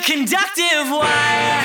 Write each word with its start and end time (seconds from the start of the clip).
a 0.00 0.02
conductive 0.02 0.90
wire, 0.90 1.62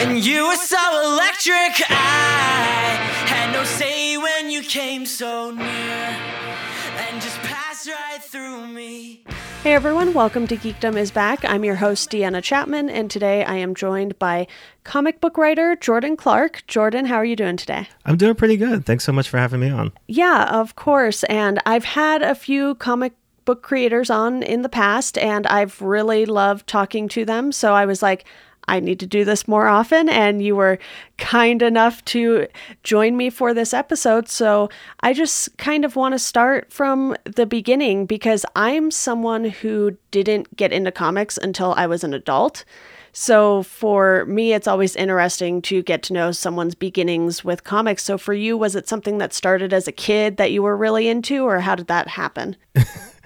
and 0.00 0.24
you 0.24 0.46
were 0.46 0.56
so 0.56 1.12
electric. 1.12 1.90
I 1.90 2.98
had 3.26 3.52
no 3.52 3.64
say 3.64 4.16
when 4.16 4.50
you 4.50 4.62
came 4.62 5.04
so 5.04 5.50
near, 5.50 5.64
and 5.64 7.20
just 7.20 7.38
passed 7.40 7.88
right 7.88 8.22
through 8.22 8.68
me. 8.68 9.24
Hey 9.62 9.74
everyone, 9.74 10.14
welcome 10.14 10.46
to 10.46 10.56
Geekdom 10.56 10.96
is 10.96 11.10
Back. 11.10 11.44
I'm 11.44 11.64
your 11.64 11.74
host, 11.74 12.10
Deanna 12.10 12.42
Chapman, 12.42 12.88
and 12.88 13.10
today 13.10 13.42
I 13.44 13.56
am 13.56 13.74
joined 13.74 14.18
by 14.18 14.46
comic 14.84 15.20
book 15.20 15.36
writer 15.36 15.74
Jordan 15.76 16.16
Clark. 16.16 16.64
Jordan, 16.68 17.06
how 17.06 17.16
are 17.16 17.24
you 17.24 17.36
doing 17.36 17.56
today? 17.56 17.88
I'm 18.04 18.16
doing 18.16 18.36
pretty 18.36 18.56
good. 18.56 18.86
Thanks 18.86 19.04
so 19.04 19.12
much 19.12 19.28
for 19.28 19.38
having 19.38 19.60
me 19.60 19.70
on. 19.70 19.92
Yeah, 20.06 20.44
of 20.50 20.76
course. 20.76 21.24
And 21.24 21.60
I've 21.66 21.84
had 21.84 22.22
a 22.22 22.34
few 22.36 22.76
comic 22.76 23.14
book 23.48 23.62
creators 23.62 24.10
on 24.10 24.42
in 24.42 24.60
the 24.60 24.68
past, 24.68 25.16
and 25.16 25.46
I've 25.46 25.80
really 25.80 26.26
loved 26.26 26.66
talking 26.66 27.08
to 27.08 27.24
them. 27.24 27.50
So 27.50 27.72
I 27.72 27.86
was 27.86 28.02
like, 28.02 28.26
I 28.68 28.78
need 28.78 29.00
to 29.00 29.06
do 29.06 29.24
this 29.24 29.48
more 29.48 29.68
often. 29.68 30.10
And 30.10 30.42
you 30.42 30.54
were 30.54 30.78
kind 31.16 31.62
enough 31.62 32.04
to 32.06 32.46
join 32.82 33.16
me 33.16 33.30
for 33.30 33.54
this 33.54 33.72
episode. 33.72 34.28
So 34.28 34.68
I 35.00 35.14
just 35.14 35.56
kind 35.56 35.86
of 35.86 35.96
want 35.96 36.12
to 36.12 36.18
start 36.18 36.70
from 36.70 37.16
the 37.24 37.46
beginning 37.46 38.04
because 38.04 38.44
I'm 38.54 38.90
someone 38.90 39.46
who 39.46 39.96
didn't 40.10 40.54
get 40.54 40.70
into 40.70 40.92
comics 40.92 41.38
until 41.38 41.72
I 41.72 41.86
was 41.86 42.04
an 42.04 42.12
adult. 42.12 42.66
So 43.12 43.62
for 43.62 44.26
me, 44.26 44.52
it's 44.52 44.68
always 44.68 44.94
interesting 44.94 45.62
to 45.62 45.82
get 45.82 46.02
to 46.04 46.12
know 46.12 46.32
someone's 46.32 46.74
beginnings 46.74 47.42
with 47.42 47.64
comics. 47.64 48.04
So 48.04 48.18
for 48.18 48.34
you, 48.34 48.58
was 48.58 48.76
it 48.76 48.86
something 48.86 49.16
that 49.16 49.32
started 49.32 49.72
as 49.72 49.88
a 49.88 49.92
kid 49.92 50.36
that 50.36 50.52
you 50.52 50.62
were 50.62 50.76
really 50.76 51.08
into, 51.08 51.44
or 51.44 51.60
how 51.60 51.76
did 51.76 51.86
that 51.86 52.08
happen? 52.08 52.54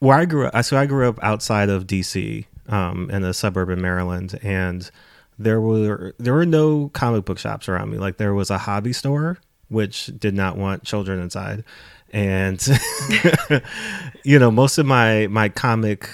Where 0.00 0.16
I 0.16 0.24
grew 0.24 0.46
up, 0.46 0.64
so 0.64 0.76
I 0.76 0.86
grew 0.86 1.08
up 1.08 1.18
outside 1.22 1.68
of 1.68 1.86
DC, 1.86 2.46
um, 2.68 3.10
in 3.10 3.24
a 3.24 3.34
suburb 3.34 3.70
in 3.70 3.80
Maryland, 3.80 4.38
and 4.42 4.88
there 5.38 5.60
were 5.60 6.14
there 6.18 6.34
were 6.34 6.46
no 6.46 6.90
comic 6.90 7.24
book 7.24 7.38
shops 7.38 7.68
around 7.68 7.90
me. 7.90 7.98
Like 7.98 8.16
there 8.16 8.34
was 8.34 8.50
a 8.50 8.58
hobby 8.58 8.92
store, 8.92 9.38
which 9.68 10.06
did 10.18 10.34
not 10.34 10.56
want 10.56 10.84
children 10.84 11.20
inside, 11.20 11.64
and 12.12 12.64
you 14.24 14.38
know 14.38 14.50
most 14.50 14.78
of 14.78 14.86
my 14.86 15.26
my 15.28 15.48
comic 15.48 16.08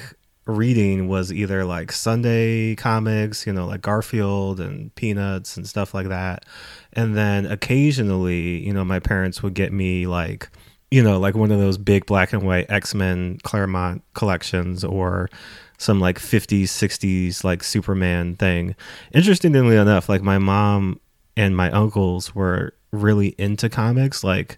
reading 0.47 1.09
was 1.09 1.33
either 1.33 1.65
like 1.65 1.91
Sunday 1.91 2.75
comics, 2.77 3.47
you 3.47 3.53
know, 3.53 3.67
like 3.67 3.81
Garfield 3.81 4.61
and 4.61 4.95
Peanuts 4.95 5.57
and 5.57 5.67
stuff 5.67 5.95
like 5.95 6.09
that. 6.09 6.45
And 6.93 7.17
then 7.17 7.47
occasionally, 7.47 8.65
you 8.65 8.73
know, 8.73 8.85
my 8.85 9.01
parents 9.01 9.43
would 9.43 9.55
get 9.55 9.73
me 9.73 10.07
like, 10.07 10.51
you 10.95 11.03
know, 11.03 11.19
like 11.19 11.35
one 11.35 11.51
of 11.51 11.59
those 11.59 11.77
big 11.77 12.07
black 12.07 12.33
and 12.33 12.45
white 12.45 12.71
X 12.71 12.95
Men 12.95 13.39
Claremont 13.43 14.05
collections 14.15 14.85
or 14.85 15.29
some 15.77 15.99
like 15.99 16.21
50s, 16.21 16.67
60s 16.67 17.43
like 17.43 17.65
Superman 17.65 18.37
thing. 18.37 18.77
Interestingly 19.13 19.75
enough, 19.75 20.09
like 20.09 20.23
my 20.23 20.39
mom 20.39 21.01
and 21.37 21.57
my 21.57 21.69
uncles 21.73 22.33
were 22.33 22.75
really 22.93 23.35
into 23.39 23.69
comics. 23.69 24.23
Like, 24.23 24.57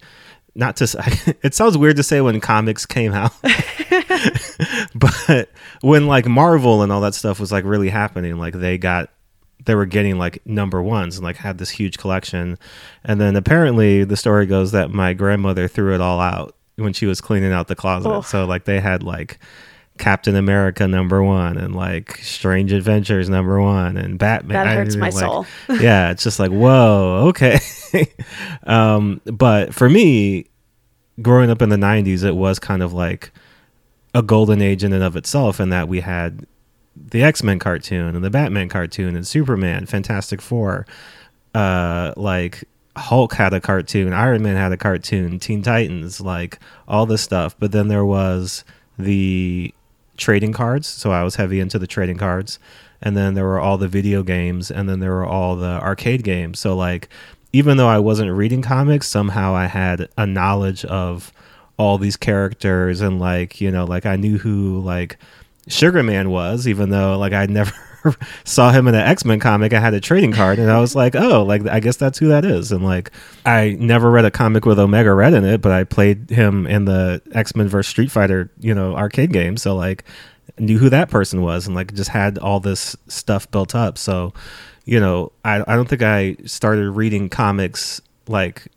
not 0.55 0.77
to 0.77 1.37
it 1.43 1.55
sounds 1.55 1.79
weird 1.79 1.97
to 1.97 2.03
say 2.03 2.21
when 2.21 2.39
comics 2.39 2.85
came 2.85 3.15
out 3.15 3.33
but 4.95 5.51
when 5.81 6.07
like 6.07 6.27
marvel 6.27 6.83
and 6.83 6.93
all 6.93 7.01
that 7.01 7.15
stuff 7.15 7.39
was 7.41 7.53
like 7.53 7.65
really 7.65 7.91
happening 7.91 8.39
like 8.39 8.55
they 8.55 8.79
got 8.79 9.11
they 9.67 9.75
were 9.75 9.87
getting 9.87 10.19
like 10.19 10.41
number 10.47 10.83
ones 10.83 11.17
and 11.17 11.25
like 11.25 11.37
had 11.37 11.59
this 11.59 11.71
huge 11.71 11.99
collection 11.99 12.59
and 13.05 13.21
then 13.21 13.37
apparently 13.37 14.05
the 14.05 14.17
story 14.17 14.47
goes 14.47 14.73
that 14.73 14.91
my 14.91 15.13
grandmother 15.13 15.69
threw 15.69 15.95
it 15.95 16.01
all 16.01 16.21
out 16.21 16.57
when 16.77 16.93
she 16.93 17.07
was 17.07 17.21
cleaning 17.21 17.53
out 17.53 17.69
the 17.69 17.77
closet 17.77 18.09
Oh. 18.09 18.21
so 18.23 18.45
like 18.47 18.65
they 18.65 18.81
had 18.81 19.03
like 19.03 19.39
captain 19.99 20.37
america 20.37 20.87
number 20.87 21.23
one 21.23 21.57
and 21.57 21.75
like 21.75 22.19
strange 22.19 22.71
adventures 22.73 23.29
number 23.31 23.61
one 23.63 23.97
and 23.97 24.19
batman 24.19 24.67
That 24.67 24.77
hurts 24.77 24.95
I- 24.95 24.99
my 24.99 25.09
like, 25.09 25.15
soul. 25.19 25.47
yeah 25.81 26.11
it's 26.11 26.23
just 26.23 26.39
like 26.39 26.51
whoa 26.51 27.27
okay 27.29 27.59
um 28.65 29.21
but 29.25 29.75
for 29.75 29.89
me 29.89 30.47
growing 31.23 31.51
up 31.51 31.63
in 31.63 31.71
the 31.71 31.77
90s 31.77 32.25
it 32.25 32.37
was 32.37 32.59
kind 32.59 32.83
of 32.83 32.93
like 32.93 33.33
a 34.15 34.23
golden 34.23 34.61
age 34.63 34.85
in 34.85 34.93
and 34.93 35.03
of 35.03 35.17
itself 35.17 35.61
in 35.61 35.71
that 35.71 35.89
we 35.89 36.01
had 36.01 36.47
the 37.11 37.23
x-men 37.23 37.59
cartoon 37.59 38.15
and 38.15 38.25
the 38.25 38.31
batman 38.31 38.69
cartoon 38.69 39.15
and 39.15 39.27
superman 39.27 39.87
fantastic 39.87 40.41
four 40.41 40.87
uh 41.55 42.13
like 42.17 42.65
hulk 42.97 43.35
had 43.35 43.53
a 43.53 43.61
cartoon 43.61 44.13
iron 44.13 44.43
man 44.43 44.57
had 44.57 44.73
a 44.73 44.77
cartoon 44.77 45.39
teen 45.39 45.63
titans 45.63 46.21
like 46.21 46.59
all 46.89 47.07
this 47.07 47.23
stuff. 47.23 47.55
But 47.59 47.73
then 47.73 47.89
there 47.89 48.05
was 48.05 48.65
the 48.99 49.75
trading 50.17 50.55
cards 50.55 50.87
so 50.87 51.11
i 51.11 51.23
was 51.23 51.37
heavy 51.37 51.61
into 51.61 51.79
the 51.79 51.87
trading 51.87 52.17
cards. 52.17 52.59
And 53.03 53.15
then 53.15 53.35
there 53.35 53.45
were 53.45 53.61
all 53.61 53.77
the 53.77 53.89
video 53.89 54.23
games 54.23 54.71
and 54.71 54.89
then 54.89 55.01
there 55.01 55.13
were 55.13 55.27
all 55.27 55.55
the 55.57 55.79
arcade 55.83 56.25
games. 56.25 56.59
So 56.59 56.75
like 56.75 57.11
even 57.53 57.77
though 57.77 57.89
i 57.89 57.99
wasn't 57.99 58.31
reading 58.33 58.63
comics 58.63 59.07
somehow 59.07 59.55
i 59.55 59.67
had 59.67 60.09
a 60.17 60.27
knowledge 60.27 60.85
of 60.87 61.33
all 61.79 61.99
these 61.99 62.17
characters 62.17 63.03
and 63.03 63.21
like 63.21 63.61
you 63.61 63.71
know 63.71 63.85
like 63.85 64.07
i 64.07 64.17
knew 64.17 64.39
who 64.39 64.81
like 64.81 65.19
sugar 65.69 66.03
man 66.03 66.31
was 66.31 66.69
even 66.69 66.91
though 66.91 67.19
like 67.19 67.33
i 67.33 67.47
never 67.47 67.73
saw 68.45 68.71
him 68.71 68.87
in 68.87 68.95
an 68.95 69.01
x-men 69.01 69.41
comic 69.41 69.73
i 69.73 69.81
had 69.81 69.95
a 69.95 70.01
trading 70.01 70.33
card 70.33 70.59
and 70.59 70.71
i 70.71 70.79
was 70.79 70.95
like 70.95 71.17
oh 71.17 71.43
like 71.43 71.67
i 71.67 71.81
guess 71.81 71.97
that's 71.97 72.19
who 72.19 72.29
that 72.29 72.45
is. 72.45 72.71
And 72.73 72.85
like 72.85 73.11
i 73.45 73.77
never 73.79 74.11
read 74.11 74.25
a 74.25 74.31
comic 74.31 74.65
with 74.65 74.79
omega 74.79 75.13
red 75.13 75.35
in 75.35 75.45
it 75.45 75.61
but 75.61 75.73
i 75.73 75.85
played 75.85 76.31
him 76.31 76.67
in 76.67 76.85
the 76.85 77.21
x-men 77.33 77.69
versus 77.69 77.91
street 77.91 78.11
fighter 78.11 78.51
you 78.61 78.75
know 78.75 78.95
arcade 78.95 79.33
game 79.33 79.57
so 79.57 79.75
like 79.75 80.05
knew 80.59 80.79
who 80.79 80.89
that 80.89 81.11
person 81.11 81.43
was 81.43 81.67
and 81.67 81.75
like 81.75 81.93
just 81.95 82.11
had 82.11 82.39
all 82.39 82.61
this 82.61 82.97
stuff 83.09 83.51
built 83.51 83.75
up. 83.75 83.99
So 83.99 84.33
you 84.85 85.01
know 85.01 85.33
i, 85.45 85.61
I 85.67 85.75
don't 85.75 85.89
think 85.89 86.03
i 86.03 86.37
started 86.45 86.93
reading 86.93 87.29
comics 87.29 88.01
like 88.29 88.69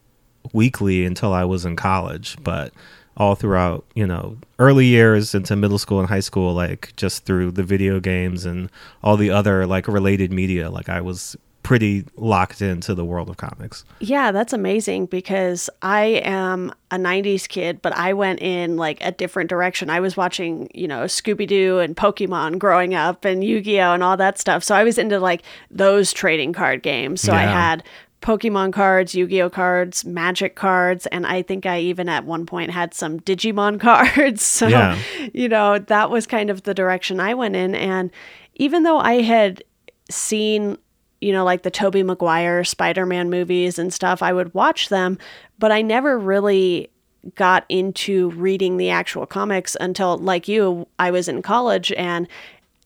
weekly 0.54 1.06
until 1.06 1.34
I 1.34 1.44
was 1.46 1.66
in 1.66 1.76
college, 1.76 2.38
but 2.42 2.74
all 3.19 3.35
throughout, 3.35 3.85
you 3.94 4.07
know, 4.07 4.38
early 4.57 4.85
years 4.85 5.35
into 5.35 5.56
middle 5.56 5.78
school 5.78 6.00
and 6.00 6.07
high 6.07 6.22
school, 6.22 6.53
like 6.53 6.94
just 6.96 7.25
through 7.25 7.52
the 7.52 7.63
video 7.63 8.00
games 8.00 8.46
and 8.46 8.72
all 9.03 9.18
the 9.18 9.30
other 9.30 9.68
like 9.68 9.88
related 9.88 10.31
media, 10.31 10.69
like 10.69 10.88
I 10.88 11.02
was 11.02 11.35
pretty 11.62 12.06
locked 12.16 12.62
into 12.62 12.96
the 12.96 13.03
world 13.03 13.29
of 13.29 13.38
comics. 13.38 13.84
Yeah, 14.00 14.31
that's 14.31 14.53
amazing 14.53 15.06
because 15.08 15.69
I 15.81 16.22
am 16.24 16.74
a 16.90 16.96
90s 16.96 17.47
kid, 17.47 17.81
but 17.81 17.94
I 17.94 18.13
went 18.13 18.41
in 18.41 18.78
like 18.78 18.97
a 19.02 19.12
different 19.12 19.50
direction. 19.50 19.90
I 19.90 20.00
was 20.00 20.16
watching, 20.16 20.69
you 20.74 20.88
know, 20.88 21.03
Scooby 21.03 21.46
Doo 21.46 21.79
and 21.79 21.96
Pokemon 21.96 22.58
growing 22.58 22.96
up 22.96 23.25
and 23.25 23.44
Yu 23.44 23.62
Gi 23.62 23.81
Oh! 23.81 23.94
and 23.94 24.02
all 24.02 24.18
that 24.18 24.40
stuff. 24.40 24.63
So 24.63 24.74
I 24.74 24.84
was 24.84 24.97
into 24.97 25.19
like 25.19 25.44
those 25.69 26.13
trading 26.13 26.53
card 26.53 26.81
games. 26.81 27.22
So 27.22 27.34
I 27.34 27.41
had 27.44 27.84
Pokemon 28.22 28.74
cards, 28.74 29.16
Yu 29.16 29.28
Gi 29.28 29.41
Oh! 29.44 29.50
cards, 29.50 30.03
Magic 30.06 30.56
cards, 30.56 31.06
and 31.07 31.25
I 31.25 31.41
think 31.41 31.66
I 31.66 31.80
even 31.80 32.09
at 32.09 32.25
one 32.25 32.46
point 32.46 32.72
had 32.72 32.94
some 32.94 33.19
Digimon 33.22 33.80
cards. 33.81 34.44
So, 34.44 34.68
Yeah. 34.68 34.97
you 35.34 35.47
know, 35.50 35.80
that 35.80 36.09
was 36.09 36.28
kind 36.28 36.50
of 36.50 36.63
the 36.63 36.74
direction 36.74 37.19
I 37.19 37.34
went 37.34 37.56
in. 37.56 37.75
And 37.75 38.12
even 38.56 38.84
though 38.84 39.00
I 39.00 39.22
had 39.22 39.63
seen 40.09 40.78
you 41.22 41.34
know, 41.34 41.44
like 41.44 41.63
the 41.63 41.69
Tobey 41.72 42.02
Maguire 42.02 42.63
Spider 42.63 43.06
Man 43.06 43.29
movies 43.29 43.78
and 43.78 43.94
stuff, 43.94 44.24
I 44.24 44.31
would 44.31 44.53
watch 44.53 44.88
them, 44.88 45.18
but 45.58 45.69
I 45.69 45.81
never 45.81 46.18
really 46.18 46.90
got 47.35 47.66
into 47.68 48.29
reading 48.31 48.78
the 48.78 48.90
actual 48.90 49.25
comics 49.25 49.75
until, 49.81 50.18
like 50.18 50.47
you, 50.47 50.88
I 50.97 51.12
was 51.12 51.28
in 51.28 51.41
college 51.41 51.91
and 51.91 52.25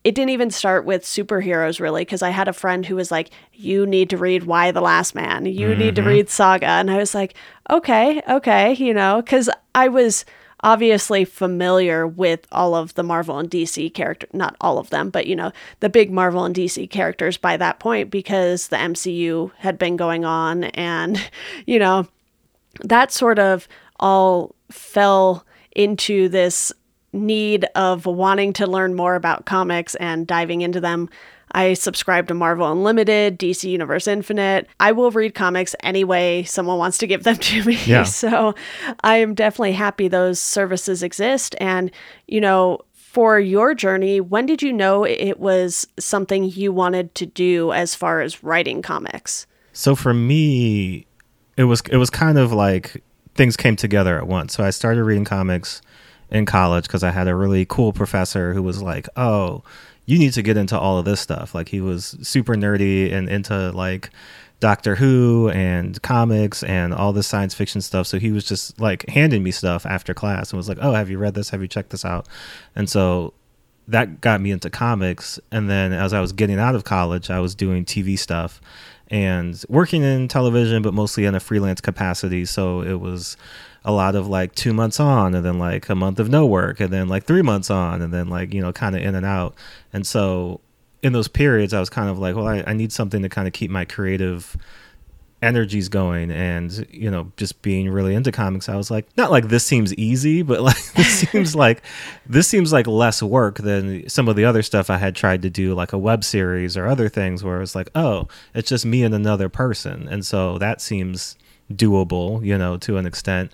it 0.03 0.16
didn't 0.16 0.31
even 0.31 0.52
start 0.52 0.86
with 0.86 1.03
superheroes 1.03 1.80
really 1.80 2.02
because 2.02 2.22
I 2.22 2.30
had 2.30 2.47
a 2.47 2.53
friend 2.53 2.86
who 2.86 2.96
was 2.96 3.12
like, 3.12 3.30
You 3.53 3.86
need 3.86 4.09
to 4.09 4.18
read 4.18 4.44
Y: 4.44 4.72
The 4.72 4.81
Last 4.81 5.16
Man, 5.16 5.46
you 5.46 5.75
need 5.75 5.96
to 5.96 6.02
mm-hmm. 6.02 6.09
read 6.09 6.30
Saga. 6.30 6.68
And 6.68 6.91
I 6.91 6.97
was 6.97 7.16
like, 7.16 7.36
Okay, 7.69 8.22
okay, 8.30 8.74
you 8.74 8.94
know, 8.94 9.22
because 9.22 9.50
I 9.74 9.88
was 9.88 10.25
obviously 10.64 11.25
familiar 11.25 12.08
with 12.08 12.47
all 12.52 12.74
of 12.74 12.94
the 12.94 13.03
Marvel 13.03 13.38
and 13.38 13.52
DC 13.52 13.94
character 13.94 14.26
not 14.32 14.55
all 14.61 14.78
of 14.78 14.90
them 14.91 15.09
but 15.09 15.28
you 15.28 15.35
know 15.35 15.52
the 15.82 15.90
big 15.90 16.09
Marvel 16.09 16.46
and 16.46 16.56
DC 16.56 16.90
characters 16.90 17.35
by 17.35 17.58
that 17.58 17.79
point 17.79 18.09
because 18.09 18.70
the 18.70 18.78
MCU 18.78 19.52
had 19.58 19.78
been 19.78 19.97
going 19.97 20.23
on 20.23 20.64
and 20.64 21.22
you 21.66 21.78
know 21.78 22.08
that 22.79 23.11
sort 23.11 23.40
of 23.40 23.67
all 23.99 24.56
fell 24.72 25.46
into 25.76 26.29
this 26.29 26.72
need 27.13 27.65
of 27.75 28.05
wanting 28.05 28.53
to 28.53 28.67
learn 28.67 28.95
more 28.95 29.15
about 29.15 29.45
comics 29.45 29.95
and 29.95 30.27
diving 30.27 30.61
into 30.61 30.81
them. 30.81 31.09
I 31.51 31.75
subscribe 31.75 32.27
to 32.29 32.33
Marvel 32.33 32.71
Unlimited, 32.71 33.37
DC 33.37 33.69
Universe 33.69 34.07
Infinite. 34.07 34.67
I 34.79 34.91
will 34.91 35.11
read 35.11 35.35
comics 35.35 35.75
any 35.83 36.03
way 36.03 36.43
someone 36.43 36.79
wants 36.79 36.97
to 36.99 37.07
give 37.07 37.23
them 37.23 37.35
to 37.37 37.63
me. 37.63 37.77
Yeah. 37.85 38.03
So 38.03 38.55
I 39.03 39.17
am 39.17 39.35
definitely 39.35 39.73
happy 39.73 40.07
those 40.07 40.39
services 40.39 41.03
exist. 41.03 41.55
And, 41.59 41.91
you 42.27 42.41
know, 42.41 42.79
for 42.93 43.39
your 43.39 43.75
journey, 43.75 44.19
when 44.19 44.47
did 44.47 44.63
you 44.63 44.73
know 44.73 45.03
it 45.03 45.39
was 45.39 45.85
something 45.99 46.45
you 46.45 46.71
wanted 46.71 47.13
to 47.13 47.27
do 47.27 47.71
as 47.71 47.93
far 47.93 48.21
as 48.21 48.43
writing 48.43 48.81
comics? 48.81 49.45
So 49.71 49.95
for 49.95 50.15
me, 50.15 51.05
it 51.55 51.65
was 51.65 51.81
it 51.91 51.97
was 51.97 52.09
kind 52.09 52.39
of 52.39 52.51
like 52.51 53.03
things 53.35 53.55
came 53.55 53.75
together 53.75 54.17
at 54.17 54.25
once. 54.25 54.55
So 54.55 54.63
I 54.63 54.71
started 54.71 55.03
reading 55.03 55.25
comics 55.25 55.81
in 56.34 56.46
college 56.46 56.85
because 56.85 57.03
I 57.03 57.12
had 57.12 57.28
a 57.28 57.35
really 57.35 57.66
cool 57.66 57.94
professor 57.94 58.53
who 58.53 58.64
was 58.64 58.82
like, 58.82 59.08
"Oh, 59.16 59.64
you 60.06 60.20
need 60.20 60.34
to 60.34 60.41
get 60.41 60.58
into 60.58 60.78
all 60.78 60.97
of 60.97 61.06
this 61.06 61.22
stuff." 61.22 61.56
Like 61.56 61.70
he 61.70 61.80
was 61.80 62.18
super 62.22 62.56
nerdy 62.56 63.14
and 63.14 63.30
into 63.30 63.72
like 63.72 64.09
Doctor 64.59 64.96
Who 64.96 65.50
and 65.50 66.02
comics 66.02 66.64
and 66.64 66.94
all 66.94 67.14
this 67.14 67.28
science 67.28 67.53
fiction 67.53 67.82
stuff. 67.82 68.08
So 68.08 68.20
he 68.20 68.32
was 68.32 68.46
just 68.46 68.80
like 68.82 69.08
handing 69.09 69.44
me 69.44 69.52
stuff 69.52 69.85
after 69.85 70.14
class 70.14 70.52
and 70.52 70.58
was 70.58 70.68
like, 70.68 70.80
"Oh, 70.82 70.94
have 70.94 71.09
you 71.09 71.18
read 71.20 71.35
this? 71.35 71.52
Have 71.52 71.62
you 71.62 71.68
checked 71.68 71.91
this 71.91 72.03
out?" 72.03 72.28
And 72.76 72.90
so 72.90 73.34
that 73.88 74.22
got 74.22 74.41
me 74.41 74.52
into 74.52 74.70
comics. 74.70 75.40
And 75.52 75.70
then 75.70 75.94
as 75.94 76.14
I 76.14 76.22
was 76.22 76.32
getting 76.32 76.59
out 76.59 76.76
of 76.76 76.84
college, 76.84 77.30
I 77.30 77.40
was 77.40 77.53
doing 77.56 77.85
TV 77.85 78.18
stuff 78.18 78.62
and 79.09 79.64
working 79.70 80.03
in 80.03 80.28
television, 80.28 80.82
but 80.82 80.94
mostly 80.94 81.26
in 81.26 81.35
a 81.35 81.40
freelance 81.40 81.82
capacity. 81.82 82.46
So 82.46 82.82
it 82.82 83.00
was 83.00 83.38
a 83.85 83.91
lot 83.91 84.16
of 84.16 84.28
like 84.28 84.56
two 84.56 84.74
months 84.74 85.00
on 85.00 85.35
and 85.35 85.46
then 85.46 85.59
like 85.59 85.90
a 85.90 85.96
month 85.96 86.20
of 86.20 86.30
no 86.30 86.46
work 86.46 86.80
and 86.80 86.91
then 86.91 87.08
like 87.08 87.26
three 87.26 87.41
months 87.41 87.70
on 87.70 88.02
and 88.02 88.14
then 88.14 88.28
like, 88.28 88.53
you 88.53 88.62
know, 88.62 88.72
kind 88.72 88.96
of 88.96 89.02
in 89.02 89.16
and 89.16 89.26
out. 89.26 89.56
And 89.91 90.08
so 90.08 90.62
in 91.02 91.12
those 91.12 91.28
periods, 91.28 91.74
I 91.74 91.80
was 91.80 91.90
kind 91.90 92.09
of 92.09 92.18
like, 92.18 92.35
well, 92.35 92.47
I, 92.47 92.64
I 92.66 92.74
need 92.74 92.94
something 92.94 93.22
to 93.22 93.30
kind 93.30 93.47
of 93.47 93.53
keep 93.53 93.70
my 93.70 93.84
creative 93.84 94.56
energies 95.44 95.90
going 95.90 96.32
and 96.32 96.88
you 96.90 97.12
know 97.12 97.30
just 97.35 97.62
being 97.62 97.90
really 97.90 98.16
into 98.16 98.32
comics 98.32 98.70
i 98.70 98.78
was 98.78 98.90
like 98.90 99.06
not 99.18 99.30
like 99.30 99.50
this 99.50 99.66
seems 99.66 99.94
easy 99.96 100.41
but 100.41 100.62
like 100.62 100.82
this 100.96 101.20
seems 101.20 101.53
like 101.66 101.84
this 102.26 102.47
seems 102.47 102.72
like 102.72 102.88
less 102.88 103.22
work 103.22 103.58
than 103.58 104.08
some 104.08 104.30
of 104.30 104.38
the 104.38 104.46
other 104.46 104.64
stuff 104.64 104.90
i 104.90 104.97
had 104.97 105.14
tried 105.14 105.41
to 105.41 105.50
do 105.50 105.74
like 105.74 105.91
a 105.91 105.97
web 105.97 106.24
series 106.24 106.78
or 106.78 106.88
other 106.88 107.09
things 107.09 107.44
where 107.44 107.62
it's 107.62 107.76
like 107.76 107.90
oh 107.94 108.26
it's 108.56 108.70
just 108.70 108.85
me 108.85 109.03
and 109.03 109.14
another 109.14 109.50
person 109.50 110.08
and 110.08 110.26
so 110.26 110.58
that 110.58 110.80
seems 110.80 111.35
doable 111.71 112.43
you 112.45 112.57
know 112.57 112.77
to 112.77 112.97
an 112.97 113.05
extent. 113.05 113.51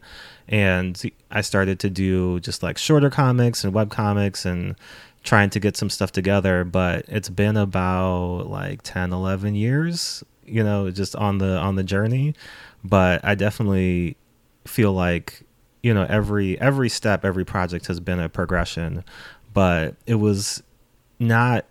And 0.47 1.00
i 1.31 1.41
started 1.41 1.79
to 1.79 1.89
do 1.89 2.39
just 2.39 2.63
like 2.63 2.77
shorter 2.77 3.09
comics 3.09 3.63
and 3.63 3.73
web 3.73 3.91
comics 3.91 4.45
and 4.45 4.75
trying 5.23 5.50
to 5.51 5.59
get 5.59 5.77
some 5.77 5.89
stuff 5.89 6.11
together. 6.11 6.63
But 6.63 7.06
it's 7.07 7.29
been 7.29 7.57
about 7.57 8.47
like 8.50 8.81
10 8.83 9.13
11 9.13 9.56
years 9.56 10.23
you 10.45 10.63
know 10.63 10.89
just 10.89 11.15
on 11.15 11.38
the 11.38 11.57
on 11.57 11.75
the 11.75 11.83
journey. 11.83 12.35
But 12.83 13.23
i 13.23 13.35
definitely 13.35 14.15
feel 14.65 14.94
like 14.94 15.44
you 15.83 15.94
know 15.94 16.06
every 16.09 16.59
every 16.59 16.89
step 16.89 17.25
every 17.25 17.45
project 17.45 17.88
has 17.88 18.00
been 18.00 18.19
a 18.19 18.29
progression. 18.29 19.03
But 19.53 19.95
it 20.06 20.15
was 20.15 20.63
not 21.19 21.65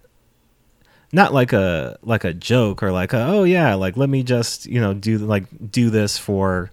not 1.12 1.32
like 1.32 1.52
a 1.52 1.98
like 2.02 2.24
a 2.24 2.34
joke 2.34 2.82
or 2.82 2.92
like 2.92 3.12
a, 3.12 3.24
oh 3.26 3.44
yeah 3.44 3.74
like 3.74 3.96
let 3.96 4.08
me 4.08 4.22
just 4.22 4.66
you 4.66 4.80
know 4.80 4.94
do 4.94 5.18
like 5.18 5.44
do 5.70 5.90
this 5.90 6.18
for 6.18 6.70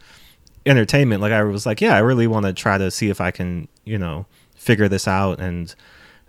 entertainment. 0.65 1.21
Like 1.21 1.31
i 1.31 1.43
was 1.43 1.65
like 1.65 1.81
yeah 1.81 1.95
i 1.95 1.99
really 1.99 2.27
want 2.27 2.45
to 2.45 2.53
try 2.53 2.77
to 2.77 2.89
see 2.91 3.09
if 3.09 3.21
i 3.21 3.31
can 3.31 3.67
you 3.83 3.97
know 3.97 4.25
figure 4.55 4.87
this 4.87 5.07
out 5.07 5.39
and 5.39 5.73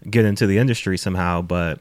get 0.09 0.25
into 0.25 0.47
the 0.47 0.59
industry 0.59 0.99
somehow. 0.99 1.43
But 1.43 1.81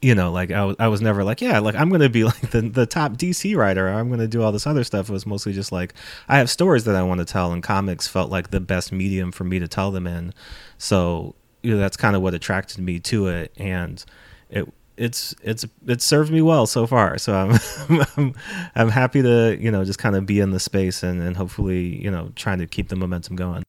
you 0.00 0.14
know 0.14 0.30
like 0.30 0.50
I 0.50 0.64
was, 0.64 0.76
I 0.78 0.88
was 0.88 1.00
never 1.00 1.24
like 1.24 1.40
yeah 1.40 1.60
like 1.60 1.74
i'm 1.76 1.88
gonna 1.88 2.10
be 2.10 2.24
like 2.32 2.50
the, 2.50 2.60
the 2.60 2.86
top 2.86 3.12
dc 3.12 3.56
writer. 3.56 3.88
I'm 3.88 4.10
gonna 4.10 4.28
do 4.28 4.42
all 4.42 4.52
this 4.52 4.66
other 4.66 4.84
stuff. 4.84 5.08
It 5.08 5.12
was 5.12 5.26
mostly 5.26 5.52
just 5.52 5.72
like 5.72 5.94
i 6.28 6.38
have 6.38 6.50
stories 6.50 6.84
that 6.84 6.94
i 6.94 7.02
want 7.02 7.20
to 7.20 7.24
tell 7.24 7.52
and 7.52 7.62
comics 7.62 8.06
felt 8.06 8.30
like 8.30 8.50
the 8.50 8.60
best 8.60 8.92
medium 8.92 9.32
for 9.32 9.44
me 9.44 9.58
to 9.58 9.68
tell 9.68 9.90
them 9.90 10.06
in. 10.06 10.32
So 10.78 11.34
you 11.62 11.72
know 11.72 11.78
that's 11.78 11.96
kind 11.96 12.14
of 12.14 12.22
what 12.22 12.34
attracted 12.34 12.80
me 12.80 13.00
to 13.00 13.28
it. 13.28 13.52
And 13.56 14.04
it 14.50 14.68
it's 14.96 15.34
it's 15.42 15.64
it's 15.86 16.04
served 16.04 16.30
me 16.30 16.40
well 16.40 16.66
so 16.66 16.86
far 16.86 17.18
so 17.18 17.34
i'm 17.88 18.04
i'm, 18.16 18.34
I'm 18.74 18.88
happy 18.88 19.22
to 19.22 19.56
you 19.60 19.70
know 19.70 19.84
just 19.84 19.98
kind 19.98 20.14
of 20.14 20.24
be 20.24 20.40
in 20.40 20.50
the 20.50 20.60
space 20.60 21.02
and 21.02 21.22
and 21.22 21.36
hopefully 21.36 22.02
you 22.02 22.10
know 22.10 22.30
trying 22.36 22.58
to 22.58 22.66
keep 22.66 22.88
the 22.88 22.96
momentum 22.96 23.36
going 23.36 23.64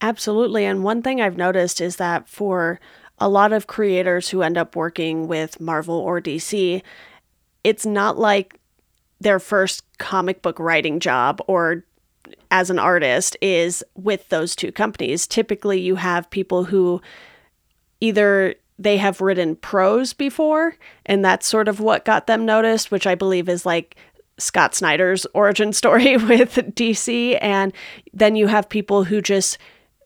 Absolutely. 0.00 0.64
And 0.64 0.84
one 0.84 1.02
thing 1.02 1.20
I've 1.20 1.36
noticed 1.36 1.80
is 1.80 1.96
that 1.96 2.28
for 2.28 2.80
a 3.18 3.28
lot 3.28 3.52
of 3.52 3.66
creators 3.66 4.28
who 4.28 4.42
end 4.42 4.56
up 4.56 4.76
working 4.76 5.26
with 5.26 5.60
Marvel 5.60 5.96
or 5.96 6.20
DC, 6.20 6.82
it's 7.64 7.84
not 7.84 8.16
like 8.16 8.60
their 9.20 9.40
first 9.40 9.82
comic 9.98 10.42
book 10.42 10.58
writing 10.60 11.00
job 11.00 11.40
or 11.48 11.84
as 12.50 12.70
an 12.70 12.78
artist 12.78 13.36
is 13.40 13.82
with 13.96 14.28
those 14.28 14.54
two 14.54 14.70
companies. 14.70 15.26
Typically, 15.26 15.80
you 15.80 15.96
have 15.96 16.30
people 16.30 16.64
who 16.64 17.02
either 18.00 18.54
they 18.78 18.96
have 18.96 19.20
written 19.20 19.56
prose 19.56 20.12
before, 20.12 20.76
and 21.04 21.24
that's 21.24 21.46
sort 21.46 21.68
of 21.68 21.80
what 21.80 22.04
got 22.04 22.26
them 22.26 22.46
noticed, 22.46 22.90
which 22.90 23.06
I 23.06 23.14
believe 23.14 23.48
is 23.48 23.66
like 23.66 23.96
Scott 24.38 24.74
Snyder's 24.74 25.26
origin 25.34 25.72
story 25.72 26.16
with 26.16 26.54
DC. 26.74 27.38
And 27.40 27.72
then 28.12 28.36
you 28.36 28.46
have 28.46 28.68
people 28.68 29.04
who 29.04 29.20
just 29.20 29.58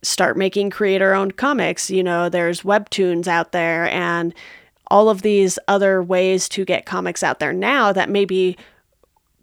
start 0.03 0.37
making 0.37 0.71
creator 0.71 1.15
owned 1.15 1.37
comics. 1.37 1.91
You 1.91 2.03
know, 2.03 2.29
there's 2.29 2.63
webtoons 2.63 3.27
out 3.27 3.53
there 3.53 3.89
and 3.91 4.35
all 4.89 5.09
of 5.09 5.23
these 5.23 5.59
other 5.69 6.03
ways 6.03 6.49
to 6.51 6.65
get 6.65 6.87
comics 6.87 7.23
out 7.23 7.39
there 7.39 7.53
now 7.53 7.93
that 7.93 8.11
maybe 8.11 8.57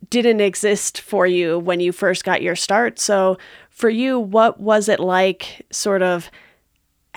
didn't 0.10 0.42
exist 0.42 1.02
for 1.02 1.26
you 1.26 1.58
when 1.60 1.80
you 1.80 1.92
first 1.92 2.24
got 2.24 2.42
your 2.42 2.56
start. 2.56 3.00
So, 3.00 3.38
for 3.70 3.90
you, 3.90 4.20
what 4.20 4.60
was 4.60 4.90
it 4.90 5.00
like 5.00 5.66
sort 5.72 6.02
of 6.02 6.30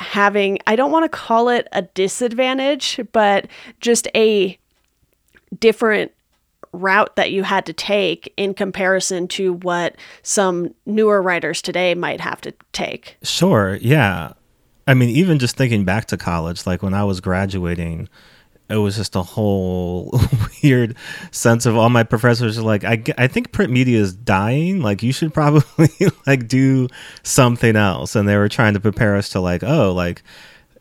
having, 0.03 0.59
I 0.67 0.77
don't 0.77 0.93
want 0.93 1.05
to 1.05 1.09
call 1.09 1.49
it 1.49 1.69
a 1.73 1.83
disadvantage, 1.83 3.01
but 3.13 3.47
just 3.81 4.09
a 4.15 4.59
different 5.59 6.13
route 6.73 7.15
that 7.17 7.33
you 7.33 7.43
had 7.43 7.67
to 7.67 7.73
take 7.73 8.33
in 8.37 8.55
comparison 8.55 9.29
to 9.29 9.55
what 9.55 9.97
some 10.23 10.75
newer 10.87 11.21
writers 11.21 11.61
today 11.61 11.95
might 11.95 12.21
have 12.21 12.41
to 12.41 12.53
take. 12.73 13.17
Sure. 13.23 13.79
Yeah. 13.81 14.33
I 14.87 14.95
mean, 14.95 15.11
even 15.11 15.39
just 15.39 15.57
thinking 15.57 15.85
back 15.85 16.07
to 16.07 16.17
college, 16.17 16.67
like 16.67 16.83
when 16.83 16.95
I 16.95 17.05
was 17.05 17.21
graduating, 17.21 18.09
it 18.73 18.77
was 18.77 18.97
just 18.97 19.15
a 19.15 19.23
whole 19.23 20.19
weird 20.63 20.97
sense 21.31 21.67
of 21.67 21.77
all 21.77 21.91
my 21.91 22.03
professors 22.03 22.59
are 22.59 22.63
like, 22.63 22.85
I, 22.85 23.03
I 23.19 23.27
think 23.27 23.53
print 23.53 23.73
media 23.73 24.01
is 24.01 24.15
dying. 24.15 24.81
Like, 24.81 25.03
you 25.03 25.13
should 25.13 25.35
probably 25.35 25.89
like 26.27 26.49
do 26.49 26.89
something 27.23 27.77
else. 27.77 28.17
And 28.17 28.29
they 28.29 28.37
were 28.37 28.49
trying 28.49 28.75
to 28.75 28.81
prepare 28.81 29.17
us 29.17 29.29
to 29.31 29.41
like, 29.41 29.63
oh, 29.63 29.93
like, 29.93 30.23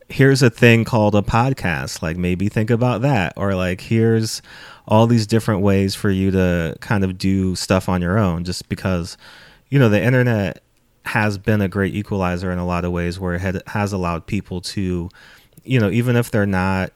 here's 0.09 0.41
a 0.41 0.49
thing 0.49 0.85
called 0.85 1.15
a 1.15 1.21
podcast. 1.21 2.01
Like, 2.01 2.17
maybe 2.17 2.49
think 2.49 2.69
about 2.69 3.01
that. 3.01 3.33
Or 3.35 3.55
like, 3.55 3.81
here's 3.81 4.41
all 4.87 5.07
these 5.07 5.27
different 5.27 5.61
ways 5.61 5.95
for 5.95 6.09
you 6.09 6.31
to 6.31 6.75
kind 6.81 7.03
of 7.03 7.17
do 7.17 7.55
stuff 7.55 7.87
on 7.87 8.01
your 8.01 8.17
own 8.17 8.43
just 8.43 8.67
because 8.67 9.17
you 9.69 9.79
know 9.79 9.89
the 9.89 10.01
internet 10.01 10.61
has 11.05 11.37
been 11.37 11.61
a 11.61 11.67
great 11.67 11.95
equalizer 11.95 12.51
in 12.51 12.57
a 12.57 12.65
lot 12.65 12.85
of 12.85 12.91
ways 12.91 13.19
where 13.19 13.35
it 13.35 13.41
had, 13.41 13.61
has 13.67 13.93
allowed 13.93 14.25
people 14.25 14.61
to 14.61 15.09
you 15.63 15.79
know 15.79 15.89
even 15.89 16.15
if 16.15 16.29
they're 16.31 16.45
not 16.45 16.91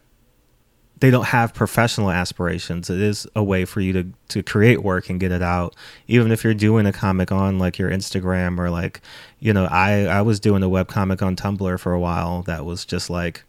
they 0.99 1.11
don't 1.11 1.25
have 1.25 1.53
professional 1.53 2.09
aspirations 2.09 2.89
it 2.89 2.99
is 2.99 3.27
a 3.35 3.43
way 3.43 3.65
for 3.65 3.81
you 3.81 3.93
to 3.93 4.05
to 4.27 4.41
create 4.41 4.81
work 4.83 5.09
and 5.09 5.19
get 5.19 5.31
it 5.31 5.41
out 5.41 5.75
even 6.07 6.31
if 6.31 6.43
you're 6.43 6.53
doing 6.53 6.85
a 6.85 6.93
comic 6.93 7.31
on 7.31 7.59
like 7.59 7.77
your 7.77 7.89
instagram 7.89 8.57
or 8.57 8.69
like 8.69 9.01
you 9.39 9.53
know 9.53 9.65
i 9.65 10.05
i 10.05 10.21
was 10.21 10.39
doing 10.39 10.63
a 10.63 10.69
web 10.69 10.87
comic 10.87 11.21
on 11.21 11.35
tumblr 11.35 11.79
for 11.79 11.93
a 11.93 11.99
while 11.99 12.43
that 12.43 12.65
was 12.65 12.85
just 12.85 13.09
like 13.09 13.43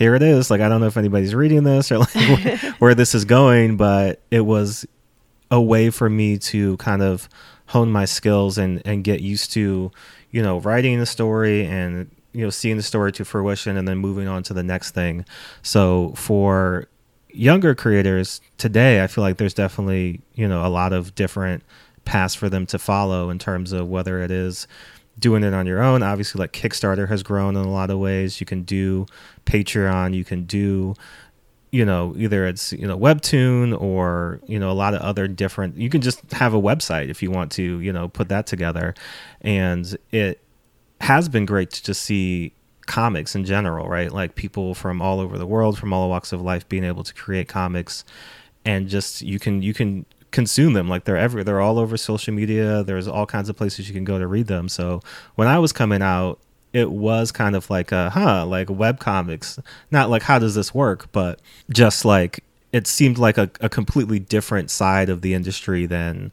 here 0.00 0.14
it 0.14 0.22
is. 0.22 0.50
Like 0.50 0.62
I 0.62 0.68
don't 0.68 0.80
know 0.80 0.86
if 0.86 0.96
anybody's 0.96 1.34
reading 1.34 1.62
this 1.62 1.92
or 1.92 1.98
like 1.98 2.14
where, 2.14 2.56
where 2.78 2.94
this 2.94 3.14
is 3.14 3.26
going, 3.26 3.76
but 3.76 4.20
it 4.30 4.40
was 4.40 4.86
a 5.50 5.60
way 5.60 5.90
for 5.90 6.08
me 6.08 6.38
to 6.38 6.76
kind 6.78 7.02
of 7.02 7.28
hone 7.66 7.92
my 7.92 8.06
skills 8.06 8.56
and 8.58 8.82
and 8.86 9.04
get 9.04 9.20
used 9.20 9.52
to, 9.52 9.92
you 10.30 10.42
know, 10.42 10.58
writing 10.60 10.98
a 11.00 11.06
story 11.06 11.66
and 11.66 12.10
you 12.32 12.42
know 12.42 12.50
seeing 12.50 12.78
the 12.78 12.82
story 12.82 13.12
to 13.12 13.24
fruition 13.26 13.76
and 13.76 13.86
then 13.86 13.98
moving 13.98 14.26
on 14.26 14.42
to 14.44 14.54
the 14.54 14.62
next 14.62 14.92
thing. 14.92 15.26
So 15.62 16.14
for 16.16 16.88
younger 17.34 17.74
creators 17.74 18.40
today, 18.58 19.02
I 19.02 19.06
feel 19.06 19.22
like 19.22 19.36
there's 19.36 19.54
definitely, 19.54 20.20
you 20.34 20.48
know, 20.48 20.64
a 20.64 20.68
lot 20.68 20.92
of 20.92 21.14
different 21.14 21.62
paths 22.04 22.34
for 22.34 22.48
them 22.48 22.66
to 22.66 22.78
follow 22.78 23.30
in 23.30 23.38
terms 23.38 23.72
of 23.72 23.88
whether 23.88 24.22
it 24.22 24.30
is 24.30 24.66
doing 25.18 25.44
it 25.44 25.54
on 25.54 25.66
your 25.66 25.82
own. 25.82 26.02
Obviously, 26.02 26.40
like 26.40 26.52
Kickstarter 26.52 27.08
has 27.08 27.22
grown 27.22 27.56
in 27.56 27.64
a 27.64 27.70
lot 27.70 27.90
of 27.90 27.98
ways. 27.98 28.40
You 28.40 28.46
can 28.46 28.62
do 28.62 29.06
Patreon. 29.44 30.14
You 30.14 30.24
can 30.24 30.44
do, 30.44 30.94
you 31.70 31.84
know, 31.84 32.14
either 32.16 32.46
it's 32.46 32.72
you 32.72 32.86
know 32.86 32.98
Webtoon 32.98 33.80
or 33.80 34.40
you 34.46 34.58
know 34.58 34.70
a 34.70 34.72
lot 34.72 34.94
of 34.94 35.00
other 35.00 35.28
different. 35.28 35.76
You 35.76 35.90
can 35.90 36.00
just 36.00 36.32
have 36.32 36.54
a 36.54 36.60
website 36.60 37.10
if 37.10 37.22
you 37.22 37.30
want 37.30 37.52
to, 37.52 37.80
you 37.80 37.92
know, 37.92 38.08
put 38.08 38.28
that 38.28 38.46
together, 38.46 38.94
and 39.42 39.96
it 40.10 40.40
has 41.00 41.28
been 41.28 41.46
great 41.46 41.70
to 41.70 41.82
just 41.82 42.02
see 42.02 42.52
comics 42.90 43.34
in 43.34 43.44
general, 43.44 43.88
right? 43.88 44.12
Like 44.12 44.34
people 44.34 44.74
from 44.74 45.00
all 45.00 45.20
over 45.20 45.38
the 45.38 45.46
world, 45.46 45.78
from 45.78 45.92
all 45.92 46.10
walks 46.10 46.32
of 46.32 46.42
life, 46.42 46.68
being 46.68 46.84
able 46.84 47.04
to 47.04 47.14
create 47.14 47.48
comics, 47.48 48.04
and 48.64 48.88
just 48.88 49.22
you 49.22 49.38
can 49.38 49.62
you 49.62 49.72
can 49.72 50.04
consume 50.32 50.72
them. 50.72 50.88
Like 50.88 51.04
they're 51.04 51.16
every 51.16 51.44
they're 51.44 51.60
all 51.60 51.78
over 51.78 51.96
social 51.96 52.34
media. 52.34 52.82
There's 52.82 53.06
all 53.08 53.26
kinds 53.26 53.48
of 53.48 53.56
places 53.56 53.88
you 53.88 53.94
can 53.94 54.04
go 54.04 54.18
to 54.18 54.26
read 54.26 54.48
them. 54.48 54.68
So 54.68 55.00
when 55.36 55.48
i 55.48 55.58
was 55.58 55.72
coming 55.72 56.02
out 56.02 56.38
it 56.72 56.90
was 56.90 57.32
kind 57.32 57.56
of 57.56 57.68
like 57.68 57.90
a 57.92 58.10
huh 58.10 58.46
like 58.46 58.70
web 58.70 59.00
comics. 59.00 59.58
Not 59.90 60.10
like 60.10 60.22
how 60.22 60.38
does 60.38 60.54
this 60.54 60.74
work? 60.74 61.10
But 61.12 61.40
just 61.70 62.04
like 62.04 62.44
it 62.72 62.86
seemed 62.86 63.18
like 63.18 63.38
a, 63.38 63.50
a 63.60 63.68
completely 63.68 64.18
different 64.18 64.70
side 64.70 65.08
of 65.08 65.22
the 65.22 65.34
industry 65.34 65.86
than 65.86 66.30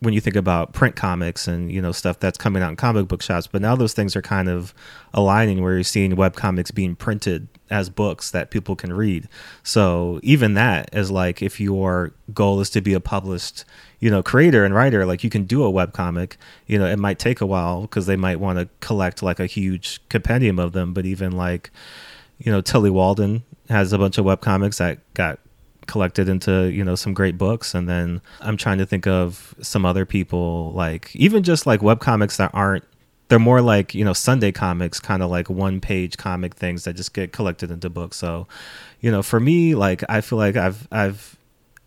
when 0.00 0.14
you 0.14 0.20
think 0.20 0.36
about 0.36 0.72
print 0.72 0.94
comics 0.94 1.48
and 1.48 1.72
you 1.72 1.82
know 1.82 1.92
stuff 1.92 2.20
that's 2.20 2.38
coming 2.38 2.62
out 2.62 2.70
in 2.70 2.76
comic 2.76 3.08
book 3.08 3.20
shops 3.20 3.46
but 3.48 3.60
now 3.60 3.74
those 3.74 3.94
things 3.94 4.14
are 4.14 4.22
kind 4.22 4.48
of 4.48 4.72
aligning 5.12 5.62
where 5.62 5.74
you're 5.74 5.82
seeing 5.82 6.14
web 6.14 6.36
comics 6.36 6.70
being 6.70 6.94
printed 6.94 7.48
as 7.70 7.90
books 7.90 8.30
that 8.30 8.50
people 8.50 8.76
can 8.76 8.92
read. 8.92 9.28
So 9.62 10.20
even 10.22 10.54
that 10.54 10.90
is 10.92 11.10
like 11.10 11.42
if 11.42 11.60
your 11.60 12.12
goal 12.32 12.60
is 12.60 12.70
to 12.70 12.80
be 12.80 12.94
a 12.94 13.00
published 13.00 13.64
you 14.00 14.10
know 14.10 14.22
creator 14.22 14.64
and 14.64 14.74
writer 14.74 15.04
like 15.04 15.24
you 15.24 15.30
can 15.30 15.44
do 15.44 15.64
a 15.64 15.70
web 15.70 15.92
comic 15.92 16.36
you 16.66 16.78
know 16.78 16.86
it 16.86 16.98
might 16.98 17.18
take 17.18 17.40
a 17.40 17.46
while 17.46 17.82
because 17.82 18.06
they 18.06 18.16
might 18.16 18.38
want 18.38 18.58
to 18.58 18.68
collect 18.80 19.22
like 19.22 19.40
a 19.40 19.46
huge 19.46 20.00
compendium 20.08 20.58
of 20.58 20.72
them 20.72 20.92
but 20.92 21.04
even 21.04 21.32
like 21.32 21.70
you 22.38 22.52
know 22.52 22.60
tillie 22.60 22.90
walden 22.90 23.42
has 23.68 23.92
a 23.92 23.98
bunch 23.98 24.16
of 24.18 24.24
web 24.24 24.40
comics 24.40 24.78
that 24.78 24.98
got 25.14 25.40
collected 25.88 26.28
into 26.28 26.70
you 26.70 26.84
know 26.84 26.94
some 26.94 27.14
great 27.14 27.36
books. 27.36 27.74
And 27.74 27.88
then 27.88 28.20
i'm 28.40 28.56
trying 28.56 28.78
to 28.78 28.86
think 28.86 29.06
of 29.06 29.54
some 29.60 29.84
other 29.84 30.04
people 30.06 30.72
like 30.72 31.14
even 31.16 31.42
just 31.42 31.66
like 31.66 31.82
web 31.82 32.00
comics 32.00 32.36
that 32.36 32.50
aren't 32.54 32.84
they're 33.28 33.38
more 33.38 33.60
like 33.60 33.94
you 33.94 34.04
know 34.04 34.12
sunday 34.12 34.52
comics 34.52 35.00
kind 35.00 35.22
of 35.22 35.30
like 35.30 35.50
one 35.50 35.80
page 35.80 36.16
comic 36.16 36.54
things 36.54 36.84
that 36.84 36.94
just 36.94 37.14
get 37.14 37.32
collected 37.32 37.70
into 37.70 37.90
books. 37.90 38.16
So 38.16 38.46
you 39.00 39.10
know 39.10 39.22
for 39.22 39.40
me 39.40 39.74
like 39.74 40.04
i 40.08 40.20
feel 40.20 40.38
like 40.38 40.56
i've 40.56 40.86
i've 40.92 41.38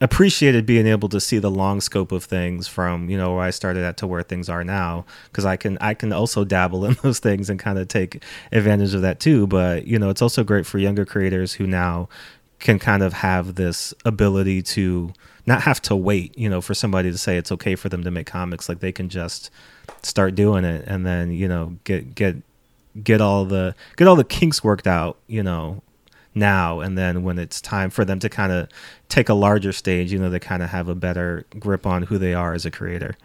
appreciated 0.02 0.66
being 0.66 0.88
able 0.88 1.08
to 1.08 1.20
see 1.22 1.38
the 1.38 1.52
long 1.52 1.80
scope 1.80 2.12
of 2.12 2.24
things 2.24 2.68
from 2.68 3.08
you 3.10 3.18
know 3.18 3.36
where 3.36 3.44
I 3.44 3.52
started 3.52 3.84
at 3.84 3.98
to 3.98 4.08
where 4.08 4.24
things 4.24 4.50
are 4.50 4.64
now 4.64 5.06
because 5.26 5.46
I 5.46 5.56
can 5.56 5.78
I 5.80 5.94
can 5.94 6.12
also 6.12 6.44
dabble 6.44 6.86
in 6.86 6.98
those 7.04 7.20
things 7.20 7.50
and 7.50 7.60
kind 7.60 7.78
of 7.78 7.88
take 7.88 8.24
advantage 8.52 8.96
of 8.96 9.04
that 9.04 9.20
too. 9.20 9.46
But 9.46 9.88
you 9.88 10.00
know 10.00 10.10
it's 10.10 10.22
also 10.22 10.44
great 10.44 10.66
for 10.66 10.80
younger 10.80 11.06
creators 11.06 11.54
who 11.54 11.68
now 11.68 12.10
can 12.62 12.80
kind 12.80 13.04
of 13.04 13.12
have 13.14 13.56
this 13.56 13.94
ability 14.06 14.62
to 14.62 15.12
not 15.46 15.64
have 15.64 15.82
to 15.82 15.96
wait, 15.96 16.38
you 16.38 16.48
know, 16.48 16.62
for 16.62 16.74
somebody 16.74 17.12
to 17.12 17.18
say 17.18 17.36
it's 17.38 17.52
okay 17.52 17.76
for 17.76 17.90
them 17.90 18.04
to 18.04 18.12
make 18.12 18.28
comics. 18.28 18.70
Like 18.70 18.80
they 18.80 18.92
can 18.92 19.10
just 19.10 19.50
start 20.04 20.36
doing 20.36 20.64
it 20.64 20.86
and 20.88 21.06
then, 21.06 21.32
you 21.32 21.48
know, 21.48 21.76
get 21.84 22.16
get 22.16 22.38
get 23.04 23.20
all 23.20 23.46
the 23.46 23.76
get 23.98 24.08
all 24.08 24.16
the 24.16 24.24
kinks 24.24 24.64
worked 24.64 24.88
out, 24.88 25.18
you 25.28 25.44
know, 25.44 25.82
now 26.34 26.80
and 26.80 26.98
then 26.98 27.24
when 27.24 27.38
it's 27.38 27.60
time 27.60 27.90
for 27.90 28.06
them 28.06 28.20
to 28.20 28.30
kind 28.30 28.52
of 28.52 28.70
take 29.10 29.28
a 29.28 29.34
larger 29.34 29.72
stage, 29.72 30.14
you 30.14 30.20
know, 30.20 30.30
they 30.30 30.40
kind 30.40 30.64
of 30.64 30.70
have 30.70 30.88
a 30.88 30.96
better 30.96 31.46
grip 31.60 31.86
on 31.86 32.04
who 32.04 32.18
they 32.18 32.34
are 32.34 32.54
as 32.54 32.66
a 32.66 32.72
creator. 32.72 33.16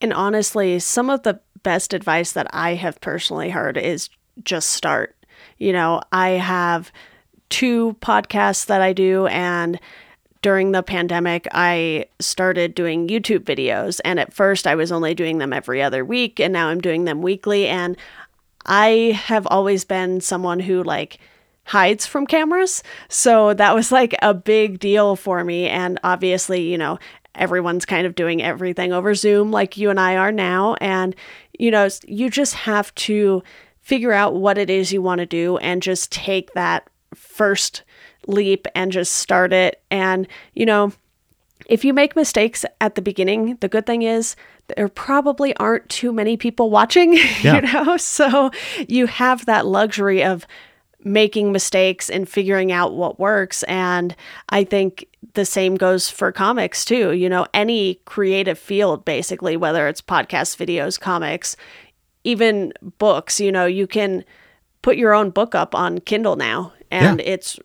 And 0.00 0.12
honestly, 0.12 0.80
some 0.80 1.08
of 1.08 1.22
the 1.22 1.40
best 1.62 1.94
advice 1.94 2.32
that 2.32 2.48
I 2.52 2.74
have 2.74 3.00
personally 3.00 3.50
heard 3.50 3.76
is 3.76 4.10
just 4.42 4.70
start. 4.70 5.16
You 5.58 5.72
know, 5.72 6.02
I 6.10 6.30
have 6.30 6.90
two 7.52 7.94
podcasts 8.00 8.66
that 8.66 8.80
I 8.80 8.92
do 8.92 9.26
and 9.26 9.78
during 10.40 10.72
the 10.72 10.82
pandemic, 10.82 11.46
I 11.52 12.06
started 12.18 12.74
doing 12.74 13.06
YouTube 13.06 13.44
videos. 13.44 14.00
And 14.04 14.18
at 14.18 14.32
first, 14.32 14.66
I 14.66 14.74
was 14.74 14.90
only 14.90 15.14
doing 15.14 15.38
them 15.38 15.52
every 15.52 15.80
other 15.80 16.04
week, 16.04 16.40
and 16.40 16.52
now 16.52 16.66
I'm 16.66 16.80
doing 16.80 17.04
them 17.04 17.22
weekly. 17.22 17.68
And 17.68 17.96
I 18.66 19.20
have 19.26 19.46
always 19.46 19.84
been 19.84 20.20
someone 20.20 20.58
who, 20.58 20.82
like, 20.82 21.18
hides 21.64 22.06
from 22.06 22.26
cameras. 22.26 22.82
So 23.08 23.54
that 23.54 23.74
was 23.74 23.92
like 23.92 24.16
a 24.20 24.34
big 24.34 24.80
deal 24.80 25.14
for 25.14 25.44
me. 25.44 25.68
And 25.68 26.00
obviously, 26.02 26.62
you 26.62 26.76
know, 26.76 26.98
everyone's 27.36 27.84
kind 27.86 28.04
of 28.04 28.16
doing 28.16 28.42
everything 28.42 28.92
over 28.92 29.14
Zoom 29.14 29.52
like 29.52 29.76
you 29.76 29.90
and 29.90 30.00
I 30.00 30.16
are 30.16 30.32
now. 30.32 30.74
And, 30.80 31.14
you 31.56 31.70
know, 31.70 31.88
you 32.04 32.30
just 32.30 32.54
have 32.54 32.92
to 32.96 33.44
figure 33.80 34.12
out 34.12 34.34
what 34.34 34.58
it 34.58 34.70
is 34.70 34.92
you 34.92 35.02
want 35.02 35.20
to 35.20 35.26
do 35.26 35.56
and 35.58 35.82
just 35.82 36.10
take 36.10 36.52
that 36.54 36.88
first 37.14 37.82
leap 38.26 38.66
and 38.74 38.92
just 38.92 39.14
start 39.14 39.52
it. 39.52 39.82
And, 39.90 40.28
you 40.54 40.66
know, 40.66 40.92
if 41.66 41.84
you 41.84 41.92
make 41.92 42.16
mistakes 42.16 42.64
at 42.80 42.94
the 42.94 43.02
beginning, 43.02 43.56
the 43.60 43.68
good 43.68 43.86
thing 43.86 44.02
is 44.02 44.36
there 44.76 44.88
probably 44.88 45.54
aren't 45.56 45.88
too 45.88 46.12
many 46.12 46.36
people 46.36 46.70
watching, 46.70 47.14
yeah. 47.42 47.56
you 47.56 47.60
know? 47.62 47.96
So 47.96 48.50
you 48.88 49.06
have 49.06 49.46
that 49.46 49.66
luxury 49.66 50.22
of 50.22 50.46
making 51.04 51.50
mistakes 51.50 52.08
and 52.08 52.28
figuring 52.28 52.70
out 52.70 52.94
what 52.94 53.18
works. 53.18 53.64
And 53.64 54.14
I 54.50 54.64
think 54.64 55.06
the 55.34 55.44
same 55.44 55.76
goes 55.76 56.08
for 56.08 56.30
comics 56.30 56.84
too. 56.84 57.12
You 57.12 57.28
know, 57.28 57.46
any 57.52 57.96
creative 58.04 58.58
field, 58.58 59.04
basically, 59.04 59.56
whether 59.56 59.88
it's 59.88 60.00
podcasts, 60.00 60.56
videos, 60.56 61.00
comics, 61.00 61.56
even 62.24 62.72
books, 62.98 63.40
you 63.40 63.50
know, 63.50 63.66
you 63.66 63.86
can 63.86 64.24
put 64.82 64.96
your 64.96 65.12
own 65.12 65.30
book 65.30 65.54
up 65.54 65.74
on 65.74 65.98
Kindle 65.98 66.36
now 66.36 66.72
and 66.92 67.18
yeah. 67.18 67.32
it's 67.32 67.58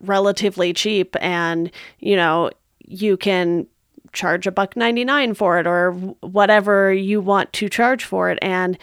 relatively 0.00 0.72
cheap 0.72 1.16
and 1.20 1.70
you 1.98 2.14
know 2.14 2.50
you 2.84 3.16
can 3.16 3.66
charge 4.12 4.46
a 4.46 4.52
buck 4.52 4.76
99 4.76 5.32
for 5.34 5.58
it 5.58 5.66
or 5.66 5.92
whatever 6.20 6.92
you 6.92 7.20
want 7.20 7.50
to 7.54 7.68
charge 7.68 8.04
for 8.04 8.30
it 8.30 8.38
and 8.42 8.76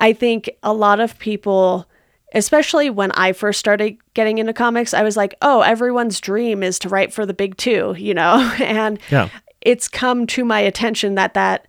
i 0.00 0.12
think 0.12 0.50
a 0.64 0.72
lot 0.72 0.98
of 0.98 1.16
people 1.18 1.86
especially 2.34 2.90
when 2.90 3.12
i 3.12 3.32
first 3.32 3.60
started 3.60 3.96
getting 4.14 4.38
into 4.38 4.52
comics 4.52 4.92
i 4.92 5.02
was 5.02 5.16
like 5.16 5.34
oh 5.42 5.60
everyone's 5.60 6.20
dream 6.20 6.62
is 6.62 6.78
to 6.78 6.88
write 6.88 7.12
for 7.12 7.24
the 7.24 7.34
big 7.34 7.56
2 7.56 7.94
you 7.96 8.14
know 8.14 8.52
and 8.60 8.98
yeah. 9.10 9.28
it's 9.60 9.86
come 9.86 10.26
to 10.26 10.44
my 10.44 10.58
attention 10.58 11.14
that 11.14 11.34
that 11.34 11.66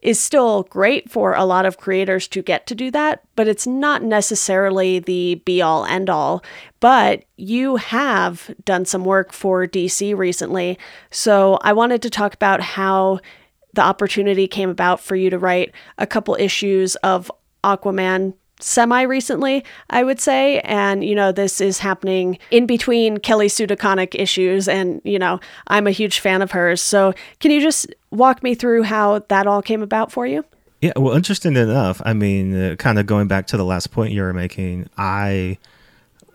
is 0.00 0.20
still 0.20 0.62
great 0.64 1.10
for 1.10 1.34
a 1.34 1.44
lot 1.44 1.66
of 1.66 1.78
creators 1.78 2.28
to 2.28 2.42
get 2.42 2.66
to 2.66 2.74
do 2.74 2.90
that, 2.90 3.22
but 3.34 3.48
it's 3.48 3.66
not 3.66 4.02
necessarily 4.02 4.98
the 4.98 5.36
be 5.44 5.60
all 5.60 5.84
end 5.84 6.08
all. 6.08 6.42
But 6.80 7.24
you 7.36 7.76
have 7.76 8.54
done 8.64 8.84
some 8.84 9.04
work 9.04 9.32
for 9.32 9.66
DC 9.66 10.16
recently. 10.16 10.78
So 11.10 11.58
I 11.62 11.72
wanted 11.72 12.02
to 12.02 12.10
talk 12.10 12.34
about 12.34 12.60
how 12.60 13.20
the 13.74 13.82
opportunity 13.82 14.46
came 14.46 14.70
about 14.70 15.00
for 15.00 15.16
you 15.16 15.30
to 15.30 15.38
write 15.38 15.72
a 15.98 16.06
couple 16.06 16.36
issues 16.38 16.94
of 16.96 17.30
Aquaman 17.64 18.34
semi 18.60 19.02
recently, 19.02 19.64
I 19.90 20.04
would 20.04 20.20
say. 20.20 20.60
And, 20.60 21.04
you 21.04 21.14
know, 21.14 21.32
this 21.32 21.60
is 21.60 21.78
happening 21.78 22.38
in 22.50 22.66
between 22.66 23.18
Kelly 23.18 23.48
Sue 23.48 23.66
issues. 23.66 24.68
And, 24.68 25.00
you 25.04 25.18
know, 25.18 25.40
I'm 25.66 25.86
a 25.86 25.90
huge 25.90 26.20
fan 26.20 26.42
of 26.42 26.52
hers. 26.52 26.82
So 26.82 27.14
can 27.40 27.50
you 27.50 27.60
just 27.60 27.86
walk 28.10 28.42
me 28.42 28.54
through 28.54 28.84
how 28.84 29.20
that 29.28 29.46
all 29.46 29.62
came 29.62 29.82
about 29.82 30.12
for 30.12 30.26
you? 30.26 30.44
Yeah, 30.80 30.92
well, 30.94 31.14
interesting 31.14 31.56
enough, 31.56 32.00
I 32.04 32.12
mean, 32.12 32.54
uh, 32.54 32.76
kind 32.76 33.00
of 33.00 33.06
going 33.06 33.26
back 33.26 33.48
to 33.48 33.56
the 33.56 33.64
last 33.64 33.90
point 33.90 34.12
you 34.12 34.22
were 34.22 34.32
making, 34.32 34.88
I 34.96 35.58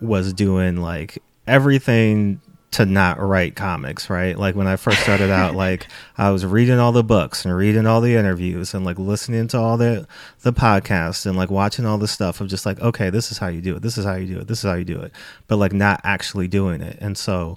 was 0.02 0.34
doing 0.34 0.76
like 0.76 1.22
everything 1.46 2.42
to 2.74 2.84
not 2.84 3.20
write 3.20 3.54
comics, 3.54 4.10
right? 4.10 4.36
Like 4.36 4.56
when 4.56 4.66
I 4.66 4.74
first 4.74 5.00
started 5.00 5.30
out, 5.30 5.54
like 5.56 5.86
I 6.18 6.30
was 6.30 6.44
reading 6.44 6.80
all 6.80 6.90
the 6.90 7.04
books 7.04 7.44
and 7.44 7.56
reading 7.56 7.86
all 7.86 8.00
the 8.00 8.16
interviews 8.16 8.74
and 8.74 8.84
like 8.84 8.98
listening 8.98 9.46
to 9.48 9.58
all 9.58 9.76
the 9.76 10.08
the 10.42 10.52
podcasts 10.52 11.24
and 11.24 11.36
like 11.36 11.50
watching 11.50 11.86
all 11.86 11.98
the 11.98 12.08
stuff 12.08 12.40
of 12.40 12.48
just 12.48 12.66
like, 12.66 12.80
okay, 12.80 13.10
this 13.10 13.30
is 13.30 13.38
how 13.38 13.46
you 13.46 13.60
do 13.60 13.76
it. 13.76 13.82
This 13.82 13.96
is 13.96 14.04
how 14.04 14.14
you 14.14 14.26
do 14.26 14.40
it. 14.40 14.48
This 14.48 14.58
is 14.58 14.64
how 14.64 14.74
you 14.74 14.84
do 14.84 15.00
it. 15.00 15.12
But 15.46 15.56
like 15.56 15.72
not 15.72 16.00
actually 16.02 16.48
doing 16.48 16.80
it. 16.80 16.98
And 17.00 17.16
so 17.16 17.56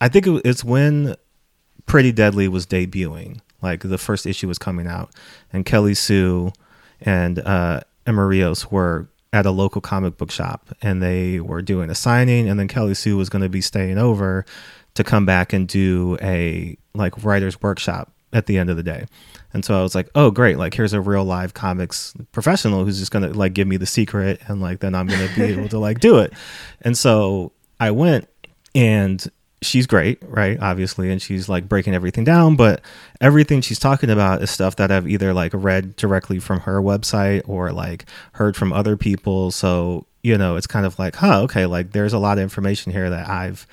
I 0.00 0.08
think 0.08 0.26
it's 0.26 0.64
when 0.64 1.16
Pretty 1.84 2.12
Deadly 2.12 2.48
was 2.48 2.66
debuting, 2.66 3.40
like 3.60 3.80
the 3.80 3.98
first 3.98 4.24
issue 4.24 4.48
was 4.48 4.58
coming 4.58 4.86
out, 4.86 5.10
and 5.52 5.66
Kelly 5.66 5.94
Sue 5.94 6.50
and 7.02 7.40
uh 7.40 7.80
Emma 8.06 8.24
Rios 8.24 8.70
were 8.70 9.08
at 9.32 9.46
a 9.46 9.50
local 9.50 9.80
comic 9.80 10.16
book 10.16 10.30
shop 10.30 10.70
and 10.82 11.02
they 11.02 11.40
were 11.40 11.62
doing 11.62 11.90
a 11.90 11.94
signing 11.94 12.48
and 12.48 12.58
then 12.58 12.68
Kelly 12.68 12.94
Sue 12.94 13.16
was 13.16 13.28
going 13.28 13.42
to 13.42 13.48
be 13.48 13.60
staying 13.60 13.98
over 13.98 14.44
to 14.94 15.04
come 15.04 15.26
back 15.26 15.52
and 15.52 15.68
do 15.68 16.16
a 16.22 16.76
like 16.94 17.24
writer's 17.24 17.60
workshop 17.60 18.12
at 18.32 18.46
the 18.46 18.58
end 18.58 18.70
of 18.70 18.76
the 18.76 18.82
day. 18.82 19.06
And 19.52 19.64
so 19.64 19.78
I 19.78 19.82
was 19.82 19.94
like, 19.94 20.08
"Oh, 20.14 20.30
great. 20.30 20.58
Like 20.58 20.74
here's 20.74 20.92
a 20.92 21.00
real 21.00 21.24
live 21.24 21.54
comics 21.54 22.14
professional 22.32 22.84
who's 22.84 22.98
just 22.98 23.10
going 23.10 23.30
to 23.30 23.36
like 23.36 23.54
give 23.54 23.68
me 23.68 23.76
the 23.76 23.86
secret 23.86 24.40
and 24.46 24.60
like 24.60 24.80
then 24.80 24.94
I'm 24.94 25.06
going 25.06 25.26
to 25.26 25.34
be 25.34 25.44
able 25.44 25.68
to 25.68 25.78
like 25.78 26.00
do 26.00 26.18
it." 26.18 26.32
And 26.82 26.96
so 26.96 27.52
I 27.80 27.90
went 27.90 28.28
and 28.74 29.26
she's 29.62 29.86
great, 29.86 30.18
right? 30.22 30.58
Obviously, 30.60 31.10
and 31.10 31.20
she's 31.20 31.48
like 31.48 31.68
breaking 31.68 31.94
everything 31.94 32.24
down, 32.24 32.56
but 32.56 32.80
everything 33.20 33.60
she's 33.60 33.78
talking 33.78 34.10
about 34.10 34.42
is 34.42 34.50
stuff 34.50 34.76
that 34.76 34.90
I've 34.90 35.08
either 35.08 35.32
like 35.32 35.52
read 35.54 35.96
directly 35.96 36.38
from 36.38 36.60
her 36.60 36.80
website 36.80 37.42
or 37.48 37.72
like 37.72 38.04
heard 38.32 38.56
from 38.56 38.72
other 38.72 38.96
people. 38.96 39.50
So, 39.50 40.06
you 40.22 40.36
know, 40.36 40.56
it's 40.56 40.66
kind 40.66 40.86
of 40.86 40.98
like, 40.98 41.16
huh, 41.16 41.42
okay, 41.42 41.66
like 41.66 41.92
there's 41.92 42.12
a 42.12 42.18
lot 42.18 42.38
of 42.38 42.42
information 42.42 42.92
here 42.92 43.08
that 43.10 43.28
I've 43.28 43.66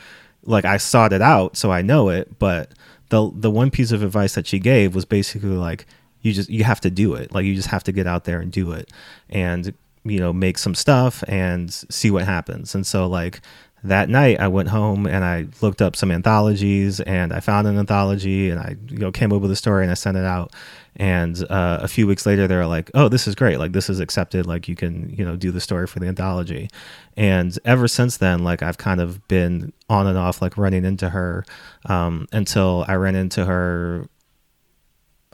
like 0.45 0.65
I 0.65 0.77
sought 0.77 1.13
it 1.13 1.21
out, 1.21 1.57
so 1.57 1.71
I 1.71 1.81
know 1.81 2.09
it, 2.09 2.37
but 2.39 2.71
the 3.09 3.31
the 3.33 3.51
one 3.51 3.71
piece 3.71 3.91
of 3.91 4.03
advice 4.03 4.35
that 4.35 4.47
she 4.47 4.59
gave 4.59 4.95
was 4.95 5.05
basically 5.05 5.49
like 5.49 5.85
you 6.21 6.33
just 6.33 6.49
you 6.49 6.63
have 6.63 6.81
to 6.81 6.89
do 6.89 7.13
it. 7.13 7.33
Like 7.33 7.45
you 7.45 7.55
just 7.55 7.69
have 7.69 7.83
to 7.83 7.91
get 7.91 8.07
out 8.07 8.23
there 8.25 8.39
and 8.39 8.51
do 8.51 8.71
it. 8.71 8.89
And 9.29 9.73
you 10.05 10.19
know, 10.19 10.33
make 10.33 10.57
some 10.57 10.75
stuff 10.75 11.23
and 11.27 11.71
see 11.71 12.11
what 12.11 12.25
happens. 12.25 12.75
And 12.75 12.85
so 12.85 13.07
like 13.07 13.41
that 13.83 14.07
night 14.09 14.39
I 14.39 14.47
went 14.47 14.69
home 14.69 15.05
and 15.05 15.25
I 15.25 15.47
looked 15.61 15.81
up 15.81 15.95
some 15.95 16.11
anthologies 16.11 17.01
and 17.01 17.33
I 17.33 17.39
found 17.41 17.67
an 17.67 17.77
anthology 17.77 18.49
and 18.49 18.59
I 18.59 18.77
you 18.87 18.97
know 18.97 19.11
came 19.11 19.33
up 19.33 19.41
with 19.41 19.51
a 19.51 19.55
story 19.55 19.83
and 19.83 19.91
I 19.91 19.95
sent 19.95 20.17
it 20.17 20.25
out. 20.25 20.53
And 20.95 21.43
uh, 21.49 21.79
a 21.81 21.87
few 21.87 22.05
weeks 22.05 22.25
later 22.25 22.47
they 22.47 22.55
were 22.55 22.65
like 22.65 22.89
oh 22.93 23.09
this 23.09 23.27
is 23.27 23.35
great. 23.35 23.57
Like 23.57 23.73
this 23.73 23.89
is 23.89 23.99
accepted. 23.99 24.45
Like 24.45 24.67
you 24.67 24.75
can 24.75 25.09
you 25.09 25.25
know 25.25 25.35
do 25.35 25.51
the 25.51 25.59
story 25.59 25.85
for 25.85 25.99
the 25.99 26.07
anthology. 26.07 26.69
And 27.17 27.57
ever 27.65 27.87
since 27.87 28.17
then 28.17 28.43
like 28.43 28.63
I've 28.63 28.77
kind 28.77 29.01
of 29.01 29.27
been 29.27 29.73
on 29.89 30.07
and 30.07 30.17
off 30.17 30.41
like 30.41 30.57
running 30.57 30.85
into 30.85 31.09
her 31.09 31.43
um, 31.85 32.27
until 32.31 32.85
I 32.87 32.95
ran 32.95 33.15
into 33.15 33.45
her 33.45 34.07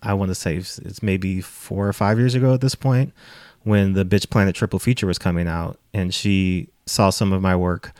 I 0.01 0.13
want 0.13 0.29
to 0.29 0.35
say 0.35 0.55
it's 0.55 1.03
maybe 1.03 1.41
four 1.41 1.87
or 1.87 1.93
five 1.93 2.17
years 2.17 2.33
ago 2.33 2.53
at 2.53 2.61
this 2.61 2.73
point 2.73 3.13
when 3.63 3.93
the 3.93 4.05
Bitch 4.05 4.29
Planet 4.29 4.55
triple 4.55 4.79
feature 4.79 5.07
was 5.07 5.17
coming 5.17 5.47
out, 5.47 5.79
and 5.93 6.13
she 6.13 6.69
saw 6.85 7.09
some 7.09 7.33
of 7.33 7.41
my 7.41 7.55
work, 7.55 7.91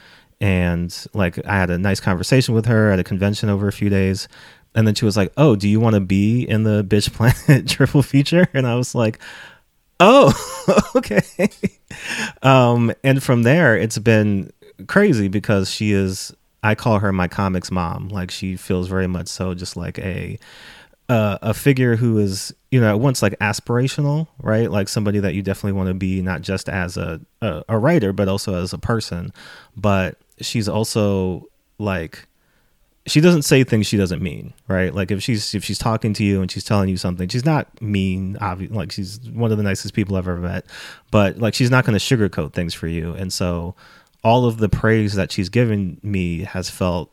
and 0.41 1.05
like 1.13 1.43
I 1.45 1.57
had 1.57 1.69
a 1.69 1.77
nice 1.77 1.99
conversation 1.99 2.55
with 2.55 2.65
her 2.65 2.91
at 2.91 2.99
a 2.99 3.03
convention 3.03 3.49
over 3.49 3.67
a 3.67 3.73
few 3.73 3.89
days, 3.89 4.27
and 4.75 4.87
then 4.87 4.95
she 4.95 5.05
was 5.05 5.17
like, 5.17 5.31
"Oh, 5.37 5.55
do 5.55 5.67
you 5.67 5.79
want 5.79 5.95
to 5.95 5.99
be 5.99 6.43
in 6.43 6.63
the 6.63 6.83
Bitch 6.83 7.11
Planet 7.13 7.67
triple 7.69 8.03
feature?" 8.03 8.47
And 8.53 8.67
I 8.67 8.75
was 8.75 8.95
like, 8.95 9.19
"Oh, 9.99 10.33
okay." 10.95 11.49
um, 12.41 12.93
and 13.03 13.21
from 13.21 13.43
there, 13.43 13.75
it's 13.77 13.97
been 13.97 14.51
crazy 14.87 15.27
because 15.27 15.69
she 15.69 15.91
is. 15.91 16.33
I 16.61 16.75
call 16.75 16.99
her 16.99 17.13
my 17.13 17.29
comics 17.29 17.71
mom. 17.71 18.09
Like 18.09 18.31
she 18.31 18.57
feels 18.57 18.87
very 18.87 19.07
much 19.07 19.27
so, 19.27 19.53
just 19.53 19.77
like 19.77 19.97
a 19.99 20.37
uh, 21.09 21.39
a 21.41 21.53
figure 21.53 21.95
who 21.95 22.19
is 22.19 22.53
you 22.69 22.79
know 22.79 22.87
at 22.87 22.99
once 22.99 23.23
like 23.23 23.37
aspirational 23.39 24.27
right 24.41 24.69
like 24.69 24.87
somebody 24.87 25.19
that 25.19 25.33
you 25.33 25.41
definitely 25.41 25.71
want 25.71 25.87
to 25.87 25.95
be 25.95 26.21
not 26.21 26.41
just 26.41 26.69
as 26.69 26.97
a, 26.97 27.19
a, 27.41 27.63
a 27.67 27.77
writer 27.79 28.13
but 28.13 28.27
also 28.27 28.53
as 28.53 28.73
a 28.73 28.77
person 28.77 29.33
but 29.75 30.19
she's 30.41 30.69
also 30.69 31.47
like 31.77 32.27
she 33.05 33.21
doesn't 33.21 33.41
say 33.41 33.63
things 33.63 33.87
she 33.87 33.97
doesn't 33.97 34.21
mean 34.21 34.53
right 34.67 34.93
like 34.93 35.09
if 35.09 35.23
she's 35.23 35.55
if 35.55 35.63
she's 35.63 35.79
talking 35.79 36.13
to 36.13 36.23
you 36.23 36.41
and 36.41 36.51
she's 36.51 36.63
telling 36.63 36.89
you 36.89 36.97
something 36.97 37.27
she's 37.27 37.45
not 37.45 37.81
mean 37.81 38.35
obvi- 38.35 38.71
like 38.71 38.91
she's 38.91 39.19
one 39.31 39.51
of 39.51 39.57
the 39.57 39.63
nicest 39.63 39.93
people 39.93 40.15
i've 40.15 40.27
ever 40.27 40.37
met 40.37 40.65
but 41.09 41.37
like 41.37 41.53
she's 41.53 41.71
not 41.71 41.85
going 41.85 41.97
to 41.97 42.03
sugarcoat 42.03 42.53
things 42.53 42.73
for 42.73 42.87
you 42.87 43.13
and 43.13 43.33
so 43.33 43.75
all 44.23 44.45
of 44.45 44.57
the 44.57 44.69
praise 44.69 45.13
that 45.13 45.31
she's 45.31 45.49
given 45.49 45.99
me 46.03 46.41
has 46.41 46.69
felt 46.69 47.09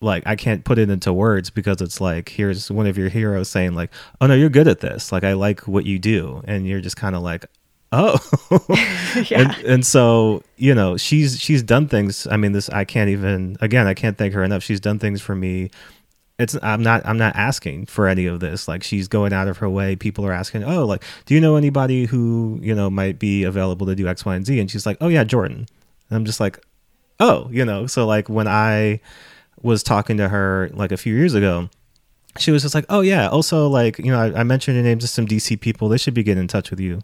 like 0.00 0.22
I 0.26 0.36
can't 0.36 0.64
put 0.64 0.78
it 0.78 0.90
into 0.90 1.12
words 1.12 1.50
because 1.50 1.80
it's 1.80 2.00
like 2.00 2.28
here's 2.28 2.70
one 2.70 2.86
of 2.86 2.96
your 2.96 3.08
heroes 3.08 3.48
saying 3.48 3.74
like, 3.74 3.90
"Oh 4.20 4.26
no, 4.26 4.34
you're 4.34 4.50
good 4.50 4.68
at 4.68 4.80
this. 4.80 5.10
Like 5.10 5.24
I 5.24 5.32
like 5.32 5.66
what 5.66 5.86
you 5.86 5.98
do." 5.98 6.42
And 6.46 6.66
you're 6.66 6.80
just 6.80 6.96
kind 6.96 7.16
of 7.16 7.22
like, 7.22 7.46
"Oh." 7.94 8.18
yeah. 9.30 9.40
and, 9.40 9.64
and 9.64 9.86
so, 9.86 10.42
you 10.56 10.74
know, 10.74 10.96
she's 10.96 11.38
she's 11.38 11.62
done 11.62 11.88
things. 11.88 12.26
I 12.30 12.36
mean, 12.36 12.52
this 12.52 12.68
I 12.70 12.84
can't 12.84 13.10
even 13.10 13.56
again, 13.60 13.86
I 13.86 13.94
can't 13.94 14.18
thank 14.18 14.34
her 14.34 14.42
enough. 14.42 14.62
She's 14.62 14.80
done 14.80 14.98
things 14.98 15.20
for 15.20 15.34
me. 15.34 15.70
It's 16.38 16.56
I'm 16.62 16.82
not 16.82 17.02
I'm 17.06 17.18
not 17.18 17.36
asking 17.36 17.86
for 17.86 18.08
any 18.08 18.26
of 18.26 18.40
this. 18.40 18.66
Like 18.66 18.82
she's 18.82 19.06
going 19.06 19.32
out 19.32 19.46
of 19.48 19.58
her 19.58 19.70
way. 19.70 19.94
People 19.94 20.26
are 20.26 20.32
asking, 20.32 20.64
"Oh, 20.64 20.84
like 20.84 21.04
do 21.26 21.34
you 21.34 21.40
know 21.40 21.56
anybody 21.56 22.06
who, 22.06 22.58
you 22.60 22.74
know, 22.74 22.90
might 22.90 23.18
be 23.18 23.44
available 23.44 23.86
to 23.86 23.94
do 23.94 24.08
X, 24.08 24.24
Y, 24.24 24.34
and 24.34 24.44
Z?" 24.44 24.58
And 24.58 24.70
she's 24.70 24.86
like, 24.86 24.96
"Oh 25.00 25.08
yeah, 25.08 25.24
Jordan." 25.24 25.66
And 26.08 26.16
I'm 26.16 26.24
just 26.24 26.40
like, 26.40 26.58
"Oh, 27.20 27.48
you 27.52 27.64
know." 27.64 27.86
So 27.86 28.06
like 28.06 28.28
when 28.28 28.48
I 28.48 29.00
was 29.62 29.82
talking 29.82 30.16
to 30.16 30.28
her 30.28 30.70
like 30.74 30.90
a 30.92 30.96
few 30.96 31.14
years 31.14 31.34
ago, 31.34 31.70
she 32.38 32.50
was 32.50 32.62
just 32.62 32.74
like, 32.74 32.86
"Oh 32.88 33.00
yeah, 33.00 33.28
also 33.28 33.68
like 33.68 33.98
you 34.00 34.10
know 34.10 34.20
I, 34.20 34.40
I 34.40 34.42
mentioned 34.42 34.76
your 34.76 34.84
name 34.84 34.98
to 34.98 35.06
some 35.06 35.26
DC 35.26 35.60
people. 35.60 35.88
They 35.88 35.98
should 35.98 36.14
be 36.14 36.24
getting 36.24 36.42
in 36.42 36.48
touch 36.48 36.70
with 36.70 36.80
you 36.80 37.00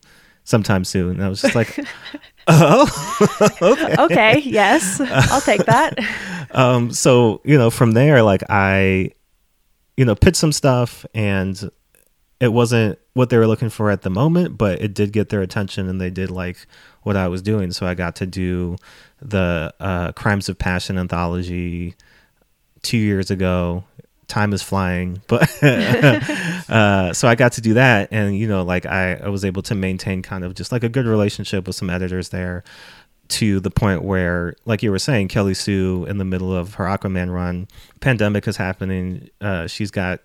sometime 0.51 0.85
soon." 0.85 1.13
And 1.13 1.25
I 1.25 1.29
was 1.29 1.41
just 1.41 1.55
like, 1.55 1.79
"Oh, 2.47 3.59
okay. 3.63 3.95
okay, 3.99 4.39
yes, 4.41 5.01
I'll 5.31 5.41
take 5.41 5.65
that." 5.65 5.99
um, 6.51 6.93
so 6.93 7.41
you 7.45 7.57
know, 7.57 7.71
from 7.71 7.93
there, 7.93 8.23
like 8.23 8.43
I, 8.51 9.13
you 9.97 10.05
know, 10.05 10.15
pitched 10.15 10.37
some 10.37 10.53
stuff, 10.53 11.07
and 11.15 11.71
it 12.41 12.53
wasn't 12.53 12.99
what 13.15 13.31
they 13.31 13.39
were 13.39 13.47
looking 13.47 13.71
for 13.71 13.91
at 13.91 14.03
the 14.03 14.11
moment, 14.11 14.59
but 14.59 14.81
it 14.83 14.95
did 14.95 15.13
get 15.13 15.29
their 15.31 15.43
attention, 15.43 15.89
and 15.89 16.01
they 16.01 16.11
did 16.11 16.31
like 16.31 16.67
what 17.03 17.17
I 17.17 17.29
was 17.29 17.41
doing. 17.41 17.73
So 17.73 17.87
I 17.87 17.95
got 17.95 18.17
to 18.17 18.27
do 18.27 18.77
the 19.23 19.73
uh, 19.81 20.13
Crimes 20.13 20.49
of 20.49 20.59
Passion 20.59 20.99
anthology 20.99 21.95
two 22.83 22.99
years 22.99 23.31
ago. 23.31 23.85
Time 24.31 24.53
is 24.53 24.63
flying, 24.63 25.21
but 25.27 25.63
uh, 25.63 27.13
so 27.13 27.29
I 27.29 27.35
got 27.35 27.53
to 27.53 27.61
do 27.61 27.75
that, 27.75 28.09
and 28.13 28.37
you 28.37 28.47
know, 28.49 28.63
like 28.63 28.87
I, 28.87 29.15
I 29.15 29.29
was 29.29 29.45
able 29.45 29.63
to 29.63 29.75
maintain 29.75 30.23
kind 30.23 30.45
of 30.45 30.55
just 30.55 30.73
like 30.73 30.85
a 30.85 30.89
good 30.89 31.07
relationship 31.07 31.67
with 31.67 31.77
some 31.77 31.91
editors 31.91 32.31
there, 32.31 32.65
to 33.31 33.61
the 33.61 33.71
point 33.71 34.03
where, 34.03 34.55
like 34.65 34.83
you 34.83 34.91
were 34.91 34.99
saying, 34.99 35.29
Kelly 35.29 35.55
Sue 35.55 36.07
in 36.09 36.19
the 36.19 36.25
middle 36.25 36.55
of 36.55 36.75
her 36.75 36.85
Aquaman 36.85 37.33
run, 37.33 37.69
pandemic 38.01 38.47
is 38.47 38.57
happening. 38.57 39.29
Uh, 39.41 39.67
she's 39.67 39.91
got 39.91 40.21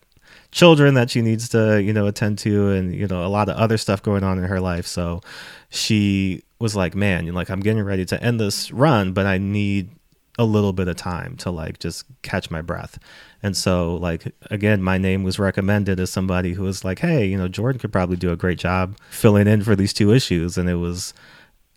children 0.51 0.93
that 0.93 1.09
she 1.09 1.21
needs 1.21 1.49
to, 1.49 1.81
you 1.81 1.93
know, 1.93 2.07
attend 2.07 2.37
to, 2.39 2.69
and 2.69 2.93
you 2.93 3.07
know, 3.07 3.25
a 3.25 3.27
lot 3.27 3.49
of 3.49 3.57
other 3.57 3.77
stuff 3.77 4.01
going 4.01 4.23
on 4.23 4.37
in 4.37 4.45
her 4.45 4.59
life. 4.59 4.87
So 4.87 5.21
she 5.69 6.43
was 6.59 6.75
like, 6.75 6.95
"Man, 6.95 7.31
like 7.33 7.49
I'm 7.49 7.59
getting 7.59 7.83
ready 7.83 8.05
to 8.05 8.21
end 8.23 8.39
this 8.39 8.71
run, 8.71 9.13
but 9.13 9.25
I 9.25 9.37
need 9.37 9.89
a 10.37 10.45
little 10.45 10.73
bit 10.73 10.87
of 10.87 10.95
time 10.95 11.37
to 11.37 11.49
like 11.49 11.79
just 11.79 12.05
catch 12.21 12.51
my 12.51 12.61
breath. 12.61 12.99
And 13.41 13.55
so 13.55 13.95
like 13.95 14.33
again, 14.51 14.81
my 14.81 14.97
name 14.97 15.23
was 15.23 15.39
recommended 15.39 15.99
as 15.99 16.09
somebody 16.09 16.53
who 16.53 16.63
was 16.63 16.83
like, 16.83 16.99
"Hey, 16.99 17.25
you 17.25 17.37
know, 17.37 17.47
Jordan 17.47 17.79
could 17.79 17.93
probably 17.93 18.17
do 18.17 18.31
a 18.31 18.35
great 18.35 18.59
job 18.59 18.97
filling 19.09 19.47
in 19.47 19.63
for 19.63 19.75
these 19.75 19.93
two 19.93 20.11
issues." 20.11 20.57
And 20.57 20.69
it 20.69 20.75
was 20.75 21.13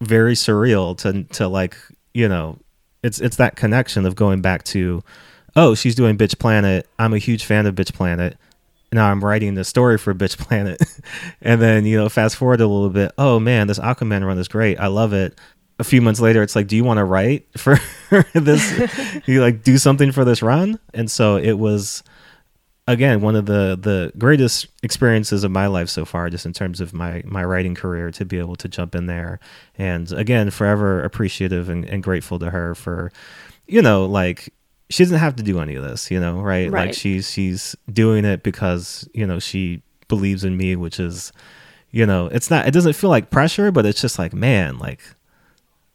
very 0.01 0.35
surreal 0.35 0.97
to 0.99 1.25
to 1.35 1.49
like, 1.49 1.77
you 2.15 2.29
know, 2.29 2.59
it's 3.03 3.21
it's 3.21 3.37
that 3.37 3.57
connection 3.57 4.07
of 4.07 4.17
going 4.17 4.41
back 4.41 4.65
to, 4.65 5.03
"Oh, 5.57 5.75
she's 5.75 5.95
doing 5.95 6.19
Bitch 6.19 6.39
Planet. 6.39 6.89
I'm 6.99 7.15
a 7.15 7.19
huge 7.19 7.45
fan 7.45 7.67
of 7.67 7.75
Bitch 7.75 7.93
Planet." 7.95 8.37
now 8.91 9.11
I'm 9.11 9.23
writing 9.23 9.55
the 9.55 9.65
story 9.65 9.99
for 9.99 10.15
Bitch 10.15 10.39
Planet. 10.39 10.81
and 11.43 11.61
then, 11.61 11.85
you 11.85 11.99
know, 11.99 12.09
fast 12.09 12.37
forward 12.37 12.63
a 12.63 12.67
little 12.67 12.89
bit. 12.91 13.13
Oh 13.19 13.39
man, 13.39 13.67
this 13.67 13.79
Aquaman 13.79 14.25
run 14.25 14.39
is 14.39 14.49
great. 14.49 14.81
I 14.81 14.87
love 14.87 15.13
it 15.13 15.39
a 15.79 15.85
few 15.85 16.01
months 16.03 16.21
later 16.21 16.43
it's 16.43 16.57
like 16.57 16.67
do 16.67 16.77
you 16.77 16.85
want 16.85 16.99
to 16.99 17.05
write 17.05 17.47
for 17.57 17.79
this? 18.35 19.23
You 19.27 19.43
like 19.43 19.63
do 19.63 19.79
something 19.79 20.13
for 20.13 20.25
this 20.25 20.43
run? 20.43 20.79
And 20.95 21.11
so 21.11 21.37
it 21.37 21.55
was 21.55 22.03
again 22.89 23.21
one 23.21 23.37
of 23.37 23.47
the 23.47 23.79
the 23.81 24.11
greatest 24.19 24.67
experiences 24.83 25.45
of 25.45 25.51
my 25.51 25.67
life 25.67 25.89
so 25.91 26.05
far 26.05 26.31
just 26.31 26.47
in 26.47 26.53
terms 26.53 26.81
of 26.81 26.93
my 26.95 27.23
my 27.27 27.45
writing 27.45 27.75
career 27.75 28.11
to 28.11 28.25
be 28.25 28.39
able 28.39 28.57
to 28.57 28.67
jump 28.67 28.95
in 28.95 29.07
there 29.07 29.39
and 29.77 30.11
again 30.13 30.51
forever 30.51 31.05
appreciative 31.05 31.69
and, 31.69 31.85
and 31.85 32.03
grateful 32.03 32.39
to 32.39 32.51
her 32.51 32.75
for 32.75 33.13
you 33.67 33.83
know 33.83 34.07
like 34.07 34.53
she 34.89 35.05
doesn't 35.05 35.19
have 35.19 35.37
to 35.37 35.43
do 35.43 35.61
any 35.61 35.75
of 35.75 35.85
this 35.85 36.11
you 36.11 36.19
know 36.19 36.41
right? 36.41 36.71
right. 36.71 36.87
like 36.87 36.95
she's 36.95 37.31
she's 37.31 37.77
doing 37.93 38.25
it 38.25 38.43
because 38.43 39.07
you 39.13 39.27
know 39.27 39.39
she 39.39 39.83
believes 40.09 40.43
in 40.43 40.57
me 40.57 40.75
which 40.75 40.99
is 40.99 41.31
you 41.91 42.07
know 42.07 42.27
it's 42.29 42.51
not 42.51 42.67
it 42.67 42.71
doesn't 42.71 42.95
feel 42.95 43.11
like 43.11 43.29
pressure 43.29 43.71
but 43.71 43.85
it's 43.85 44.01
just 44.01 44.19
like 44.19 44.33
man 44.33 44.79
like 44.79 45.03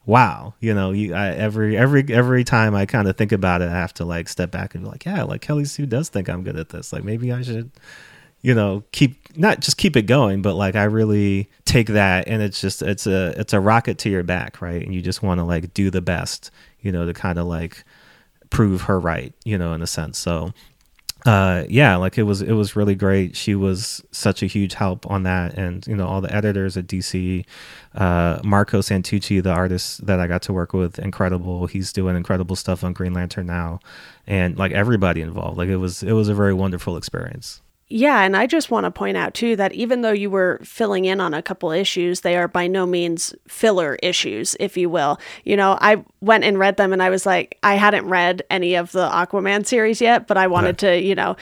wow 0.06 0.54
you 0.60 0.74
know 0.74 0.92
you 0.92 1.14
I, 1.14 1.30
every 1.30 1.78
every 1.78 2.04
every 2.10 2.44
time 2.44 2.76
i 2.76 2.86
kind 2.86 3.08
of 3.08 3.16
think 3.16 3.32
about 3.32 3.62
it 3.62 3.70
i 3.70 3.72
have 3.72 3.94
to 3.96 4.06
like 4.06 4.28
step 4.28 4.52
back 4.52 4.76
and 4.76 4.84
be 4.84 4.90
like 4.90 5.06
yeah 5.06 5.24
like 5.24 5.42
kelly 5.42 5.66
sue 5.66 5.86
does 5.86 6.10
think 6.10 6.30
i'm 6.30 6.44
good 6.44 6.58
at 6.58 6.70
this. 6.70 6.92
Like 6.92 7.04
maybe 7.04 7.32
i 7.32 7.42
should 7.42 7.72
you 8.42 8.54
know 8.54 8.84
keep 8.92 9.38
not 9.38 9.62
just 9.62 9.78
keep 9.78 9.96
it 9.96 10.04
going 10.04 10.42
but 10.42 10.56
like 10.56 10.76
i 10.76 10.84
really 10.84 11.50
take 11.66 11.88
that 11.88 12.28
and 12.28 12.42
it's 12.42 12.60
just 12.60 12.82
it's 12.82 13.08
a 13.08 13.34
it's 13.40 13.54
a 13.54 13.60
rocket 13.60 13.98
to 14.00 14.10
your 14.10 14.24
back 14.24 14.62
right? 14.62 14.84
And 14.84 14.94
you 14.94 15.02
just 15.02 15.24
want 15.24 15.40
to 15.40 15.44
like 15.44 15.74
do 15.74 15.90
the 15.90 16.02
best 16.02 16.52
you 16.82 16.92
know 16.92 17.06
to 17.06 17.14
kind 17.14 17.40
of 17.40 17.48
like 17.48 17.84
prove 18.50 18.84
her 18.84 19.00
right 19.00 19.34
you 19.46 19.58
know 19.58 19.74
in 19.74 19.82
a 19.82 19.88
sense. 19.88 20.20
So 20.20 20.54
uh, 21.26 21.64
yeah, 21.70 21.96
like 21.96 22.18
it 22.18 22.24
was 22.24 22.42
it 22.42 22.52
was 22.52 22.76
really 22.76 22.96
great. 22.96 23.36
She 23.36 23.56
was 23.56 24.04
such 24.12 24.44
a 24.44 24.46
huge 24.46 24.74
help 24.74 25.10
on 25.10 25.24
that, 25.24 25.58
and 25.58 25.86
you 25.88 25.96
know 25.96 26.06
all 26.06 26.20
the 26.20 26.34
editors 26.34 26.76
at 26.76 26.86
DC, 26.86 27.46
uh, 27.96 28.40
Marco 28.44 28.80
Santucci, 28.82 29.42
the 29.42 29.52
artist 29.52 30.06
that 30.06 30.20
I 30.20 30.28
got 30.28 30.42
to 30.44 30.54
work 30.54 30.74
with, 30.74 31.00
incredible. 31.00 31.68
He's 31.68 31.94
doing 31.94 32.18
incredible 32.18 32.58
stuff 32.58 32.84
on 32.84 32.92
Green 32.94 33.14
Lantern 33.14 33.48
now, 33.48 33.80
and 34.28 34.58
like 34.58 34.74
everybody 34.74 35.22
involved, 35.22 35.58
like 35.58 35.70
it 35.70 35.78
was 35.78 36.04
it 36.04 36.12
was 36.12 36.28
a 36.28 36.36
very 36.36 36.54
wonderful 36.54 36.98
experience. 36.98 37.63
Yeah, 37.90 38.22
and 38.22 38.36
I 38.36 38.48
just 38.48 38.72
want 38.72 38.86
to 38.86 38.92
point 38.92 39.18
out 39.18 39.34
too 39.34 39.56
that 39.58 39.74
even 39.74 40.02
though 40.02 40.12
you 40.12 40.30
were 40.30 40.60
filling 40.64 41.06
in 41.06 41.20
on 41.20 41.34
a 41.34 41.44
couple 41.44 41.70
issues, 41.72 42.22
they 42.22 42.36
are 42.38 42.48
by 42.48 42.66
no 42.66 42.86
means 42.86 43.36
filler 43.48 43.96
issues, 44.02 44.56
if 44.60 44.78
you 44.78 44.90
will. 44.90 45.20
You 45.44 45.58
know, 45.58 45.78
I 45.80 46.04
went 46.22 46.44
and 46.44 46.58
read 46.58 46.78
them 46.78 46.94
and 46.94 47.04
I 47.04 47.10
was 47.10 47.26
like, 47.26 47.60
I 47.62 47.76
hadn't 47.76 48.08
read 48.08 48.42
any 48.50 48.76
of 48.76 48.92
the 48.94 49.08
Aquaman 49.08 49.66
series 49.66 50.02
yet, 50.02 50.28
but 50.28 50.38
I 50.38 50.48
wanted 50.48 50.78
to, 50.80 51.00
you 51.00 51.14
know, 51.14 51.36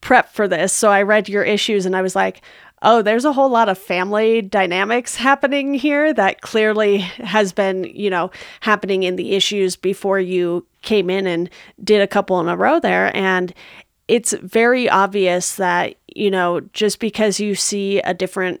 prep 0.00 0.32
for 0.32 0.48
this. 0.48 0.72
So 0.72 0.90
I 0.90 1.02
read 1.02 1.28
your 1.28 1.44
issues 1.44 1.86
and 1.86 1.94
I 1.94 2.02
was 2.02 2.16
like, 2.16 2.40
oh, 2.82 3.00
there's 3.00 3.24
a 3.24 3.32
whole 3.32 3.48
lot 3.48 3.68
of 3.68 3.78
family 3.78 4.42
dynamics 4.42 5.16
happening 5.16 5.74
here 5.74 6.12
that 6.12 6.42
clearly 6.42 6.98
has 6.98 7.52
been, 7.52 7.84
you 7.84 8.10
know, 8.10 8.30
happening 8.60 9.02
in 9.02 9.16
the 9.16 9.32
issues 9.34 9.74
before 9.74 10.20
you 10.20 10.66
came 10.82 11.08
in 11.08 11.26
and 11.26 11.48
did 11.82 12.02
a 12.02 12.06
couple 12.06 12.38
in 12.40 12.48
a 12.48 12.56
row 12.56 12.78
there. 12.78 13.14
And 13.16 13.54
it's 14.08 14.32
very 14.32 14.88
obvious 14.88 15.56
that, 15.56 15.96
you 16.14 16.30
know, 16.30 16.60
just 16.72 17.00
because 17.00 17.40
you 17.40 17.54
see 17.54 18.00
a 18.00 18.14
different 18.14 18.60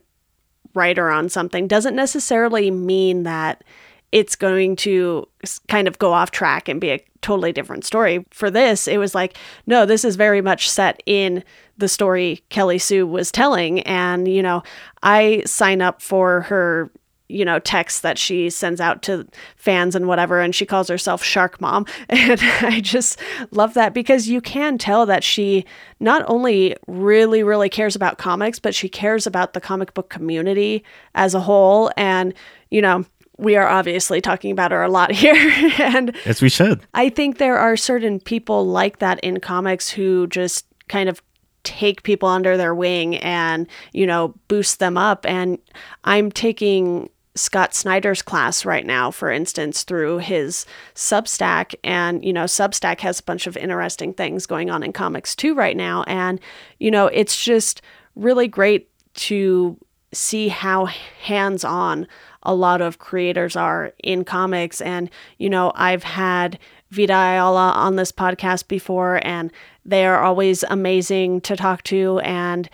writer 0.74 1.10
on 1.10 1.28
something 1.28 1.68
doesn't 1.68 1.94
necessarily 1.94 2.70
mean 2.70 3.22
that 3.24 3.62
it's 4.10 4.36
going 4.36 4.76
to 4.76 5.26
kind 5.68 5.88
of 5.88 5.98
go 5.98 6.12
off 6.12 6.30
track 6.30 6.68
and 6.68 6.80
be 6.80 6.90
a 6.90 7.04
totally 7.20 7.52
different 7.52 7.84
story. 7.84 8.24
For 8.30 8.50
this, 8.50 8.86
it 8.86 8.98
was 8.98 9.14
like, 9.14 9.36
no, 9.66 9.86
this 9.86 10.04
is 10.04 10.16
very 10.16 10.40
much 10.40 10.70
set 10.70 11.02
in 11.04 11.42
the 11.78 11.88
story 11.88 12.42
Kelly 12.48 12.78
Sue 12.78 13.06
was 13.06 13.32
telling. 13.32 13.80
And, 13.80 14.28
you 14.28 14.42
know, 14.42 14.62
I 15.02 15.42
sign 15.46 15.82
up 15.82 16.00
for 16.00 16.42
her 16.42 16.90
you 17.34 17.44
know, 17.44 17.58
texts 17.58 18.00
that 18.00 18.16
she 18.16 18.48
sends 18.48 18.80
out 18.80 19.02
to 19.02 19.26
fans 19.56 19.96
and 19.96 20.06
whatever. 20.06 20.40
And 20.40 20.54
she 20.54 20.64
calls 20.64 20.88
herself 20.88 21.22
Shark 21.22 21.60
Mom. 21.60 21.84
And 22.08 22.40
I 22.60 22.80
just 22.80 23.18
love 23.50 23.74
that 23.74 23.92
because 23.92 24.28
you 24.28 24.40
can 24.40 24.78
tell 24.78 25.04
that 25.06 25.24
she 25.24 25.64
not 25.98 26.24
only 26.28 26.76
really, 26.86 27.42
really 27.42 27.68
cares 27.68 27.96
about 27.96 28.18
comics, 28.18 28.58
but 28.58 28.74
she 28.74 28.88
cares 28.88 29.26
about 29.26 29.52
the 29.52 29.60
comic 29.60 29.94
book 29.94 30.08
community 30.10 30.84
as 31.14 31.34
a 31.34 31.40
whole. 31.40 31.90
And, 31.96 32.32
you 32.70 32.80
know, 32.80 33.04
we 33.36 33.56
are 33.56 33.66
obviously 33.66 34.20
talking 34.20 34.52
about 34.52 34.70
her 34.70 34.82
a 34.82 34.88
lot 34.88 35.10
here. 35.24 35.34
and 35.78 36.16
Yes, 36.24 36.40
we 36.40 36.48
should. 36.48 36.80
I 36.94 37.08
think 37.08 37.38
there 37.38 37.58
are 37.58 37.76
certain 37.76 38.20
people 38.20 38.66
like 38.66 39.00
that 39.00 39.18
in 39.20 39.40
comics 39.40 39.90
who 39.90 40.28
just 40.28 40.66
kind 40.88 41.08
of 41.08 41.20
take 41.64 42.02
people 42.04 42.28
under 42.28 42.56
their 42.56 42.74
wing 42.74 43.16
and, 43.16 43.66
you 43.92 44.06
know, 44.06 44.34
boost 44.48 44.78
them 44.78 44.96
up. 44.96 45.26
And 45.26 45.58
I'm 46.04 46.30
taking 46.30 47.08
Scott 47.36 47.74
Snyder's 47.74 48.22
class 48.22 48.64
right 48.64 48.86
now, 48.86 49.10
for 49.10 49.30
instance, 49.30 49.82
through 49.82 50.18
his 50.18 50.66
Substack. 50.94 51.74
And, 51.82 52.24
you 52.24 52.32
know, 52.32 52.44
Substack 52.44 53.00
has 53.00 53.20
a 53.20 53.24
bunch 53.24 53.46
of 53.46 53.56
interesting 53.56 54.14
things 54.14 54.46
going 54.46 54.70
on 54.70 54.82
in 54.82 54.92
comics 54.92 55.34
too 55.34 55.54
right 55.54 55.76
now. 55.76 56.04
And, 56.04 56.40
you 56.78 56.90
know, 56.90 57.06
it's 57.06 57.42
just 57.44 57.82
really 58.14 58.46
great 58.46 58.88
to 59.14 59.76
see 60.12 60.48
how 60.48 60.84
hands 60.84 61.64
on 61.64 62.06
a 62.44 62.54
lot 62.54 62.80
of 62.80 62.98
creators 62.98 63.56
are 63.56 63.92
in 64.02 64.24
comics. 64.24 64.80
And, 64.80 65.10
you 65.38 65.50
know, 65.50 65.72
I've 65.74 66.04
had 66.04 66.58
Vita 66.90 67.12
Ayala 67.12 67.72
on 67.72 67.96
this 67.96 68.12
podcast 68.12 68.68
before, 68.68 69.20
and 69.26 69.52
they 69.84 70.06
are 70.06 70.22
always 70.22 70.62
amazing 70.64 71.40
to 71.42 71.56
talk 71.56 71.82
to. 71.84 72.20
And 72.20 72.68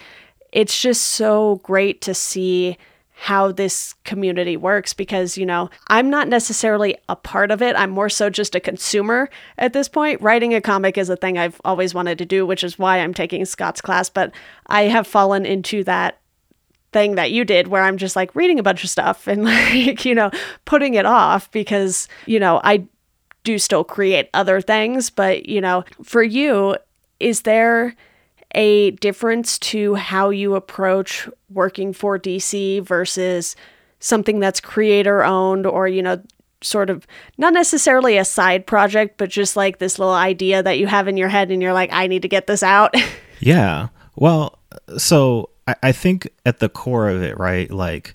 it's 0.53 0.81
just 0.81 1.03
so 1.03 1.61
great 1.62 2.03
to 2.03 2.12
see 2.12 2.77
how 3.20 3.52
this 3.52 3.94
community 4.04 4.56
works 4.56 4.94
because, 4.94 5.37
you 5.37 5.44
know, 5.44 5.68
I'm 5.88 6.09
not 6.09 6.26
necessarily 6.26 6.96
a 7.06 7.14
part 7.14 7.50
of 7.50 7.61
it. 7.61 7.76
I'm 7.76 7.90
more 7.90 8.09
so 8.09 8.30
just 8.30 8.54
a 8.54 8.61
consumer 8.61 9.28
at 9.59 9.74
this 9.74 9.90
point. 9.90 10.22
Writing 10.22 10.54
a 10.54 10.61
comic 10.62 10.96
is 10.96 11.11
a 11.11 11.16
thing 11.16 11.37
I've 11.37 11.61
always 11.62 11.92
wanted 11.92 12.16
to 12.16 12.24
do, 12.24 12.46
which 12.46 12.64
is 12.64 12.78
why 12.78 12.98
I'm 12.98 13.12
taking 13.12 13.44
Scott's 13.44 13.83
class. 13.83 14.09
But 14.09 14.33
I 14.68 14.85
have 14.85 15.06
fallen 15.06 15.44
into 15.44 15.85
that 15.85 16.18
thing 16.92 17.16
that 17.16 17.30
you 17.30 17.44
did 17.44 17.68
where 17.68 17.83
I'm 17.83 17.98
just 17.98 18.16
like 18.16 18.35
reading 18.35 18.59
a 18.59 18.62
bunch 18.62 18.85
of 18.85 18.88
stuff 18.90 19.26
and 19.26 19.44
like, 19.44 20.06
you 20.06 20.14
know, 20.14 20.30
putting 20.64 20.94
it 20.94 21.04
off 21.04 21.50
because, 21.50 22.09
you 22.24 22.40
know, 22.40 22.59
I 22.64 22.87
do 23.44 23.59
still 23.59 23.85
create 23.85 24.30
other 24.33 24.62
things. 24.62 25.11
But, 25.11 25.44
you 25.44 25.61
know, 25.61 25.85
for 26.02 26.22
you, 26.22 26.74
is 27.18 27.42
there 27.42 27.94
a 28.54 28.92
difference 28.92 29.58
to 29.58 29.94
how 29.94 30.30
you 30.30 30.54
approach 30.54 31.28
working 31.50 31.92
for 31.92 32.18
DC 32.18 32.82
versus 32.82 33.54
something 34.00 34.40
that's 34.40 34.60
creator 34.60 35.22
owned 35.22 35.66
or, 35.66 35.86
you 35.86 36.02
know, 36.02 36.20
sort 36.62 36.90
of 36.90 37.06
not 37.38 37.52
necessarily 37.52 38.18
a 38.18 38.24
side 38.24 38.66
project, 38.66 39.16
but 39.18 39.30
just 39.30 39.56
like 39.56 39.78
this 39.78 39.98
little 39.98 40.14
idea 40.14 40.62
that 40.62 40.78
you 40.78 40.86
have 40.86 41.08
in 41.08 41.16
your 41.16 41.28
head 41.28 41.50
and 41.50 41.62
you're 41.62 41.72
like, 41.72 41.92
I 41.92 42.06
need 42.06 42.22
to 42.22 42.28
get 42.28 42.46
this 42.46 42.62
out? 42.62 42.94
Yeah. 43.42 43.88
Well, 44.16 44.58
so 44.98 45.48
I, 45.66 45.74
I 45.82 45.92
think 45.92 46.28
at 46.44 46.58
the 46.58 46.68
core 46.68 47.08
of 47.08 47.22
it, 47.22 47.38
right, 47.38 47.70
like 47.70 48.14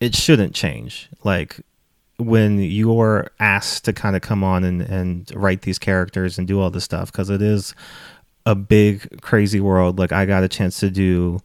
it 0.00 0.16
shouldn't 0.16 0.56
change. 0.56 1.08
Like 1.22 1.60
when 2.18 2.58
you're 2.58 3.30
asked 3.38 3.84
to 3.84 3.92
kind 3.92 4.16
of 4.16 4.22
come 4.22 4.42
on 4.42 4.64
and, 4.64 4.82
and 4.82 5.30
write 5.36 5.62
these 5.62 5.78
characters 5.78 6.36
and 6.36 6.48
do 6.48 6.60
all 6.60 6.70
this 6.70 6.82
stuff, 6.82 7.12
because 7.12 7.30
it 7.30 7.40
is 7.40 7.76
a 8.50 8.54
big, 8.56 9.20
crazy 9.22 9.60
world. 9.60 9.98
Like 9.98 10.10
I 10.12 10.26
got 10.26 10.42
a 10.42 10.48
chance 10.48 10.80
to 10.80 10.90
do 10.90 11.40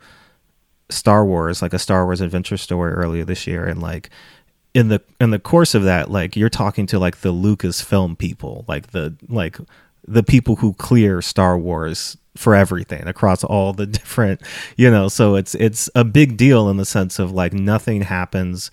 Star 0.89 1.23
Wars, 1.23 1.61
like 1.61 1.73
a 1.73 1.79
Star 1.79 2.05
Wars 2.05 2.19
adventure 2.19 2.57
story 2.57 2.93
earlier 2.93 3.23
this 3.23 3.45
year, 3.45 3.65
and 3.65 3.81
like 3.81 4.09
in 4.73 4.87
the 4.87 5.01
in 5.21 5.29
the 5.29 5.39
course 5.39 5.75
of 5.75 5.83
that, 5.83 6.09
like 6.09 6.35
you're 6.35 6.49
talking 6.49 6.87
to 6.87 6.99
like 6.99 7.21
the 7.21 7.31
Lucasfilm 7.31 8.17
people, 8.17 8.65
like 8.67 8.87
the 8.91 9.15
like 9.29 9.57
the 10.07 10.23
people 10.23 10.55
who 10.57 10.73
clear 10.73 11.21
Star 11.21 11.57
Wars 11.57 12.17
for 12.35 12.55
everything 12.55 13.07
across 13.07 13.43
all 13.43 13.71
the 13.71 13.85
different, 13.99 14.41
you 14.77 14.89
know, 14.89 15.07
so 15.07 15.35
it's 15.35 15.53
it's 15.55 15.89
a 15.93 16.03
big 16.03 16.37
deal 16.37 16.69
in 16.69 16.77
the 16.77 16.85
sense 16.85 17.19
of 17.19 17.31
like 17.31 17.53
nothing 17.53 18.01
happens 18.01 18.71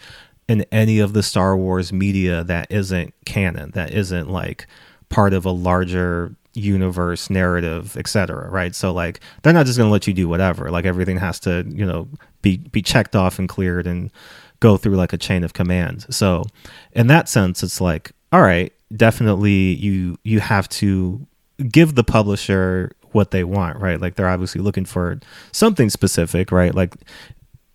in 0.48 0.64
any 0.72 0.98
of 0.98 1.12
the 1.12 1.22
Star 1.22 1.54
Wars 1.54 1.92
media 1.92 2.42
that 2.44 2.66
isn't 2.70 3.12
canon, 3.26 3.72
that 3.72 3.92
isn't 3.92 4.30
like 4.30 4.66
part 5.10 5.34
of 5.34 5.44
a 5.44 5.50
larger 5.50 6.34
universe 6.54 7.30
narrative 7.30 7.96
etc 7.96 8.48
right? 8.50 8.74
So 8.74 8.92
like 8.92 9.20
they're 9.42 9.52
not 9.52 9.66
just 9.66 9.78
going 9.78 9.88
to 9.88 9.92
let 9.92 10.06
you 10.06 10.14
do 10.14 10.28
whatever. 10.28 10.70
Like 10.70 10.84
everything 10.84 11.18
has 11.18 11.40
to 11.40 11.64
you 11.68 11.86
know 11.86 12.08
be 12.42 12.58
be 12.58 12.82
checked 12.82 13.16
off 13.16 13.38
and 13.38 13.48
cleared 13.48 13.86
and 13.86 14.10
go 14.60 14.76
through 14.76 14.96
like 14.96 15.12
a 15.12 15.18
chain 15.18 15.44
of 15.44 15.54
command. 15.54 16.06
So 16.10 16.44
in 16.92 17.06
that 17.08 17.28
sense 17.28 17.62
it's 17.62 17.80
like 17.80 18.12
all 18.32 18.42
right 18.42 18.72
definitely 18.94 19.74
you 19.74 20.18
you 20.24 20.40
have 20.40 20.68
to 20.68 21.26
give 21.70 21.94
the 21.94 22.04
publisher 22.04 22.92
what 23.12 23.30
they 23.30 23.44
want 23.44 23.78
right? 23.78 24.00
Like 24.00 24.16
they're 24.16 24.28
obviously 24.28 24.60
looking 24.60 24.84
for 24.84 25.20
something 25.52 25.90
specific 25.90 26.52
right? 26.52 26.74
Like 26.74 26.94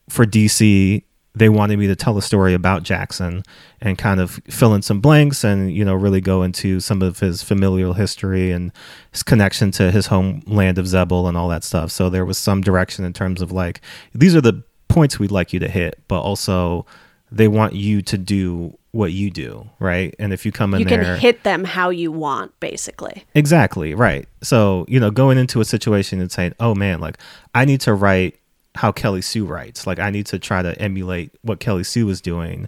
for 0.10 0.26
dc 0.26 1.04
they 1.38 1.50
wanted 1.50 1.78
me 1.78 1.88
to 1.88 1.96
tell 1.96 2.18
a 2.18 2.22
story 2.22 2.54
about 2.54 2.84
Jackson 2.84 3.44
and 3.82 3.98
kind 3.98 4.20
of 4.20 4.40
fill 4.50 4.74
in 4.74 4.82
some 4.82 5.00
blanks 5.00 5.44
and 5.44 5.72
you 5.72 5.86
know 5.86 5.94
really 5.94 6.22
go 6.22 6.44
into 6.44 6.80
some 6.80 7.02
of 7.02 7.20
his 7.20 7.44
familial 7.44 7.94
history 7.94 8.52
and 8.52 8.72
his 9.12 9.24
connection 9.24 9.72
to 9.72 9.92
his 9.92 10.08
homeland 10.08 10.78
of 10.78 10.86
Xebel 10.86 11.28
and 11.28 11.38
all 11.38 11.48
that 11.50 11.64
stuff. 11.64 11.92
So 11.92 12.10
there 12.10 12.26
was 12.26 12.38
some 12.38 12.62
direction 12.62 13.06
in 13.06 13.14
terms 13.14 13.42
of 13.42 13.52
like 13.52 13.82
these 14.14 14.36
are 14.36 14.42
the 14.42 14.64
points 14.88 15.20
we'd 15.20 15.32
like 15.32 15.54
you 15.54 15.60
to 15.60 15.70
hit, 15.70 16.00
but 16.08 16.22
also 16.22 16.86
they 17.32 17.48
want 17.48 17.74
you 17.74 18.02
to 18.02 18.18
do 18.18 18.78
what 18.92 19.12
you 19.12 19.30
do, 19.30 19.70
right? 19.80 20.16
And 20.18 20.34
if 20.34 20.46
you 20.46 20.52
come 20.52 20.74
in 20.74 20.80
you 20.80 20.86
there, 20.86 21.04
can 21.04 21.20
hit 21.20 21.44
them 21.44 21.66
how 21.66 21.90
you 21.90 22.12
want, 22.12 22.58
basically. 22.60 23.26
Exactly, 23.36 23.94
right. 23.94 24.28
So, 24.42 24.86
you 24.88 25.00
know, 25.00 25.12
going 25.12 25.38
into 25.38 25.60
a 25.62 25.66
situation 25.66 26.20
and 26.20 26.32
saying, 26.32 26.54
"Oh 26.60 26.74
man, 26.74 27.00
like 27.00 27.18
I 27.54 27.66
need 27.66 27.82
to 27.82 27.94
write 27.94 28.40
how 28.78 28.92
Kelly 28.92 29.22
Sue 29.22 29.46
writes. 29.46 29.86
Like 29.86 30.00
I 30.00 30.10
need 30.10 30.26
to 30.28 30.40
try 30.40 30.62
to 30.62 30.80
emulate 30.82 31.32
what 31.42 31.60
Kelly 31.60 31.84
Sue 31.84 32.06
was 32.06 32.22
doing 32.22 32.68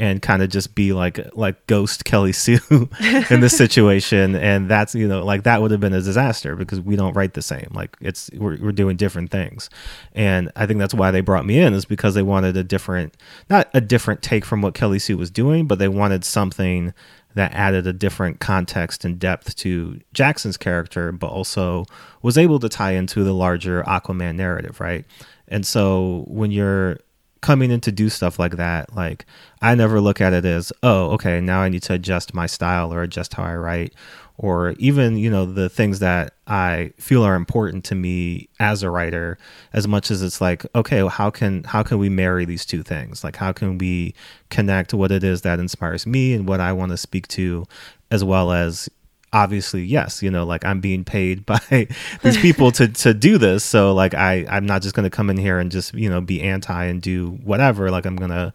and 0.00 0.22
kind 0.22 0.42
of 0.42 0.48
just 0.48 0.74
be 0.74 0.92
like 0.92 1.18
like 1.34 1.66
ghost 1.66 2.04
Kelly 2.04 2.32
Sue 2.32 2.60
in 3.30 3.40
this 3.40 3.56
situation. 3.56 4.36
And 4.36 4.68
that's 4.70 4.94
you 4.94 5.08
know 5.08 5.24
like 5.24 5.42
that 5.42 5.60
would 5.60 5.70
have 5.70 5.80
been 5.80 5.92
a 5.92 6.00
disaster 6.00 6.54
because 6.54 6.80
we 6.80 6.96
don't 6.96 7.14
write 7.14 7.34
the 7.34 7.42
same. 7.42 7.68
Like 7.72 7.96
it's 8.00 8.30
we're, 8.34 8.58
we're 8.58 8.72
doing 8.72 8.96
different 8.96 9.30
things. 9.30 9.68
And 10.12 10.50
I 10.56 10.66
think 10.66 10.78
that's 10.78 10.94
why 10.94 11.10
they 11.10 11.20
brought 11.20 11.46
me 11.46 11.58
in 11.58 11.74
is 11.74 11.84
because 11.84 12.14
they 12.14 12.22
wanted 12.22 12.56
a 12.56 12.64
different 12.64 13.16
not 13.50 13.68
a 13.74 13.80
different 13.80 14.22
take 14.22 14.44
from 14.44 14.62
what 14.62 14.74
Kelly 14.74 14.98
Sue 14.98 15.16
was 15.16 15.30
doing 15.30 15.66
but 15.66 15.78
they 15.78 15.88
wanted 15.88 16.24
something 16.24 16.94
that 17.34 17.52
added 17.52 17.86
a 17.86 17.92
different 17.92 18.40
context 18.40 19.04
and 19.04 19.18
depth 19.18 19.54
to 19.56 20.00
Jackson's 20.12 20.56
character 20.56 21.12
but 21.12 21.28
also 21.28 21.84
was 22.22 22.38
able 22.38 22.58
to 22.58 22.68
tie 22.68 22.92
into 22.92 23.22
the 23.22 23.34
larger 23.34 23.82
Aquaman 23.82 24.36
narrative 24.36 24.80
right 24.80 25.04
and 25.48 25.66
so 25.66 26.24
when 26.28 26.50
you're 26.50 26.98
coming 27.40 27.70
in 27.70 27.80
to 27.82 27.92
do 27.92 28.08
stuff 28.08 28.38
like 28.38 28.56
that, 28.56 28.94
like 28.94 29.24
I 29.62 29.74
never 29.74 30.00
look 30.00 30.20
at 30.20 30.32
it 30.32 30.44
as, 30.44 30.72
oh, 30.82 31.10
okay, 31.12 31.40
now 31.40 31.60
I 31.60 31.68
need 31.68 31.82
to 31.84 31.94
adjust 31.94 32.34
my 32.34 32.46
style 32.46 32.92
or 32.92 33.02
adjust 33.02 33.34
how 33.34 33.44
I 33.44 33.54
write 33.56 33.94
or 34.36 34.70
even, 34.78 35.16
you 35.16 35.30
know, 35.30 35.46
the 35.46 35.68
things 35.68 35.98
that 35.98 36.34
I 36.46 36.92
feel 36.96 37.24
are 37.24 37.34
important 37.34 37.84
to 37.86 37.94
me 37.94 38.48
as 38.60 38.82
a 38.82 38.90
writer 38.90 39.36
as 39.72 39.88
much 39.88 40.10
as 40.10 40.22
it's 40.22 40.40
like, 40.40 40.64
okay, 40.74 41.02
well, 41.02 41.10
how 41.10 41.30
can 41.30 41.64
how 41.64 41.82
can 41.82 41.98
we 41.98 42.08
marry 42.08 42.44
these 42.44 42.64
two 42.64 42.82
things? 42.82 43.24
Like 43.24 43.36
how 43.36 43.52
can 43.52 43.78
we 43.78 44.14
connect 44.48 44.94
what 44.94 45.10
it 45.10 45.24
is 45.24 45.42
that 45.42 45.58
inspires 45.58 46.06
me 46.06 46.34
and 46.34 46.48
what 46.48 46.60
I 46.60 46.72
want 46.72 46.90
to 46.90 46.96
speak 46.96 47.26
to 47.28 47.66
as 48.10 48.24
well 48.24 48.52
as 48.52 48.88
obviously 49.32 49.82
yes 49.82 50.22
you 50.22 50.30
know 50.30 50.44
like 50.44 50.64
i'm 50.64 50.80
being 50.80 51.04
paid 51.04 51.44
by 51.46 51.88
these 52.22 52.38
people 52.38 52.70
to 52.72 52.88
to 52.88 53.12
do 53.14 53.38
this. 53.38 53.64
So 53.64 53.92
like 53.92 54.14
i 54.14 54.46
i'm 54.48 54.66
not 54.66 54.82
just 54.82 54.94
going 54.94 55.04
to 55.04 55.14
come 55.14 55.30
in 55.30 55.36
here 55.36 55.58
and 55.58 55.70
just 55.70 55.94
you 55.94 56.08
know 56.08 56.20
be 56.20 56.42
anti 56.42 56.84
and 56.84 57.00
do 57.02 57.30
whatever. 57.44 57.90
Like 57.90 58.06
i'm 58.06 58.16
going 58.16 58.30
to 58.30 58.52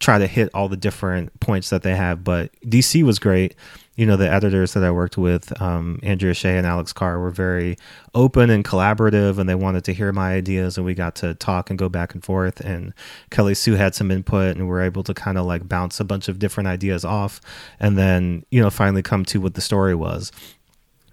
try 0.00 0.18
to 0.18 0.26
hit 0.26 0.48
all 0.54 0.68
the 0.68 0.76
different 0.76 1.38
points 1.40 1.70
that 1.70 1.82
they 1.82 1.94
have. 1.94 2.24
But 2.24 2.50
dc 2.62 3.02
was 3.02 3.18
great 3.18 3.54
you 3.98 4.06
know 4.06 4.16
the 4.16 4.30
editors 4.30 4.72
that 4.72 4.84
i 4.84 4.90
worked 4.90 5.18
with 5.18 5.60
um, 5.60 5.98
andrea 6.02 6.32
shea 6.32 6.56
and 6.56 6.66
alex 6.66 6.92
carr 6.92 7.18
were 7.18 7.30
very 7.30 7.76
open 8.14 8.48
and 8.48 8.64
collaborative 8.64 9.38
and 9.38 9.48
they 9.48 9.54
wanted 9.54 9.84
to 9.84 9.92
hear 9.92 10.12
my 10.12 10.32
ideas 10.32 10.76
and 10.76 10.86
we 10.86 10.94
got 10.94 11.16
to 11.16 11.34
talk 11.34 11.68
and 11.68 11.78
go 11.78 11.88
back 11.88 12.14
and 12.14 12.24
forth 12.24 12.60
and 12.60 12.94
kelly 13.30 13.54
sue 13.54 13.74
had 13.74 13.94
some 13.94 14.10
input 14.10 14.56
and 14.56 14.60
we 14.60 14.70
were 14.70 14.80
able 14.80 15.02
to 15.02 15.12
kind 15.12 15.36
of 15.36 15.44
like 15.44 15.68
bounce 15.68 15.98
a 15.98 16.04
bunch 16.04 16.28
of 16.28 16.38
different 16.38 16.68
ideas 16.68 17.04
off 17.04 17.40
and 17.80 17.98
then 17.98 18.44
you 18.50 18.62
know 18.62 18.70
finally 18.70 19.02
come 19.02 19.24
to 19.24 19.40
what 19.40 19.54
the 19.54 19.60
story 19.60 19.94
was. 19.94 20.30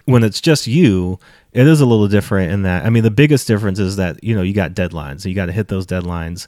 When 0.06 0.24
it's 0.24 0.40
just 0.40 0.68
you 0.68 1.18
it 1.52 1.66
is 1.66 1.82
a 1.82 1.86
little 1.86 2.08
different 2.08 2.52
in 2.52 2.62
that 2.62 2.86
i 2.86 2.92
mean 2.92 3.02
the 3.02 3.10
biggest 3.10 3.48
difference 3.48 3.80
is 3.80 3.96
that 3.96 4.24
you 4.24 4.36
know 4.36 4.44
you 4.44 4.54
got 4.54 4.74
deadlines 4.74 5.26
you 5.26 5.34
got 5.34 5.48
to 5.48 5.52
hit 5.52 5.70
those 5.70 5.88
deadlines 5.88 6.46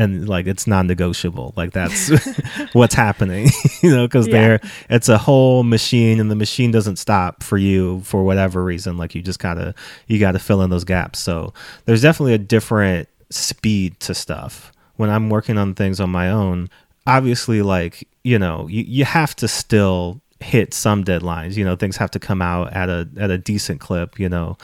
and 0.00 0.28
like 0.28 0.46
it's 0.46 0.66
non-negotiable. 0.66 1.52
Like 1.56 1.72
that's 1.72 2.10
what's 2.72 2.94
happening 2.94 3.48
you 3.82 3.90
know 3.90 4.06
because 4.06 4.26
Yeah. 4.26 4.32
there 4.32 4.60
it's 4.88 5.08
a 5.08 5.18
whole 5.18 5.62
machine 5.62 6.18
and 6.20 6.30
the 6.30 6.36
machine 6.36 6.70
doesn't 6.70 6.96
stop 6.96 7.42
for 7.42 7.58
you 7.58 8.00
for 8.00 8.24
whatever 8.24 8.64
reason. 8.64 8.96
Like 8.96 9.14
you 9.14 9.22
just 9.22 9.38
gotta 9.38 9.74
you 10.06 10.18
gotta 10.18 10.38
fill 10.38 10.62
in 10.62 10.70
those 10.70 10.84
gaps. 10.84 11.18
So 11.18 11.52
there's 11.84 12.02
definitely 12.02 12.34
a 12.34 12.38
different 12.38 13.08
speed 13.30 14.00
to 14.00 14.14
stuff. 14.14 14.72
When 14.96 15.08
i'm 15.10 15.30
working 15.30 15.56
on 15.56 15.74
things 15.74 16.00
on 16.00 16.10
my 16.10 16.30
own 16.30 16.68
obviously 17.06 17.62
like 17.62 18.06
you 18.22 18.38
know 18.38 18.68
you, 18.68 18.84
you 18.86 19.04
have 19.04 19.34
to 19.36 19.48
still 19.48 20.20
hit 20.40 20.72
some 20.74 21.04
deadlines. 21.04 21.56
You 21.56 21.64
know 21.64 21.76
things 21.76 21.96
have 21.98 22.10
to 22.12 22.18
come 22.18 22.40
out 22.42 22.72
at 22.72 22.88
a 22.88 23.08
at 23.18 23.30
a 23.30 23.38
decent 23.38 23.80
clip 23.80 24.18
you 24.18 24.28
know 24.28 24.56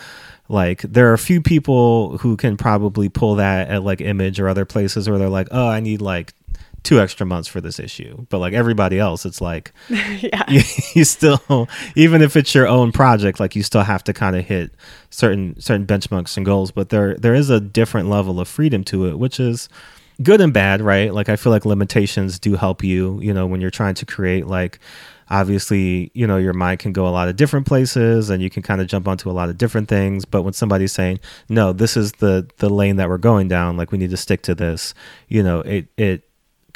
like 0.48 0.82
there 0.82 1.10
are 1.10 1.14
a 1.14 1.18
few 1.18 1.40
people 1.40 2.18
who 2.18 2.36
can 2.36 2.56
probably 2.56 3.08
pull 3.08 3.36
that 3.36 3.68
at 3.68 3.82
like 3.82 4.00
image 4.00 4.38
or 4.38 4.48
other 4.48 4.64
places 4.64 5.08
where 5.08 5.18
they're 5.18 5.28
like 5.28 5.48
oh 5.50 5.68
i 5.68 5.80
need 5.80 6.00
like 6.00 6.34
two 6.86 7.00
extra 7.00 7.26
months 7.26 7.48
for 7.48 7.60
this 7.60 7.80
issue. 7.80 8.26
But 8.30 8.38
like 8.38 8.54
everybody 8.54 9.00
else 9.00 9.26
it's 9.26 9.40
like 9.40 9.72
yeah. 9.88 10.44
you, 10.48 10.62
you 10.94 11.04
still 11.04 11.68
even 11.96 12.22
if 12.22 12.36
it's 12.36 12.54
your 12.54 12.68
own 12.68 12.92
project 12.92 13.40
like 13.40 13.56
you 13.56 13.64
still 13.64 13.82
have 13.82 14.04
to 14.04 14.12
kind 14.12 14.36
of 14.36 14.44
hit 14.44 14.70
certain 15.10 15.60
certain 15.60 15.84
benchmarks 15.84 16.36
and 16.36 16.46
goals. 16.46 16.70
But 16.70 16.90
there 16.90 17.16
there 17.16 17.34
is 17.34 17.50
a 17.50 17.60
different 17.60 18.08
level 18.08 18.38
of 18.38 18.46
freedom 18.46 18.84
to 18.84 19.06
it 19.06 19.18
which 19.18 19.40
is 19.40 19.68
good 20.22 20.40
and 20.40 20.52
bad 20.52 20.80
right? 20.80 21.12
Like 21.12 21.28
i 21.28 21.34
feel 21.34 21.50
like 21.50 21.66
limitations 21.66 22.38
do 22.38 22.54
help 22.54 22.84
you 22.84 23.20
you 23.20 23.34
know 23.34 23.46
when 23.46 23.60
you're 23.60 23.70
trying 23.70 23.94
to 23.96 24.06
create 24.06 24.46
like 24.46 24.78
obviously 25.30 26.10
you 26.14 26.26
know 26.26 26.36
your 26.36 26.52
mind 26.52 26.78
can 26.78 26.92
go 26.92 27.06
a 27.06 27.10
lot 27.10 27.28
of 27.28 27.36
different 27.36 27.66
places 27.66 28.30
and 28.30 28.42
you 28.42 28.50
can 28.50 28.62
kind 28.62 28.80
of 28.80 28.86
jump 28.86 29.08
onto 29.08 29.30
a 29.30 29.32
lot 29.32 29.48
of 29.48 29.58
different 29.58 29.88
things 29.88 30.24
but 30.24 30.42
when 30.42 30.52
somebody's 30.52 30.92
saying 30.92 31.18
no 31.48 31.72
this 31.72 31.96
is 31.96 32.12
the 32.12 32.48
the 32.58 32.68
lane 32.68 32.96
that 32.96 33.08
we're 33.08 33.18
going 33.18 33.48
down 33.48 33.76
like 33.76 33.90
we 33.90 33.98
need 33.98 34.10
to 34.10 34.16
stick 34.16 34.42
to 34.42 34.54
this 34.54 34.94
you 35.28 35.42
know 35.42 35.60
it 35.60 35.88
it 35.96 36.26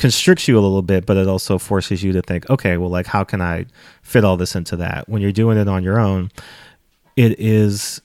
constricts 0.00 0.48
you 0.48 0.58
a 0.58 0.60
little 0.60 0.82
bit, 0.82 1.06
but 1.06 1.16
it 1.16 1.28
also 1.28 1.58
forces 1.58 2.02
you 2.02 2.10
to 2.10 2.22
think, 2.22 2.48
okay, 2.50 2.78
well, 2.78 2.88
like, 2.88 3.06
how 3.06 3.22
can 3.22 3.40
I 3.40 3.66
fit 4.02 4.24
all 4.24 4.36
this 4.36 4.56
into 4.56 4.74
that? 4.76 5.08
When 5.08 5.20
you're 5.22 5.30
doing 5.30 5.58
it 5.58 5.68
on 5.68 5.84
your 5.84 6.00
own, 6.00 6.30
it 7.16 7.38
is, 7.38 8.00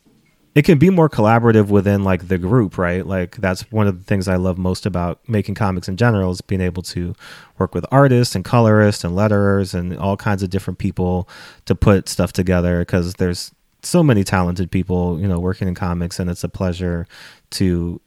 it 0.55 0.63
can 0.63 0.79
be 0.79 0.89
more 0.89 1.09
collaborative 1.09 1.67
within 1.67 2.03
like 2.03 2.29
the 2.29 2.37
group, 2.37 2.77
right? 2.77 3.05
Like, 3.05 3.35
that's 3.37 3.69
one 3.71 3.87
of 3.87 3.97
the 3.97 4.03
things 4.05 4.27
I 4.27 4.37
love 4.37 4.57
most 4.57 4.85
about 4.85 5.19
making 5.27 5.55
comics 5.55 5.87
in 5.87 5.97
general 5.97 6.31
is 6.31 6.41
being 6.41 6.61
able 6.61 6.81
to 6.83 7.13
work 7.57 7.75
with 7.75 7.85
artists 7.91 8.35
and 8.35 8.43
colorists 8.43 9.03
and 9.03 9.15
letterers 9.15 9.73
and 9.73 9.97
all 9.97 10.15
kinds 10.17 10.41
of 10.41 10.49
different 10.49 10.79
people 10.79 11.27
to 11.65 11.75
put 11.75 12.07
stuff 12.09 12.31
together 12.31 12.79
because 12.79 13.15
there's 13.15 13.53
so 13.83 14.01
many 14.01 14.23
talented 14.23 14.71
people, 14.71 15.19
you 15.19 15.27
know, 15.27 15.39
working 15.39 15.67
in 15.67 15.75
comics, 15.75 16.19
and 16.19 16.29
it's 16.29 16.43
a 16.43 16.49
pleasure 16.49 17.05
to 17.51 18.01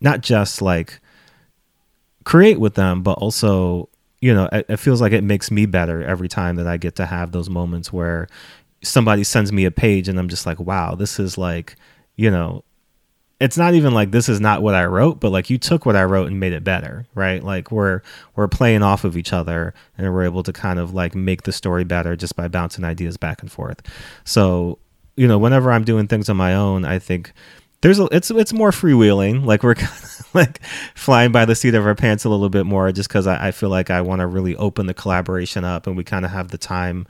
not 0.00 0.22
just 0.22 0.62
like, 0.62 1.00
create 2.24 2.60
with 2.60 2.74
them, 2.74 3.02
but 3.02 3.12
also, 3.18 3.88
you 4.20 4.32
know, 4.34 4.48
it, 4.52 4.78
feels 4.78 5.00
like 5.00 5.12
it 5.12 5.24
makes 5.24 5.50
me 5.50 5.66
better 5.66 6.02
every 6.04 6.28
time 6.28 6.56
that 6.56 6.66
I 6.66 6.76
get 6.76 6.96
to 6.96 7.06
have 7.06 7.32
those 7.32 7.48
moments 7.48 7.92
where 7.92 8.28
somebody 8.82 9.24
sends 9.24 9.52
me 9.52 9.64
a 9.64 9.70
page 9.70 10.08
and 10.08 10.18
I'm 10.18 10.28
just 10.28 10.46
like, 10.46 10.58
wow, 10.58 10.94
this 10.94 11.18
is 11.18 11.36
like, 11.36 11.76
you 12.16 12.30
know, 12.30 12.64
it's 13.40 13.56
not 13.56 13.74
even 13.74 13.94
like 13.94 14.10
this 14.10 14.28
is 14.28 14.38
not 14.40 14.62
what 14.62 14.74
I 14.74 14.84
wrote, 14.84 15.18
but 15.18 15.30
like 15.30 15.48
you 15.48 15.56
took 15.56 15.86
what 15.86 15.96
I 15.96 16.04
wrote 16.04 16.28
and 16.28 16.38
made 16.38 16.52
it 16.52 16.62
better, 16.62 17.06
right? 17.14 17.42
Like 17.42 17.72
we're 17.72 18.02
we're 18.36 18.48
playing 18.48 18.82
off 18.82 19.04
of 19.04 19.16
each 19.16 19.32
other 19.32 19.72
and 19.96 20.12
we're 20.12 20.24
able 20.24 20.42
to 20.42 20.52
kind 20.52 20.78
of 20.78 20.92
like 20.92 21.14
make 21.14 21.44
the 21.44 21.52
story 21.52 21.84
better 21.84 22.16
just 22.16 22.36
by 22.36 22.48
bouncing 22.48 22.84
ideas 22.84 23.16
back 23.16 23.40
and 23.40 23.50
forth. 23.50 23.80
So, 24.24 24.78
you 25.16 25.26
know, 25.26 25.38
whenever 25.38 25.72
I'm 25.72 25.84
doing 25.84 26.06
things 26.06 26.28
on 26.28 26.36
my 26.36 26.54
own, 26.54 26.84
I 26.84 26.98
think 26.98 27.32
there's 27.80 27.98
a, 27.98 28.04
it's 28.12 28.30
it's 28.30 28.52
more 28.52 28.70
freewheeling. 28.70 29.46
Like 29.46 29.62
we're 29.62 29.74
kind 29.76 29.90
of 29.90 30.34
like 30.34 30.62
flying 30.94 31.32
by 31.32 31.46
the 31.46 31.54
seat 31.54 31.74
of 31.74 31.86
our 31.86 31.94
pants 31.94 32.24
a 32.24 32.28
little 32.28 32.50
bit 32.50 32.66
more, 32.66 32.92
just 32.92 33.08
because 33.08 33.26
I, 33.26 33.48
I 33.48 33.50
feel 33.52 33.70
like 33.70 33.90
I 33.90 34.02
want 34.02 34.20
to 34.20 34.26
really 34.26 34.54
open 34.56 34.86
the 34.86 34.94
collaboration 34.94 35.64
up, 35.64 35.86
and 35.86 35.96
we 35.96 36.04
kind 36.04 36.24
of 36.24 36.30
have 36.30 36.48
the 36.48 36.58
time 36.58 37.06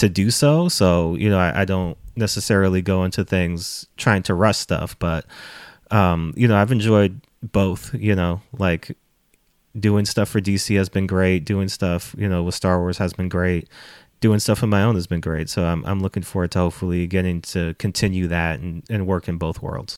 to 0.00 0.08
do 0.08 0.30
so. 0.30 0.68
So 0.68 1.14
you 1.14 1.30
know, 1.30 1.38
I, 1.38 1.62
I, 1.62 1.64
don't 1.64 1.96
necessarily 2.16 2.82
go 2.82 3.04
into 3.04 3.24
things 3.24 3.86
trying 3.96 4.22
to 4.24 4.34
rush 4.34 4.58
stuff, 4.58 4.98
but 4.98 5.24
um, 5.90 6.34
you 6.36 6.48
know, 6.48 6.56
I've 6.56 6.72
enjoyed 6.72 7.20
both. 7.42 7.94
You 7.94 8.14
know, 8.14 8.42
like 8.58 8.96
doing 9.78 10.04
stuff 10.04 10.28
for 10.28 10.40
DC 10.40 10.76
has 10.76 10.88
been 10.88 11.06
great. 11.06 11.44
Doing 11.44 11.68
stuff, 11.68 12.14
you 12.18 12.28
know, 12.28 12.42
with 12.42 12.54
Star 12.54 12.80
Wars 12.80 12.98
has 12.98 13.12
been 13.12 13.28
great 13.28 13.68
doing 14.20 14.38
stuff 14.38 14.62
on 14.62 14.68
my 14.68 14.82
own 14.82 14.94
has 14.94 15.06
been 15.06 15.20
great. 15.20 15.48
So 15.48 15.64
I'm 15.64 15.84
I'm 15.86 16.00
looking 16.00 16.22
forward 16.22 16.50
to 16.52 16.58
hopefully 16.58 17.06
getting 17.06 17.40
to 17.42 17.74
continue 17.74 18.28
that 18.28 18.60
and, 18.60 18.84
and 18.88 19.06
work 19.06 19.28
in 19.28 19.38
both 19.38 19.62
worlds. 19.62 19.96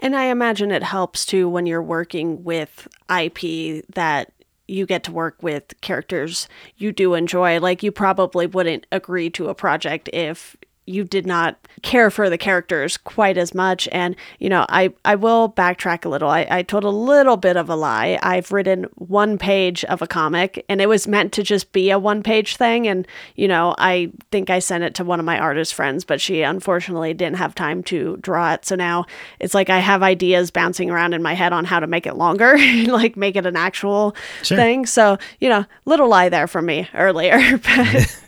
And 0.00 0.14
I 0.14 0.24
imagine 0.24 0.70
it 0.70 0.82
helps 0.82 1.24
too 1.24 1.48
when 1.48 1.66
you're 1.66 1.82
working 1.82 2.44
with 2.44 2.88
IP 3.08 3.84
that 3.94 4.32
you 4.66 4.86
get 4.86 5.04
to 5.04 5.12
work 5.12 5.42
with 5.42 5.78
characters 5.80 6.48
you 6.76 6.92
do 6.92 7.14
enjoy. 7.14 7.60
Like 7.60 7.82
you 7.82 7.92
probably 7.92 8.46
wouldn't 8.46 8.86
agree 8.90 9.30
to 9.30 9.48
a 9.48 9.54
project 9.54 10.08
if 10.12 10.56
you 10.86 11.04
did 11.04 11.26
not 11.26 11.56
care 11.82 12.10
for 12.10 12.28
the 12.28 12.38
characters 12.38 12.96
quite 12.96 13.38
as 13.38 13.54
much. 13.54 13.88
And, 13.90 14.16
you 14.38 14.48
know, 14.48 14.66
I, 14.68 14.92
I 15.04 15.14
will 15.14 15.50
backtrack 15.50 16.04
a 16.04 16.08
little. 16.08 16.28
I, 16.28 16.46
I 16.50 16.62
told 16.62 16.84
a 16.84 16.90
little 16.90 17.36
bit 17.36 17.56
of 17.56 17.68
a 17.68 17.76
lie. 17.76 18.18
I've 18.22 18.52
written 18.52 18.86
one 18.96 19.38
page 19.38 19.84
of 19.84 20.02
a 20.02 20.06
comic 20.06 20.64
and 20.68 20.80
it 20.80 20.88
was 20.88 21.08
meant 21.08 21.32
to 21.34 21.42
just 21.42 21.72
be 21.72 21.90
a 21.90 21.98
one 21.98 22.22
page 22.22 22.56
thing. 22.56 22.86
And, 22.86 23.06
you 23.34 23.48
know, 23.48 23.74
I 23.78 24.12
think 24.30 24.50
I 24.50 24.58
sent 24.58 24.84
it 24.84 24.94
to 24.96 25.04
one 25.04 25.20
of 25.20 25.26
my 25.26 25.38
artist 25.38 25.74
friends, 25.74 26.04
but 26.04 26.20
she 26.20 26.42
unfortunately 26.42 27.14
didn't 27.14 27.36
have 27.36 27.54
time 27.54 27.82
to 27.84 28.18
draw 28.18 28.52
it. 28.52 28.64
So 28.66 28.76
now 28.76 29.06
it's 29.40 29.54
like 29.54 29.70
I 29.70 29.78
have 29.78 30.02
ideas 30.02 30.50
bouncing 30.50 30.90
around 30.90 31.14
in 31.14 31.22
my 31.22 31.34
head 31.34 31.52
on 31.52 31.64
how 31.64 31.80
to 31.80 31.86
make 31.86 32.06
it 32.06 32.16
longer, 32.16 32.56
like 32.86 33.16
make 33.16 33.36
it 33.36 33.46
an 33.46 33.56
actual 33.56 34.14
sure. 34.42 34.56
thing. 34.56 34.86
So, 34.86 35.18
you 35.40 35.48
know, 35.48 35.64
little 35.86 36.08
lie 36.08 36.28
there 36.28 36.46
from 36.46 36.66
me 36.66 36.88
earlier. 36.94 37.38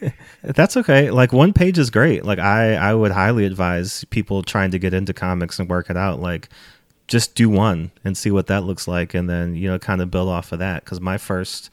That's 0.42 0.76
okay. 0.76 1.10
Like 1.10 1.32
one 1.32 1.52
page 1.52 1.78
is 1.78 1.90
great. 1.90 2.24
Like 2.24 2.38
I 2.38 2.74
I 2.74 2.94
would 2.94 3.12
highly 3.12 3.44
advise 3.44 4.04
people 4.04 4.42
trying 4.42 4.70
to 4.72 4.78
get 4.78 4.94
into 4.94 5.12
comics 5.12 5.58
and 5.58 5.68
work 5.68 5.90
it 5.90 5.96
out 5.96 6.20
like 6.20 6.48
just 7.08 7.34
do 7.34 7.48
one 7.48 7.92
and 8.04 8.16
see 8.16 8.30
what 8.30 8.48
that 8.48 8.64
looks 8.64 8.88
like 8.88 9.14
and 9.14 9.30
then, 9.30 9.54
you 9.54 9.68
know, 9.68 9.78
kind 9.78 10.00
of 10.02 10.10
build 10.10 10.28
off 10.28 10.52
of 10.52 10.58
that 10.58 10.84
cuz 10.84 11.00
my 11.00 11.18
first 11.18 11.70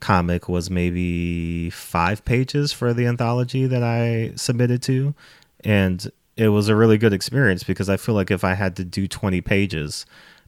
comic 0.00 0.48
was 0.48 0.70
maybe 0.70 1.70
5 1.70 2.24
pages 2.24 2.72
for 2.72 2.92
the 2.92 3.06
anthology 3.06 3.66
that 3.66 3.82
I 3.82 4.32
submitted 4.36 4.82
to 4.82 5.14
and 5.62 6.10
it 6.36 6.48
was 6.48 6.68
a 6.68 6.76
really 6.76 6.98
good 6.98 7.12
experience 7.12 7.62
because 7.62 7.88
I 7.88 7.96
feel 7.96 8.14
like 8.14 8.30
if 8.30 8.44
I 8.44 8.54
had 8.54 8.76
to 8.76 8.84
do 8.84 9.06
20 9.06 9.40
pages, 9.40 10.04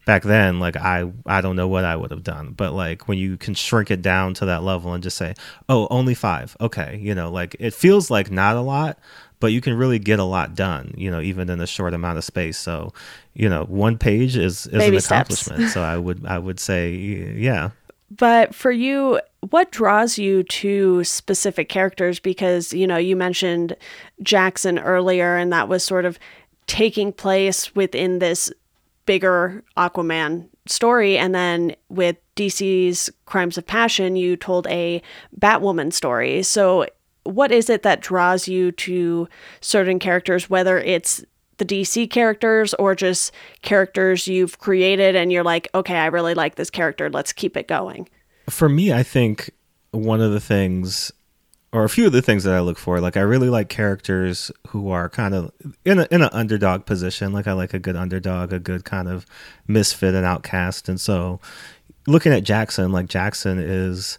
back 0.07 0.23
then 0.23 0.59
like 0.59 0.77
i 0.77 1.05
i 1.27 1.43
don't 1.43 1.57
know 1.57 1.69
what 1.69 1.85
i 1.85 1.95
would 1.95 2.11
have 2.11 2.23
done 2.23 2.53
but 2.57 2.73
like 2.73 3.09
when 3.09 3.19
you 3.19 3.37
can 3.37 3.53
shrink 3.53 3.91
it 3.91 4.01
down 4.01 4.33
to 4.33 4.47
that 4.47 4.63
level 4.63 4.95
and 4.95 5.03
just 5.03 5.19
say 5.19 5.35
oh 5.69 5.87
only 5.91 6.15
five. 6.15 6.57
Okay 6.61 6.99
you 7.03 7.15
know 7.15 7.31
like 7.31 7.55
it 7.59 7.75
feels 7.75 8.11
like 8.11 8.31
not 8.31 8.57
a 8.57 8.61
lot 8.61 8.99
but 9.41 9.49
you 9.49 9.61
can 9.61 9.75
really 9.75 9.99
get 9.99 10.19
a 10.19 10.25
lot 10.25 10.55
done 10.55 10.95
you 10.97 11.11
know 11.11 11.21
even 11.21 11.51
in 11.51 11.61
a 11.61 11.67
short 11.67 11.93
amount 11.93 12.17
of 12.17 12.25
space. 12.25 12.57
So 12.57 12.95
you 13.35 13.49
know 13.49 13.65
one 13.65 13.99
page 13.99 14.37
is 14.37 14.67
is 14.69 14.79
Baby 14.79 14.97
an 14.97 15.03
accomplishment. 15.03 15.71
So 15.71 15.83
i 15.83 15.99
would 15.99 16.25
i 16.25 16.39
would 16.39 16.59
say 16.61 16.95
yeah. 16.95 17.71
But 18.09 18.55
for 18.55 18.71
you 18.71 19.21
what 19.51 19.73
draws 19.73 20.19
you 20.19 20.45
to 20.45 21.03
specific 21.03 21.69
characters? 21.69 22.21
Because 22.21 22.73
you 22.73 22.87
know 22.87 22.97
you 22.97 23.17
mentioned 23.17 23.77
jackson 24.23 24.79
earlier 24.79 25.37
and 25.37 25.53
that 25.53 25.69
was 25.69 25.83
sort 25.83 26.05
of 26.05 26.17
taking 26.69 27.13
place 27.13 27.75
within 27.75 28.21
this 28.21 28.53
bigger 29.07 29.65
Aquaman 29.77 30.49
story. 30.67 31.17
And 31.17 31.35
then 31.35 31.75
with 31.89 32.17
DC's 32.37 33.11
Crimes 33.25 33.57
of 33.57 33.67
Passion, 33.67 34.17
you 34.17 34.37
told 34.37 34.67
a 34.67 35.03
Batwoman 35.39 35.93
story. 35.93 36.43
So, 36.43 36.87
what 37.25 37.51
is 37.51 37.69
it 37.69 37.83
that 37.83 38.01
draws 38.01 38.47
you 38.47 38.71
to 38.71 39.29
certain 39.61 39.99
characters, 39.99 40.49
whether 40.49 40.79
it's 40.79 41.25
the 41.59 41.65
DC 41.65 42.09
characters 42.11 42.75
or 42.75 42.95
just 42.95 43.33
characters 43.63 44.29
you've 44.29 44.59
created 44.59 45.17
and 45.17 45.33
you're 45.33 45.43
like, 45.43 45.69
okay, 45.75 45.97
I 45.97 46.07
really 46.07 46.35
like 46.35 46.55
this 46.55 46.71
character, 46.71 47.11
let's 47.11 47.33
keep 47.33 47.57
it 47.57 47.67
going? 47.67 48.09
For 48.49 48.69
me, 48.69 48.93
I 48.93 49.03
think 49.03 49.51
one 49.91 50.21
of 50.21 50.33
the 50.33 50.41
things 50.41 51.11
or 51.73 51.85
a 51.85 51.89
few 51.89 52.07
of 52.07 52.13
the 52.13 52.23
things 52.23 52.45
that 52.45 52.55
I 52.55 52.61
look 52.61 52.79
for. 52.79 53.01
Like 53.01 53.17
I 53.17 53.21
really 53.21 53.51
like 53.51 53.69
characters 53.69 54.51
who 54.69 54.91
are 54.91 55.09
kind 55.09 55.35
of 55.35 55.53
in 55.85 55.99
a 55.99 56.09
in 56.11 56.23
an 56.23 56.31
underdog 56.33 56.87
position. 56.87 57.33
Like 57.33 57.47
I 57.47 57.53
like 57.53 57.75
a 57.75 57.79
good 57.79 57.97
underdog, 57.97 58.53
a 58.53 58.59
good 58.59 58.85
kind 58.85 59.09
of 59.09 59.27
misfit 59.67 60.15
and 60.15 60.25
outcast. 60.25 60.89
And 60.89 61.01
so 61.01 61.41
looking 62.07 62.33
at 62.33 62.45
Jackson, 62.45 62.93
like 62.93 63.09
Jackson 63.09 63.59
is 63.59 64.19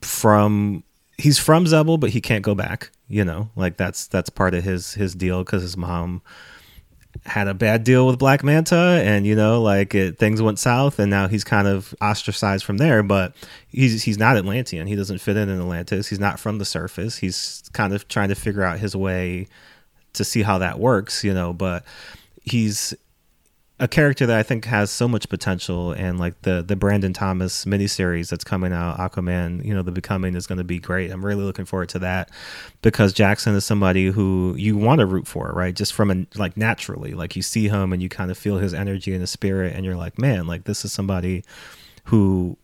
from 0.00 0.84
he's 1.18 1.38
from 1.38 1.64
Xebel, 1.64 1.98
but 1.98 2.10
he 2.10 2.20
can't 2.20 2.44
go 2.44 2.54
back. 2.54 2.90
You 3.08 3.24
know, 3.24 3.50
like 3.56 3.76
that's 3.76 4.06
that's 4.06 4.30
part 4.30 4.54
of 4.54 4.62
his 4.62 4.94
his 4.94 5.14
deal 5.14 5.42
because 5.42 5.62
his 5.62 5.76
mom 5.76 6.22
had 7.26 7.48
a 7.48 7.54
bad 7.54 7.84
deal 7.84 8.06
with 8.06 8.18
Black 8.18 8.42
Manta, 8.42 9.02
and 9.04 9.26
you 9.26 9.34
know, 9.34 9.60
like 9.62 9.94
it, 9.94 10.18
things 10.18 10.40
went 10.40 10.58
south, 10.58 10.98
and 10.98 11.10
now 11.10 11.28
he's 11.28 11.44
kind 11.44 11.68
of 11.68 11.94
ostracized 12.00 12.64
from 12.64 12.78
there. 12.78 13.02
But 13.02 13.34
he's 13.68 14.02
he's 14.02 14.18
not 14.18 14.36
Atlantean. 14.36 14.86
He 14.86 14.96
doesn't 14.96 15.18
fit 15.18 15.36
in 15.36 15.48
in 15.48 15.60
Atlantis. 15.60 16.08
He's 16.08 16.20
not 16.20 16.40
from 16.40 16.58
the 16.58 16.64
surface. 16.64 17.16
He's 17.16 17.62
kind 17.72 17.92
of 17.92 18.08
trying 18.08 18.30
to 18.30 18.34
figure 18.34 18.62
out 18.62 18.78
his 18.78 18.96
way 18.96 19.48
to 20.14 20.24
see 20.24 20.42
how 20.42 20.58
that 20.58 20.78
works, 20.78 21.22
you 21.22 21.34
know. 21.34 21.52
But 21.52 21.84
he's 22.42 22.94
a 23.80 23.88
character 23.88 24.26
that 24.26 24.38
I 24.38 24.42
think 24.42 24.66
has 24.66 24.90
so 24.90 25.08
much 25.08 25.30
potential, 25.30 25.92
and 25.92 26.20
like 26.20 26.42
the 26.42 26.62
the 26.62 26.76
Brandon 26.76 27.14
Thomas 27.14 27.64
miniseries 27.64 28.28
that's 28.28 28.44
coming 28.44 28.74
out, 28.74 28.98
Aquaman, 28.98 29.64
you 29.64 29.74
know, 29.74 29.82
the 29.82 29.90
Becoming 29.90 30.34
is 30.36 30.46
going 30.46 30.58
to 30.58 30.64
be 30.64 30.78
great. 30.78 31.10
I'm 31.10 31.24
really 31.24 31.44
looking 31.44 31.64
forward 31.64 31.88
to 31.90 31.98
that 32.00 32.30
because 32.82 33.14
Jackson 33.14 33.54
is 33.54 33.64
somebody 33.64 34.08
who 34.08 34.54
you 34.58 34.76
want 34.76 35.00
to 35.00 35.06
root 35.06 35.26
for, 35.26 35.50
right? 35.56 35.74
Just 35.74 35.94
from 35.94 36.10
a 36.10 36.26
like 36.38 36.58
naturally, 36.58 37.14
like 37.14 37.34
you 37.34 37.42
see 37.42 37.68
him 37.68 37.94
and 37.94 38.02
you 38.02 38.10
kind 38.10 38.30
of 38.30 38.36
feel 38.36 38.58
his 38.58 38.74
energy 38.74 39.12
and 39.12 39.22
his 39.22 39.30
spirit, 39.30 39.74
and 39.74 39.86
you're 39.86 39.96
like, 39.96 40.18
man, 40.18 40.46
like 40.46 40.64
this 40.64 40.84
is 40.84 40.92
somebody 40.92 41.42
who 42.04 42.58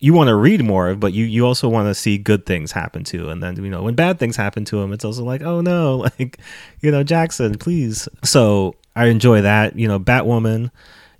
you 0.00 0.12
want 0.12 0.28
to 0.28 0.34
read 0.34 0.62
more, 0.62 0.90
of, 0.90 1.00
but 1.00 1.14
you 1.14 1.24
you 1.24 1.46
also 1.46 1.66
want 1.66 1.88
to 1.88 1.94
see 1.94 2.18
good 2.18 2.44
things 2.44 2.72
happen 2.72 3.04
to. 3.04 3.30
And 3.30 3.42
then 3.42 3.56
you 3.56 3.70
know 3.70 3.82
when 3.82 3.94
bad 3.94 4.18
things 4.18 4.36
happen 4.36 4.66
to 4.66 4.82
him, 4.82 4.92
it's 4.92 5.04
also 5.04 5.24
like 5.24 5.40
oh 5.40 5.62
no, 5.62 5.96
like 6.18 6.38
you 6.82 6.90
know 6.90 7.02
Jackson, 7.02 7.56
please. 7.56 8.06
So 8.22 8.74
I 8.94 9.06
enjoy 9.06 9.42
that. 9.42 9.78
You 9.78 9.88
know, 9.88 9.98
Batwoman 9.98 10.70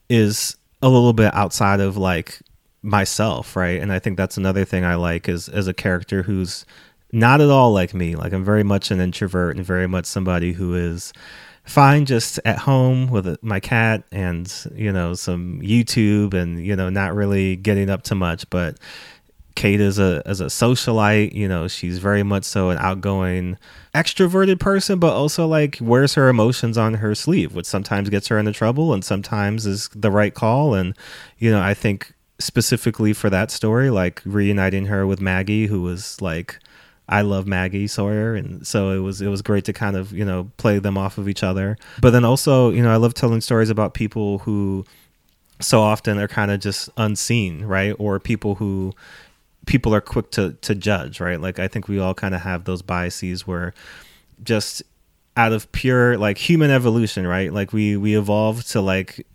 is 0.09 0.57
a 0.83 0.89
little 0.89 1.13
bit 1.13 1.35
outside 1.35 1.81
of 1.81 1.97
like 1.97 2.41
myself, 2.83 3.57
right? 3.57 3.81
And 3.81 3.93
I 3.93 3.99
think 3.99 4.17
that's 4.17 4.37
another 4.37 4.65
thing 4.65 4.85
I 4.85 4.97
like 4.97 5.29
is 5.29 5.49
as 5.49 5.69
a 5.69 5.75
character 5.75 6.23
who's 6.23 6.67
not 7.13 7.41
at 7.41 7.51
all 7.51 7.73
like 7.73 7.95
me. 7.95 8.17
Like 8.17 8.33
I'm 8.33 8.45
very 8.45 8.65
much 8.65 8.91
an 8.91 9.01
introvert 9.01 9.57
and 9.57 9.65
very 9.65 9.87
much 9.87 10.07
somebody 10.07 10.53
who 10.53 10.75
is 10.75 11.13
fine 11.65 12.05
just 12.05 12.41
at 12.45 12.59
home 12.59 13.09
with 13.09 13.41
my 13.43 13.61
cat 13.61 14.03
and 14.11 14.53
you 14.75 14.93
know 14.93 15.15
some 15.15 15.61
YouTube 15.63 16.35
and 16.35 16.65
you 16.65 16.75
know 16.75 16.91
not 16.91 17.15
really 17.15 17.55
getting 17.55 17.89
up 17.89 18.03
to 18.03 18.17
much 18.17 18.49
but 18.51 18.77
Kate 19.55 19.81
is 19.81 19.99
a 19.99 20.23
as 20.27 20.41
a 20.41 20.47
socialite, 20.47 21.35
you 21.35 21.49
know, 21.49 21.69
she's 21.69 21.99
very 21.99 22.23
much 22.23 22.45
so 22.45 22.71
an 22.71 22.79
outgoing 22.79 23.59
extroverted 23.95 24.59
person 24.59 24.99
but 24.99 25.13
also 25.13 25.47
like 25.47 25.79
wears 25.81 26.15
her 26.15 26.29
emotions 26.29 26.79
on 26.79 26.95
her 26.95 27.15
sleeve, 27.15 27.55
which 27.55 27.67
sometimes 27.67 28.09
gets 28.09 28.29
her 28.29 28.39
into 28.39 28.53
trouble 28.53 28.93
and 28.93 29.05
sometimes 29.05 29.67
is 29.67 29.89
the 29.95 30.11
right 30.11 30.35
call 30.35 30.75
and 30.75 30.95
you 31.39 31.51
know, 31.51 31.61
I 31.61 31.75
think 31.75 32.15
specifically 32.39 33.13
for 33.13 33.31
that 33.31 33.51
story 33.51 33.91
like 33.91 34.21
reuniting 34.25 34.87
her 34.87 35.07
with 35.07 35.21
Maggie 35.21 35.67
who 35.67 35.83
was 35.83 36.21
like 36.21 36.59
I 37.09 37.21
love 37.21 37.47
Maggie 37.47 37.89
Sawyer, 37.89 38.35
and 38.35 38.67
so 38.67 38.91
it 38.91 39.01
was 39.01 39.21
it 39.21 39.29
was 39.29 39.43
great 39.43 39.65
to 39.67 39.73
kind 39.73 39.97
of 39.97 40.13
you 40.13 40.25
know 40.25 40.51
play 40.57 40.79
them 40.79 40.97
off 40.97 41.19
of 41.19 41.29
each 41.29 41.43
other. 41.43 41.77
But 42.01 42.11
then 42.11 42.25
also 42.25 42.71
you 42.71 42.83
know 42.83 42.91
I 42.91 42.97
love 42.97 43.13
telling 43.13 43.41
stories 43.41 43.71
about 43.71 43.93
people 43.93 44.39
who 44.39 44.87
so 45.61 45.81
often 45.81 46.19
are 46.19 46.29
kind 46.29 46.51
of 46.51 46.61
just 46.61 46.89
unseen, 46.97 47.65
right? 47.65 47.95
Or 47.99 48.19
people 48.19 48.57
who 48.57 48.95
people 49.67 49.95
are 49.95 50.01
quick 50.01 50.31
to 50.33 50.53
to 50.63 50.75
judge, 50.75 51.21
right? 51.21 51.41
Like 51.41 51.59
I 51.59 51.69
think 51.69 51.89
we 51.89 51.99
all 51.99 52.15
kind 52.15 52.35
of 52.35 52.41
have 52.43 52.65
those 52.65 52.83
biases 52.83 53.47
where 53.47 53.75
just 54.43 54.83
out 55.37 55.53
of 55.53 55.71
pure 55.73 56.19
like 56.19 56.39
human 56.39 56.71
evolution, 56.71 57.27
right? 57.27 57.53
Like 57.53 57.73
we 57.73 57.97
we 57.97 58.17
evolved 58.17 58.71
to 58.73 58.81
like 58.81 59.27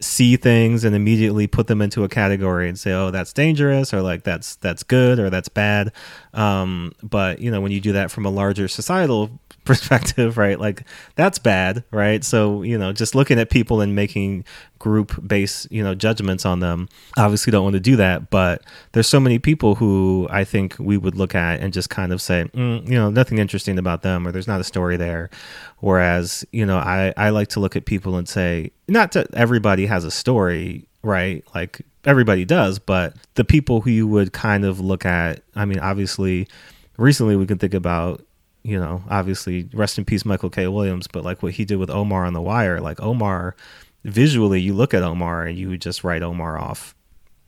see 0.00 0.36
things 0.36 0.84
and 0.84 0.94
immediately 0.94 1.46
put 1.46 1.66
them 1.66 1.82
into 1.82 2.04
a 2.04 2.08
category 2.08 2.68
and 2.68 2.78
say 2.78 2.92
oh 2.92 3.10
that's 3.10 3.32
dangerous 3.32 3.92
or 3.92 4.00
like 4.00 4.22
that's 4.22 4.54
that's 4.56 4.84
good 4.84 5.18
or 5.18 5.28
that's 5.28 5.48
bad 5.48 5.92
um, 6.34 6.92
but 7.02 7.40
you 7.40 7.50
know 7.50 7.60
when 7.60 7.72
you 7.72 7.80
do 7.80 7.92
that 7.92 8.08
from 8.10 8.24
a 8.24 8.30
larger 8.30 8.68
societal 8.68 9.40
perspective 9.68 10.36
right? 10.36 10.58
Like 10.58 10.82
that's 11.14 11.38
bad 11.38 11.84
right? 11.90 12.24
So 12.24 12.62
you 12.62 12.76
know 12.76 12.92
just 12.92 13.14
looking 13.14 13.38
at 13.38 13.50
people 13.50 13.80
and 13.80 13.94
making 13.94 14.44
group 14.78 15.20
based 15.26 15.70
you 15.70 15.82
know 15.82 15.94
judgments 15.94 16.46
on 16.46 16.60
them 16.60 16.88
obviously 17.16 17.50
don't 17.50 17.64
want 17.64 17.74
to 17.74 17.80
do 17.80 17.96
that 17.96 18.30
but 18.30 18.62
there's 18.92 19.08
so 19.08 19.18
many 19.18 19.36
people 19.36 19.74
who 19.74 20.28
i 20.30 20.44
think 20.44 20.76
we 20.78 20.96
would 20.96 21.16
look 21.16 21.34
at 21.34 21.58
and 21.58 21.72
just 21.72 21.90
kind 21.90 22.12
of 22.12 22.22
say 22.22 22.44
mm, 22.54 22.88
you 22.88 22.94
know 22.94 23.10
nothing 23.10 23.38
interesting 23.38 23.76
about 23.76 24.02
them 24.02 24.24
or 24.24 24.30
there's 24.30 24.46
not 24.46 24.60
a 24.60 24.64
story 24.64 24.96
there. 24.96 25.30
Whereas 25.78 26.44
you 26.52 26.64
know 26.66 26.78
i 26.78 27.12
i 27.16 27.30
like 27.30 27.48
to 27.48 27.60
look 27.60 27.76
at 27.76 27.84
people 27.84 28.16
and 28.16 28.28
say 28.28 28.70
not 28.86 29.12
that 29.12 29.28
everybody 29.34 29.86
has 29.86 30.04
a 30.04 30.10
story 30.10 30.86
right? 31.02 31.44
Like 31.54 31.82
everybody 32.04 32.44
does 32.44 32.78
but 32.78 33.14
the 33.34 33.44
people 33.44 33.80
who 33.80 33.90
you 33.90 34.06
would 34.06 34.32
kind 34.32 34.64
of 34.64 34.80
look 34.80 35.04
at 35.04 35.42
i 35.56 35.64
mean 35.64 35.78
obviously 35.80 36.48
recently 36.96 37.36
we 37.36 37.46
can 37.46 37.58
think 37.58 37.74
about 37.74 38.24
you 38.68 38.78
know 38.78 39.02
obviously 39.08 39.68
rest 39.72 39.98
in 39.98 40.04
peace 40.04 40.24
michael 40.24 40.50
k 40.50 40.66
williams 40.68 41.06
but 41.06 41.24
like 41.24 41.42
what 41.42 41.52
he 41.54 41.64
did 41.64 41.76
with 41.76 41.90
omar 41.90 42.24
on 42.24 42.32
the 42.32 42.40
wire 42.40 42.80
like 42.80 43.00
omar 43.00 43.56
visually 44.04 44.60
you 44.60 44.74
look 44.74 44.94
at 44.94 45.02
Omar 45.02 45.44
and 45.44 45.58
you 45.58 45.68
would 45.68 45.80
just 45.80 46.04
write 46.04 46.22
Omar 46.22 46.58
off 46.58 46.94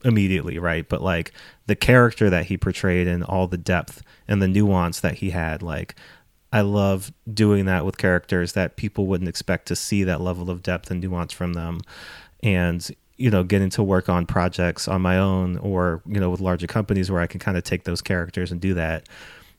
immediately, 0.04 0.58
right? 0.58 0.88
But 0.88 1.02
like 1.02 1.32
the 1.66 1.76
character 1.76 2.30
that 2.30 2.46
he 2.46 2.56
portrayed 2.56 3.06
and 3.06 3.22
all 3.24 3.46
the 3.46 3.58
depth 3.58 4.02
and 4.26 4.40
the 4.40 4.48
nuance 4.48 5.00
that 5.00 5.16
he 5.16 5.30
had, 5.30 5.62
like 5.62 5.94
I 6.52 6.62
love 6.62 7.12
doing 7.32 7.66
that 7.66 7.84
with 7.84 7.98
characters 7.98 8.54
that 8.54 8.76
people 8.76 9.06
wouldn't 9.06 9.28
expect 9.28 9.68
to 9.68 9.76
see 9.76 10.04
that 10.04 10.20
level 10.20 10.50
of 10.50 10.62
depth 10.62 10.90
and 10.90 11.00
nuance 11.00 11.32
from 11.32 11.52
them. 11.52 11.80
And 12.42 12.88
you 13.16 13.30
know, 13.30 13.44
getting 13.44 13.68
to 13.68 13.82
work 13.82 14.08
on 14.08 14.24
projects 14.24 14.88
on 14.88 15.02
my 15.02 15.18
own 15.18 15.58
or, 15.58 16.00
you 16.06 16.18
know, 16.18 16.30
with 16.30 16.40
larger 16.40 16.66
companies 16.66 17.10
where 17.10 17.20
I 17.20 17.26
can 17.26 17.38
kind 17.38 17.58
of 17.58 17.64
take 17.64 17.84
those 17.84 18.00
characters 18.00 18.50
and 18.50 18.62
do 18.62 18.72
that 18.74 19.06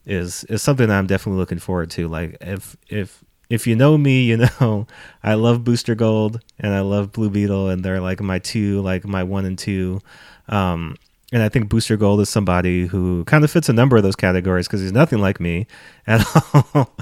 is 0.05 0.43
is 0.45 0.61
something 0.61 0.87
that 0.87 0.97
I'm 0.97 1.07
definitely 1.07 1.39
looking 1.39 1.59
forward 1.59 1.91
to. 1.91 2.07
Like 2.07 2.37
if 2.41 2.75
if 2.89 3.23
if 3.49 3.67
you 3.67 3.75
know 3.75 3.97
me, 3.97 4.23
you 4.23 4.37
know 4.61 4.87
I 5.23 5.35
love 5.35 5.63
Booster 5.63 5.95
Gold 5.95 6.41
and 6.59 6.73
I 6.73 6.81
love 6.81 7.11
Blue 7.11 7.29
Beetle, 7.29 7.69
and 7.69 7.83
they're 7.83 8.01
like 8.01 8.21
my 8.21 8.39
two, 8.39 8.81
like 8.81 9.05
my 9.05 9.23
one 9.23 9.45
and 9.45 9.57
two. 9.57 10.01
Um, 10.47 10.95
and 11.33 11.41
I 11.41 11.47
think 11.47 11.69
Booster 11.69 11.95
Gold 11.95 12.19
is 12.19 12.29
somebody 12.29 12.87
who 12.87 13.23
kind 13.23 13.45
of 13.45 13.51
fits 13.51 13.69
a 13.69 13.73
number 13.73 13.95
of 13.95 14.03
those 14.03 14.17
categories 14.17 14.67
because 14.67 14.81
he's 14.81 14.91
nothing 14.91 15.19
like 15.19 15.39
me 15.39 15.65
at 16.07 16.25
all, 16.53 16.93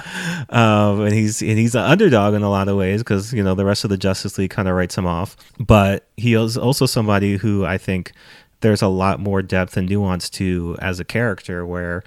um, 0.49 1.01
and 1.01 1.13
he's 1.13 1.41
and 1.41 1.57
he's 1.57 1.73
an 1.73 1.81
underdog 1.81 2.33
in 2.33 2.43
a 2.43 2.49
lot 2.49 2.67
of 2.67 2.77
ways 2.77 3.01
because 3.01 3.33
you 3.33 3.43
know 3.43 3.55
the 3.55 3.65
rest 3.65 3.83
of 3.83 3.89
the 3.89 3.97
Justice 3.97 4.37
League 4.37 4.51
kind 4.51 4.67
of 4.67 4.75
writes 4.75 4.97
him 4.97 5.07
off. 5.07 5.35
But 5.59 6.07
he 6.17 6.33
is 6.35 6.57
also 6.57 6.85
somebody 6.85 7.37
who 7.37 7.65
I 7.65 7.77
think 7.77 8.11
there's 8.61 8.81
a 8.81 8.87
lot 8.87 9.19
more 9.19 9.41
depth 9.41 9.77
and 9.77 9.89
nuance 9.89 10.29
to 10.31 10.77
as 10.79 10.99
a 10.99 11.05
character 11.05 11.65
where 11.65 12.03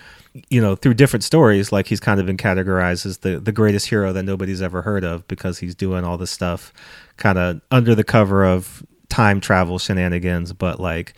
you 0.48 0.60
know 0.60 0.74
through 0.74 0.94
different 0.94 1.22
stories 1.22 1.72
like 1.72 1.86
he's 1.86 2.00
kind 2.00 2.18
of 2.18 2.26
been 2.26 2.36
categorized 2.36 3.04
as 3.04 3.18
the 3.18 3.38
the 3.38 3.52
greatest 3.52 3.88
hero 3.88 4.12
that 4.12 4.22
nobody's 4.22 4.62
ever 4.62 4.82
heard 4.82 5.04
of 5.04 5.26
because 5.28 5.58
he's 5.58 5.74
doing 5.74 6.04
all 6.04 6.16
this 6.16 6.30
stuff 6.30 6.72
kind 7.18 7.38
of 7.38 7.60
under 7.70 7.94
the 7.94 8.04
cover 8.04 8.44
of 8.44 8.84
time 9.08 9.40
travel 9.40 9.78
shenanigans 9.78 10.52
but 10.52 10.80
like 10.80 11.12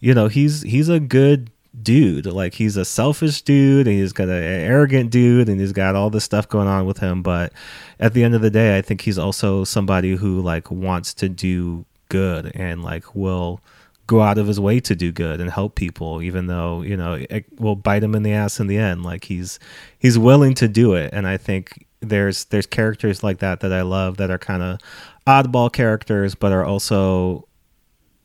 you 0.00 0.12
know 0.12 0.26
he's 0.26 0.62
he's 0.62 0.88
a 0.88 0.98
good 0.98 1.50
dude. 1.82 2.26
Like 2.26 2.54
he's 2.54 2.76
a 2.76 2.84
selfish 2.84 3.42
dude 3.42 3.86
and 3.86 3.96
he's 3.96 4.12
got 4.12 4.28
an 4.28 4.42
arrogant 4.42 5.10
dude 5.10 5.48
and 5.48 5.60
he's 5.60 5.72
got 5.72 5.94
all 5.94 6.10
this 6.10 6.24
stuff 6.24 6.48
going 6.48 6.68
on 6.68 6.86
with 6.86 6.98
him 6.98 7.22
but 7.22 7.52
at 8.00 8.14
the 8.14 8.24
end 8.24 8.34
of 8.34 8.40
the 8.40 8.50
day 8.50 8.76
i 8.78 8.82
think 8.82 9.00
he's 9.02 9.18
also 9.18 9.64
somebody 9.64 10.16
who 10.16 10.40
like 10.40 10.70
wants 10.70 11.12
to 11.14 11.28
do 11.28 11.84
good 12.08 12.52
and 12.54 12.82
like 12.82 13.14
will 13.14 13.60
go 14.06 14.20
out 14.20 14.38
of 14.38 14.46
his 14.46 14.60
way 14.60 14.80
to 14.80 14.94
do 14.94 15.10
good 15.10 15.40
and 15.40 15.50
help 15.50 15.74
people 15.74 16.22
even 16.22 16.46
though 16.46 16.82
you 16.82 16.96
know 16.96 17.14
it 17.14 17.44
will 17.58 17.76
bite 17.76 18.02
him 18.02 18.14
in 18.14 18.22
the 18.22 18.32
ass 18.32 18.60
in 18.60 18.66
the 18.66 18.78
end. 18.78 19.02
Like 19.02 19.24
he's 19.24 19.58
he's 19.98 20.18
willing 20.18 20.54
to 20.54 20.68
do 20.68 20.94
it. 20.94 21.10
And 21.12 21.26
i 21.26 21.36
think 21.36 21.86
there's 22.00 22.44
there's 22.46 22.66
characters 22.66 23.24
like 23.24 23.38
that 23.38 23.60
that 23.60 23.72
i 23.72 23.80
love 23.80 24.18
that 24.18 24.30
are 24.30 24.38
kind 24.38 24.62
of 24.62 24.78
oddball 25.26 25.72
characters 25.72 26.34
but 26.34 26.52
are 26.52 26.64
also 26.64 27.48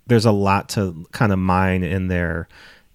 there's 0.07 0.25
a 0.25 0.31
lot 0.31 0.67
to 0.67 1.05
kind 1.13 1.31
of 1.31 1.39
mine 1.39 1.83
in 1.83 2.07
their 2.09 2.47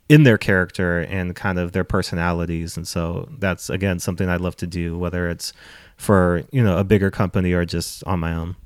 in 0.09 0.23
their 0.23 0.39
character 0.39 1.01
and 1.01 1.35
kind 1.35 1.59
of 1.59 1.73
their 1.73 1.85
personalities. 1.85 2.77
And 2.77 2.87
so 2.87 3.29
that's 3.39 3.71
again 3.71 3.99
something 3.99 4.29
i'd 4.29 4.41
love 4.41 4.57
to 4.57 4.67
do 4.67 4.99
whether 4.99 5.29
it's 5.29 5.53
for 5.97 6.45
you 6.53 6.63
know 6.63 6.79
a 6.79 6.85
bigger 6.85 7.11
company 7.11 7.53
or 7.53 7.65
just 7.65 8.05
on 8.05 8.21
my 8.21 8.35
own. 8.35 8.57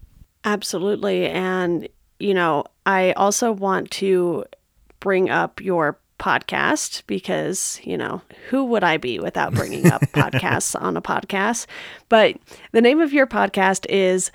Absolutely. 0.45 1.27
And 1.27 1.89
you 2.19 2.35
know, 2.35 2.65
I 2.91 3.13
also 3.13 3.53
want 3.53 3.91
to 3.93 4.45
bring 4.99 5.31
up 5.31 5.61
your 5.61 5.99
podcast 6.19 7.03
because, 7.07 7.81
you 7.85 7.97
know, 7.97 8.21
who 8.49 8.65
would 8.65 8.85
I 8.85 8.97
be 8.97 9.19
without 9.19 9.55
bringing 9.55 9.91
up 9.91 10.03
podcasts 10.13 10.81
on 10.81 10.97
a 10.97 11.03
podcast? 11.03 11.67
But 12.09 12.37
the 12.73 12.81
name 12.81 13.01
of 13.01 13.13
your 13.13 13.27
podcast 13.27 13.87
is 13.89 14.31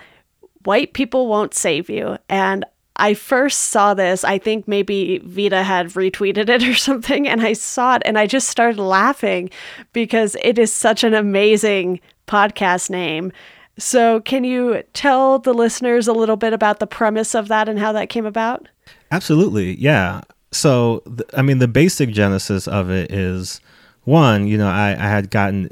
White 0.63 0.93
People 0.93 1.27
Won't 1.27 1.53
Save 1.53 1.89
You. 1.89 2.17
And 2.29 2.65
I 2.95 3.13
first 3.13 3.59
saw 3.59 3.93
this, 3.93 4.23
I 4.23 4.37
think 4.37 4.67
maybe 4.67 5.19
Vita 5.19 5.63
had 5.63 5.89
retweeted 5.89 6.47
it 6.47 6.63
or 6.67 6.75
something, 6.75 7.27
and 7.27 7.41
I 7.41 7.53
saw 7.53 7.95
it 7.95 8.03
and 8.05 8.17
I 8.17 8.25
just 8.25 8.47
started 8.47 8.81
laughing 8.81 9.49
because 9.91 10.37
it 10.41 10.57
is 10.57 10.71
such 10.71 11.03
an 11.03 11.13
amazing 11.13 11.99
podcast 12.25 12.89
name. 12.89 13.31
So, 13.77 14.21
can 14.21 14.43
you 14.43 14.83
tell 14.93 15.39
the 15.39 15.53
listeners 15.53 16.07
a 16.07 16.13
little 16.13 16.37
bit 16.37 16.53
about 16.53 16.79
the 16.79 16.87
premise 16.87 17.35
of 17.35 17.49
that 17.49 17.67
and 17.67 17.77
how 17.77 17.91
that 17.91 18.09
came 18.09 18.25
about? 18.25 18.67
Absolutely. 19.11 19.75
Yeah. 19.75 20.21
So, 20.51 21.03
th- 21.05 21.29
I 21.33 21.41
mean, 21.41 21.59
the 21.59 21.67
basic 21.67 22.09
genesis 22.11 22.67
of 22.67 22.89
it 22.89 23.11
is 23.11 23.59
one, 24.05 24.47
you 24.47 24.57
know, 24.57 24.69
I, 24.69 24.91
I 24.91 25.09
had 25.09 25.29
gotten 25.29 25.71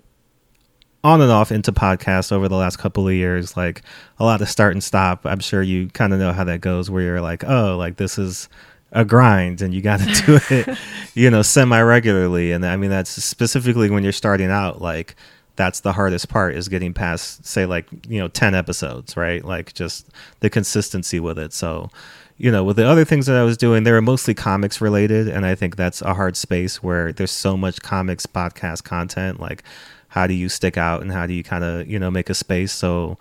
on 1.03 1.21
and 1.21 1.31
off 1.31 1.51
into 1.51 1.71
podcasts 1.71 2.31
over 2.31 2.47
the 2.47 2.55
last 2.55 2.77
couple 2.77 3.07
of 3.07 3.13
years, 3.13 3.55
like 3.57 3.81
a 4.19 4.23
lot 4.23 4.41
of 4.41 4.49
start 4.49 4.73
and 4.73 4.83
stop. 4.83 5.25
I'm 5.25 5.39
sure 5.39 5.61
you 5.61 5.87
kind 5.89 6.13
of 6.13 6.19
know 6.19 6.33
how 6.33 6.43
that 6.45 6.61
goes, 6.61 6.89
where 6.89 7.03
you're 7.03 7.21
like, 7.21 7.43
oh, 7.45 7.77
like 7.77 7.97
this 7.97 8.17
is 8.17 8.49
a 8.91 9.03
grind 9.03 9.61
and 9.61 9.73
you 9.73 9.81
got 9.81 9.99
to 9.99 10.05
do 10.25 10.39
it, 10.49 10.77
you 11.13 11.29
know, 11.29 11.41
semi 11.41 11.81
regularly. 11.81 12.51
And 12.51 12.65
I 12.65 12.77
mean, 12.77 12.89
that's 12.89 13.09
specifically 13.09 13.89
when 13.89 14.03
you're 14.03 14.11
starting 14.11 14.49
out, 14.49 14.81
like, 14.81 15.15
that's 15.55 15.81
the 15.81 15.93
hardest 15.93 16.29
part 16.29 16.55
is 16.55 16.67
getting 16.67 16.93
past 16.93 17.45
say 17.45 17.65
like 17.65 17.85
you 18.07 18.19
know 18.19 18.27
10 18.27 18.55
episodes 18.55 19.15
right? 19.17 19.43
Like 19.43 19.73
just 19.73 20.09
the 20.39 20.49
consistency 20.49 21.19
with 21.19 21.37
it. 21.37 21.53
So 21.53 21.89
you 22.37 22.51
know 22.51 22.63
with 22.63 22.77
the 22.77 22.87
other 22.87 23.05
things 23.05 23.27
that 23.27 23.35
i 23.37 23.43
was 23.43 23.57
doing 23.57 23.83
they 23.83 23.91
were 23.91 24.01
mostly 24.01 24.33
comics 24.33 24.81
related 24.81 25.27
and 25.27 25.45
i 25.45 25.53
think 25.53 25.75
that's 25.75 26.01
a 26.01 26.15
hard 26.15 26.35
space 26.35 26.81
where 26.81 27.13
there's 27.13 27.29
so 27.29 27.55
much 27.55 27.81
comics 27.81 28.25
podcast 28.25 28.83
content. 28.83 29.39
Like 29.39 29.63
how 30.09 30.27
do 30.27 30.33
you 30.33 30.49
stick 30.49 30.77
out 30.77 31.01
and 31.01 31.11
how 31.11 31.27
do 31.27 31.33
you 31.33 31.43
kind 31.43 31.63
of 31.63 31.87
you 31.87 31.99
know 31.99 32.11
make 32.11 32.29
a 32.29 32.33
space? 32.33 32.71
So 32.71 33.17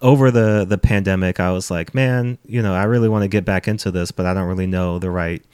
over 0.00 0.30
the 0.30 0.64
the 0.64 0.78
pandemic 0.78 1.38
i 1.38 1.52
was 1.52 1.70
like 1.70 1.94
man 1.94 2.36
you 2.46 2.60
know 2.60 2.74
i 2.74 2.82
really 2.82 3.08
want 3.08 3.22
to 3.22 3.28
get 3.28 3.44
back 3.44 3.68
into 3.68 3.88
this 3.90 4.10
but 4.10 4.26
i 4.26 4.34
don't 4.34 4.48
really 4.48 4.66
know 4.66 4.98
the 4.98 5.10
right 5.10 5.44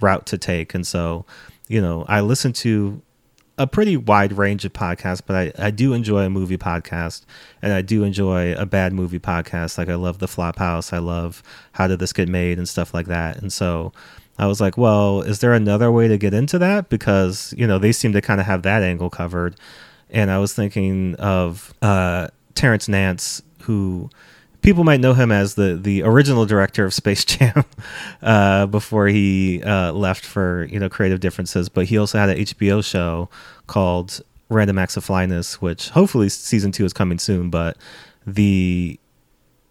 route 0.00 0.26
to 0.26 0.38
take. 0.38 0.74
And 0.74 0.86
so, 0.86 1.24
you 1.68 1.80
know, 1.80 2.04
I 2.08 2.20
listen 2.20 2.52
to 2.54 3.00
a 3.58 3.66
pretty 3.66 3.96
wide 3.96 4.32
range 4.32 4.64
of 4.64 4.72
podcasts, 4.72 5.20
but 5.24 5.36
I, 5.36 5.66
I 5.66 5.70
do 5.70 5.92
enjoy 5.92 6.24
a 6.24 6.30
movie 6.30 6.56
podcast 6.56 7.24
and 7.60 7.72
I 7.72 7.82
do 7.82 8.04
enjoy 8.04 8.54
a 8.54 8.64
bad 8.64 8.92
movie 8.92 9.18
podcast. 9.18 9.76
Like 9.76 9.88
I 9.88 9.96
love 9.96 10.18
the 10.18 10.26
Flophouse. 10.26 10.92
I 10.92 10.98
love 10.98 11.42
How 11.72 11.88
Did 11.88 11.98
This 11.98 12.12
Get 12.12 12.28
Made 12.28 12.58
and 12.58 12.68
stuff 12.68 12.94
like 12.94 13.06
that. 13.06 13.36
And 13.38 13.52
so 13.52 13.92
I 14.38 14.46
was 14.46 14.60
like, 14.60 14.78
well, 14.78 15.22
is 15.22 15.40
there 15.40 15.52
another 15.52 15.90
way 15.90 16.06
to 16.06 16.16
get 16.16 16.32
into 16.32 16.58
that? 16.60 16.88
Because, 16.88 17.52
you 17.58 17.66
know, 17.66 17.78
they 17.78 17.90
seem 17.90 18.12
to 18.12 18.20
kind 18.20 18.40
of 18.40 18.46
have 18.46 18.62
that 18.62 18.82
angle 18.82 19.10
covered. 19.10 19.56
And 20.10 20.30
I 20.30 20.38
was 20.38 20.54
thinking 20.54 21.16
of 21.16 21.74
uh, 21.82 22.28
Terrence 22.54 22.88
Nance, 22.88 23.42
who 23.62 24.08
people 24.62 24.84
might 24.84 25.00
know 25.00 25.14
him 25.14 25.30
as 25.32 25.54
the 25.54 25.78
the 25.80 26.02
original 26.02 26.46
director 26.46 26.84
of 26.84 26.94
Space 26.94 27.24
Jam 27.24 27.64
uh, 28.22 28.66
before 28.66 29.06
he 29.08 29.62
uh, 29.62 29.92
left 29.92 30.24
for 30.24 30.64
you 30.70 30.78
know 30.78 30.88
creative 30.88 31.20
differences. 31.20 31.68
But 31.68 31.86
he 31.86 31.98
also 31.98 32.18
had 32.18 32.30
an 32.30 32.38
HBO 32.38 32.84
show 32.84 33.28
called 33.66 34.20
Random 34.48 34.78
Acts 34.78 34.96
of 34.96 35.04
Flyness, 35.04 35.60
which 35.60 35.90
hopefully 35.90 36.28
season 36.28 36.72
two 36.72 36.84
is 36.84 36.92
coming 36.92 37.18
soon. 37.18 37.50
But 37.50 37.76
the 38.26 38.98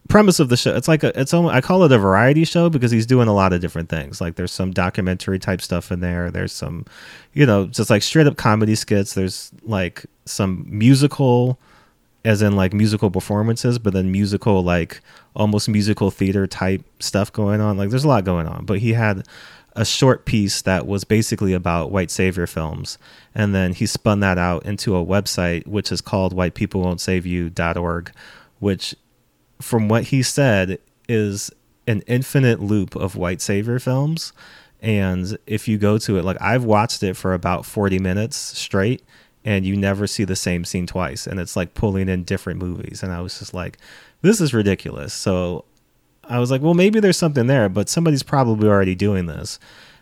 premise 0.07 0.39
of 0.39 0.47
the 0.47 0.55
show 0.55 0.73
it's 0.73 0.87
like 0.87 1.03
a 1.03 1.19
it's 1.19 1.33
almost, 1.33 1.53
i 1.53 1.59
call 1.59 1.83
it 1.83 1.91
a 1.91 1.97
variety 1.97 2.45
show 2.45 2.69
because 2.69 2.91
he's 2.91 3.05
doing 3.05 3.27
a 3.27 3.33
lot 3.33 3.51
of 3.51 3.59
different 3.59 3.89
things 3.89 4.21
like 4.21 4.35
there's 4.35 4.51
some 4.51 4.71
documentary 4.71 5.37
type 5.37 5.61
stuff 5.61 5.91
in 5.91 5.99
there 5.99 6.31
there's 6.31 6.53
some 6.53 6.85
you 7.33 7.45
know 7.45 7.65
just 7.67 7.89
like 7.89 8.01
straight 8.01 8.25
up 8.25 8.37
comedy 8.37 8.73
skits 8.73 9.15
there's 9.15 9.51
like 9.63 10.05
some 10.25 10.65
musical 10.69 11.59
as 12.27 12.41
in 12.41 12.57
like 12.57 12.73
musical 12.73 13.09
performances, 13.09 13.79
but 13.79 13.93
then 13.93 14.11
musical 14.11 14.61
like 14.61 14.99
almost 15.33 15.69
musical 15.69 16.11
theater 16.11 16.45
type 16.45 16.83
stuff 16.99 17.31
going 17.31 17.61
on. 17.61 17.77
Like 17.77 17.89
there's 17.89 18.03
a 18.03 18.07
lot 18.07 18.25
going 18.25 18.47
on. 18.47 18.65
But 18.65 18.79
he 18.79 18.91
had 18.91 19.25
a 19.77 19.85
short 19.85 20.25
piece 20.25 20.61
that 20.63 20.85
was 20.85 21.05
basically 21.05 21.53
about 21.53 21.89
white 21.89 22.11
savior 22.11 22.45
films, 22.45 22.97
and 23.33 23.55
then 23.55 23.71
he 23.71 23.85
spun 23.85 24.19
that 24.19 24.37
out 24.37 24.65
into 24.65 24.93
a 24.97 25.05
website 25.05 25.65
which 25.67 25.89
is 25.89 26.01
called 26.01 26.35
whitepeoplewon'tsaveyou.org, 26.35 28.11
which 28.59 28.95
from 29.61 29.87
what 29.87 30.03
he 30.03 30.21
said 30.21 30.79
is 31.07 31.49
an 31.87 32.01
infinite 32.07 32.59
loop 32.59 32.93
of 32.97 33.15
white 33.15 33.39
savior 33.39 33.79
films. 33.79 34.33
And 34.81 35.37
if 35.47 35.69
you 35.69 35.77
go 35.77 35.97
to 35.99 36.17
it, 36.17 36.25
like 36.25 36.41
I've 36.41 36.65
watched 36.65 37.03
it 37.03 37.15
for 37.15 37.33
about 37.33 37.65
40 37.65 37.99
minutes 37.99 38.35
straight 38.35 39.01
and 39.47 39.65
you 39.65 39.77
never 39.77 40.07
see 40.07 40.25
the 40.25 40.35
same 40.35 40.65
scene 40.65 40.85
twice 40.85 41.25
and 41.25 41.39
it's 41.39 41.55
like 41.55 41.73
pulling 41.73 42.09
in 42.09 42.25
different 42.25 42.59
movies 42.59 43.01
and 43.01 43.13
i 43.13 43.21
was 43.21 43.39
just 43.39 43.53
like 43.53 43.77
this 44.21 44.41
is 44.41 44.53
ridiculous. 44.53 45.13
So 45.13 45.63
i 46.25 46.37
was 46.37 46.51
like 46.51 46.61
well 46.61 46.73
maybe 46.73 46.99
there's 46.99 47.17
something 47.17 47.47
there 47.47 47.69
but 47.69 47.87
somebody's 47.87 48.23
probably 48.23 48.67
already 48.67 48.93
doing 48.93 49.25
this. 49.25 49.57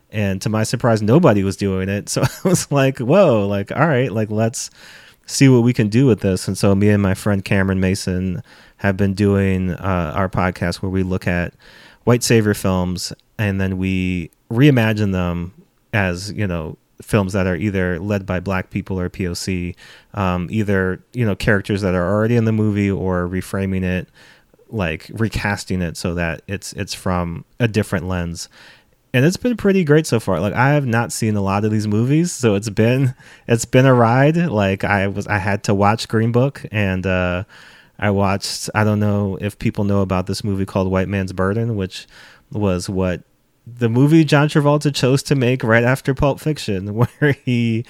And 0.09 0.41
to 0.41 0.49
my 0.49 0.63
surprise 0.63 1.01
nobody 1.01 1.43
was 1.43 1.55
doing 1.57 1.89
it. 1.89 2.09
So 2.13 2.23
i 2.23 2.47
was 2.47 2.71
like 2.71 2.97
whoa 2.97 3.47
like 3.47 3.71
all 3.71 3.87
right 3.87 4.11
like 4.11 4.31
let's 4.31 4.71
see 5.27 5.47
what 5.47 5.61
we 5.61 5.73
can 5.73 5.89
do 5.89 6.07
with 6.07 6.21
this. 6.21 6.47
And 6.47 6.57
so 6.57 6.73
me 6.73 6.89
and 6.89 7.03
my 7.03 7.13
friend 7.13 7.45
cameron 7.45 7.79
mason 7.79 8.41
have 8.77 8.97
been 8.97 9.13
doing 9.13 9.71
uh, 9.71 10.11
our 10.15 10.29
podcast 10.29 10.81
where 10.81 10.89
we 10.89 11.03
look 11.03 11.27
at 11.27 11.53
white 12.03 12.23
savior 12.23 12.55
films 12.55 13.13
and 13.37 13.61
then 13.61 13.77
we 13.77 14.31
reimagine 14.49 15.11
them 15.11 15.53
as 15.93 16.31
you 16.31 16.47
know 16.47 16.77
films 17.01 17.33
that 17.33 17.47
are 17.47 17.55
either 17.55 17.99
led 17.99 18.25
by 18.25 18.39
black 18.39 18.69
people 18.69 18.99
or 18.99 19.09
POC, 19.09 19.75
um, 20.13 20.47
either 20.49 21.03
you 21.13 21.25
know 21.25 21.35
characters 21.35 21.81
that 21.81 21.93
are 21.95 22.09
already 22.09 22.35
in 22.35 22.45
the 22.45 22.51
movie 22.51 22.89
or 22.89 23.27
reframing 23.27 23.83
it, 23.83 24.09
like 24.69 25.09
recasting 25.13 25.81
it 25.81 25.97
so 25.97 26.13
that 26.13 26.41
it's 26.47 26.73
it's 26.73 26.93
from 26.93 27.45
a 27.59 27.67
different 27.67 28.07
lens. 28.07 28.49
And 29.13 29.23
it's 29.23 29.37
been 29.37 29.55
pretty 29.55 29.85
great 29.85 30.05
so 30.05 30.19
far. 30.19 30.41
Like 30.41 30.53
I 30.53 30.71
have 30.71 30.85
not 30.85 31.13
seen 31.13 31.37
a 31.37 31.41
lot 31.41 31.63
of 31.63 31.71
these 31.71 31.87
movies, 31.87 32.31
so 32.31 32.55
it's 32.55 32.69
been 32.69 33.15
it's 33.47 33.65
been 33.65 33.85
a 33.85 33.93
ride. 33.93 34.35
Like 34.37 34.83
I 34.83 35.07
was 35.07 35.27
I 35.27 35.37
had 35.37 35.63
to 35.65 35.73
watch 35.73 36.07
Green 36.07 36.31
Book 36.31 36.65
and 36.71 37.05
uh, 37.05 37.45
I 37.97 38.11
watched 38.11 38.69
I 38.75 38.83
don't 38.83 38.99
know 38.99 39.37
if 39.39 39.57
people 39.57 39.85
know 39.85 40.01
about 40.01 40.27
this 40.27 40.43
movie 40.43 40.65
called 40.65 40.91
White 40.91 41.07
Man's 41.07 41.31
Burden, 41.31 41.75
which 41.77 42.07
was 42.51 42.89
what 42.89 43.23
the 43.67 43.89
movie 43.89 44.23
John 44.23 44.47
Travolta 44.47 44.93
chose 44.93 45.23
to 45.23 45.35
make 45.35 45.63
right 45.63 45.83
after 45.83 46.13
Pulp 46.13 46.39
Fiction, 46.39 46.93
where 47.19 47.33
he 47.43 47.85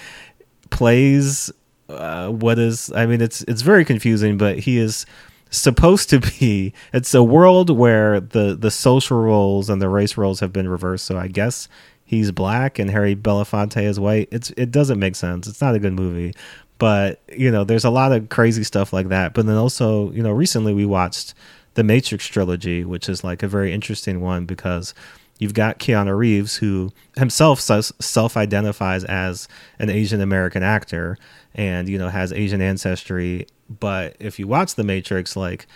plays 0.70 1.52
uh, 1.90 2.30
what 2.30 2.58
is 2.58 2.92
I 2.96 3.06
mean 3.06 3.22
it's 3.22 3.42
it's 3.44 3.62
very 3.62 3.86
confusing, 3.86 4.38
but 4.38 4.60
he 4.60 4.78
is 4.78 5.06
supposed 5.52 6.10
to 6.10 6.20
be 6.20 6.74
it's 6.94 7.14
a 7.14 7.24
world 7.24 7.70
where 7.70 8.20
the 8.20 8.56
the 8.56 8.72
social 8.72 9.18
roles 9.18 9.70
and 9.70 9.82
the 9.82 9.90
race 9.90 10.18
roles 10.18 10.40
have 10.40 10.54
been 10.54 10.68
reversed. 10.68 11.06
So 11.06 11.18
I 11.18 11.28
guess 11.28 11.68
he's 12.04 12.32
black 12.32 12.80
and 12.80 12.90
Harry 12.90 13.16
Belafonte 13.16 13.84
is 13.84 14.00
white. 14.00 14.30
It's 14.32 14.52
it 14.52 14.72
doesn't 14.72 15.00
make 15.00 15.16
sense. 15.16 15.48
It's 15.48 15.62
not 15.62 15.76
a 15.76 15.80
good 15.80 15.94
movie. 15.94 16.34
But, 16.78 17.22
you 17.30 17.52
know, 17.52 17.64
there's 17.64 17.86
a 17.86 17.90
lot 17.90 18.12
of 18.12 18.30
crazy 18.30 18.64
stuff 18.64 18.92
like 18.92 19.10
that. 19.10 19.34
But 19.34 19.46
then 19.46 19.56
also, 19.56 20.12
you 20.12 20.22
know, 20.22 20.32
recently 20.32 20.74
we 20.74 20.86
watched 20.86 21.34
the 21.76 21.84
Matrix 21.84 22.28
trilogy, 22.28 22.84
which 22.84 23.08
is 23.08 23.24
like 23.24 23.44
a 23.44 23.48
very 23.48 23.74
interesting 23.74 24.22
one 24.22 24.46
because 24.46 24.94
You've 25.38 25.54
got 25.54 25.80
Keanu 25.80 26.18
Reeves, 26.18 26.58
who 26.58 26.92
himself 27.18 27.60
self 27.60 28.38
identifies 28.38 29.04
as 29.04 29.48
an 29.80 29.90
Asian 29.90 30.22
American 30.22 30.64
actor 30.64 31.18
and, 31.54 31.90
you 31.90 31.98
know, 31.98 32.10
has 32.10 32.32
Asian 32.32 32.62
ancestry. 32.62 33.48
But 33.70 34.16
if 34.20 34.40
you 34.40 34.48
watch 34.48 34.76
The 34.76 34.84
Matrix, 34.84 35.36
like, 35.36 35.68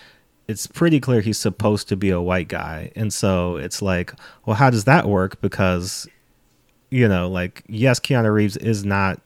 it's 0.47 0.65
pretty 0.65 0.99
clear 0.99 1.21
he's 1.21 1.37
supposed 1.37 1.89
to 1.89 1.95
be 1.95 2.09
a 2.09 2.21
white 2.21 2.47
guy. 2.47 2.91
And 2.95 3.13
so 3.13 3.57
it's 3.57 3.81
like, 3.81 4.13
well, 4.45 4.55
how 4.55 4.69
does 4.69 4.85
that 4.85 5.07
work? 5.07 5.41
Because, 5.41 6.07
you 6.89 7.07
know, 7.07 7.29
like, 7.29 7.63
yes, 7.67 7.99
Keanu 7.99 8.33
Reeves 8.33 8.57
is 8.57 8.85
not 8.85 9.19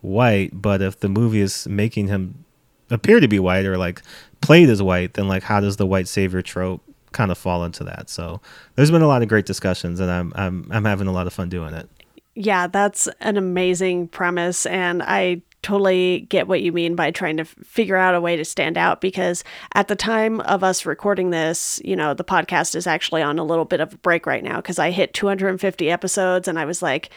white, 0.00 0.50
but 0.60 0.82
if 0.82 1.00
the 1.00 1.08
movie 1.08 1.40
is 1.40 1.66
making 1.68 2.08
him 2.08 2.44
appear 2.90 3.20
to 3.20 3.28
be 3.28 3.38
white 3.38 3.64
or 3.64 3.78
like 3.78 4.02
played 4.40 4.68
as 4.68 4.82
white, 4.82 5.14
then 5.14 5.28
like, 5.28 5.44
how 5.44 5.60
does 5.60 5.76
the 5.76 5.86
white 5.86 6.08
savior 6.08 6.42
trope 6.42 6.82
kind 7.16 7.30
of 7.30 7.38
fall 7.38 7.64
into 7.64 7.82
that. 7.84 8.10
So 8.10 8.40
there's 8.74 8.90
been 8.90 9.02
a 9.02 9.08
lot 9.08 9.22
of 9.22 9.28
great 9.28 9.46
discussions, 9.46 9.98
and 9.98 10.10
I'm 10.10 10.32
I'm 10.36 10.68
I'm 10.70 10.84
having 10.84 11.08
a 11.08 11.12
lot 11.12 11.26
of 11.26 11.32
fun 11.32 11.48
doing 11.48 11.74
it. 11.74 11.88
Yeah, 12.34 12.66
that's 12.66 13.08
an 13.20 13.38
amazing 13.38 14.08
premise, 14.08 14.66
and 14.66 15.02
I 15.02 15.40
totally 15.62 16.20
get 16.28 16.46
what 16.46 16.62
you 16.62 16.70
mean 16.70 16.94
by 16.94 17.10
trying 17.10 17.38
to 17.38 17.44
figure 17.44 17.96
out 17.96 18.14
a 18.14 18.20
way 18.20 18.36
to 18.36 18.44
stand 18.44 18.78
out 18.78 19.00
because 19.00 19.42
at 19.74 19.88
the 19.88 19.96
time 19.96 20.40
of 20.42 20.62
us 20.62 20.86
recording 20.86 21.30
this, 21.30 21.80
you 21.84 21.96
know, 21.96 22.14
the 22.14 22.22
podcast 22.22 22.76
is 22.76 22.86
actually 22.86 23.20
on 23.20 23.36
a 23.38 23.44
little 23.44 23.64
bit 23.64 23.80
of 23.80 23.94
a 23.94 23.98
break 23.98 24.26
right 24.26 24.44
now 24.44 24.56
because 24.56 24.78
I 24.78 24.92
hit 24.92 25.12
250 25.12 25.90
episodes 25.90 26.46
and 26.46 26.56
I 26.56 26.66
was 26.66 26.82
like, 26.82 27.10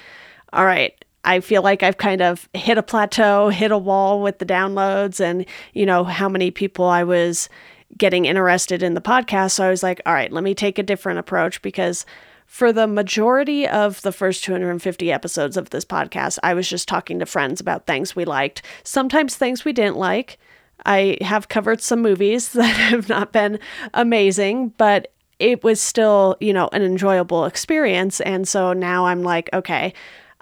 all 0.51 0.65
right, 0.65 0.93
I 1.23 1.41
feel 1.41 1.61
like 1.61 1.83
I've 1.83 1.97
kind 1.97 2.23
of 2.23 2.49
hit 2.55 2.79
a 2.79 2.83
plateau, 2.83 3.49
hit 3.49 3.71
a 3.71 3.77
wall 3.77 4.23
with 4.23 4.39
the 4.39 4.47
downloads 4.47 5.19
and, 5.19 5.45
you 5.73 5.85
know, 5.85 6.03
how 6.03 6.27
many 6.27 6.49
people 6.49 6.85
I 6.85 7.03
was 7.03 7.49
getting 7.97 8.25
interested 8.25 8.83
in 8.83 8.93
the 8.93 9.01
podcast. 9.01 9.51
So 9.51 9.65
I 9.65 9.69
was 9.69 9.83
like, 9.83 10.01
all 10.05 10.13
right, 10.13 10.31
let 10.31 10.43
me 10.43 10.53
take 10.53 10.77
a 10.77 10.83
different 10.83 11.19
approach 11.19 11.61
because 11.61 12.05
for 12.45 12.73
the 12.73 12.87
majority 12.87 13.67
of 13.67 14.01
the 14.01 14.11
first 14.11 14.43
250 14.43 15.11
episodes 15.11 15.55
of 15.55 15.69
this 15.69 15.85
podcast, 15.85 16.39
I 16.41 16.53
was 16.53 16.67
just 16.67 16.87
talking 16.87 17.19
to 17.19 17.25
friends 17.25 17.61
about 17.61 17.85
things 17.85 18.15
we 18.15 18.25
liked, 18.25 18.63
sometimes 18.83 19.35
things 19.35 19.63
we 19.63 19.73
didn't 19.73 19.97
like. 19.97 20.39
I 20.85 21.17
have 21.21 21.49
covered 21.49 21.81
some 21.81 22.01
movies 22.01 22.49
that 22.53 22.75
have 22.75 23.09
not 23.09 23.31
been 23.31 23.59
amazing, 23.93 24.69
but 24.77 25.13
it 25.37 25.63
was 25.63 25.79
still, 25.79 26.35
you 26.39 26.53
know, 26.53 26.69
an 26.73 26.81
enjoyable 26.81 27.45
experience. 27.45 28.19
And 28.21 28.47
so 28.47 28.73
now 28.73 29.05
I'm 29.05 29.23
like, 29.23 29.49
okay, 29.53 29.93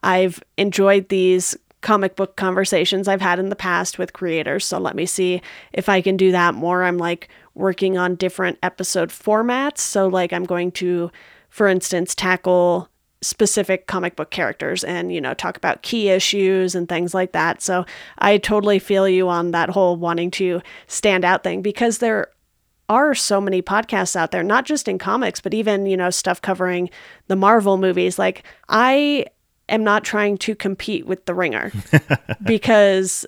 I've 0.01 0.41
enjoyed 0.57 1.09
these 1.09 1.55
comic 1.81 2.15
book 2.15 2.35
conversations 2.35 3.07
I've 3.07 3.21
had 3.21 3.39
in 3.39 3.49
the 3.49 3.55
past 3.55 3.99
with 3.99 4.13
creators. 4.13 4.65
So 4.65 4.79
let 4.79 4.95
me 4.95 5.05
see 5.05 5.41
if 5.73 5.89
I 5.89 6.01
can 6.01 6.17
do 6.17 6.31
that 6.31 6.55
more. 6.55 6.83
I'm 6.83 6.97
like 6.97 7.29
working 7.53 7.97
on 7.97 8.15
different 8.15 8.57
episode 8.63 9.09
formats. 9.09 9.79
So, 9.79 10.07
like, 10.07 10.31
I'm 10.31 10.45
going 10.45 10.71
to, 10.73 11.11
for 11.49 11.67
instance, 11.67 12.15
tackle 12.15 12.89
specific 13.21 13.87
comic 13.87 14.15
book 14.15 14.29
characters 14.29 14.83
and, 14.83 15.11
you 15.11 15.19
know, 15.19 15.33
talk 15.33 15.57
about 15.57 15.81
key 15.81 16.09
issues 16.09 16.75
and 16.75 16.87
things 16.87 17.13
like 17.13 17.31
that. 17.31 17.61
So, 17.61 17.85
I 18.19 18.37
totally 18.37 18.79
feel 18.79 19.07
you 19.07 19.27
on 19.29 19.51
that 19.51 19.69
whole 19.69 19.97
wanting 19.97 20.31
to 20.31 20.61
stand 20.87 21.25
out 21.25 21.43
thing 21.43 21.61
because 21.61 21.97
there 21.97 22.27
are 22.89 23.13
so 23.13 23.41
many 23.41 23.61
podcasts 23.61 24.15
out 24.15 24.31
there, 24.31 24.43
not 24.43 24.65
just 24.65 24.87
in 24.87 24.97
comics, 24.97 25.41
but 25.41 25.53
even, 25.53 25.85
you 25.85 25.97
know, 25.97 26.09
stuff 26.09 26.41
covering 26.41 26.89
the 27.27 27.35
Marvel 27.35 27.77
movies. 27.77 28.17
Like, 28.17 28.43
I 28.69 29.25
am 29.69 29.83
not 29.83 30.03
trying 30.03 30.37
to 30.39 30.55
compete 30.55 31.05
with 31.05 31.25
The 31.25 31.33
Ringer 31.33 31.71
because 32.43 33.25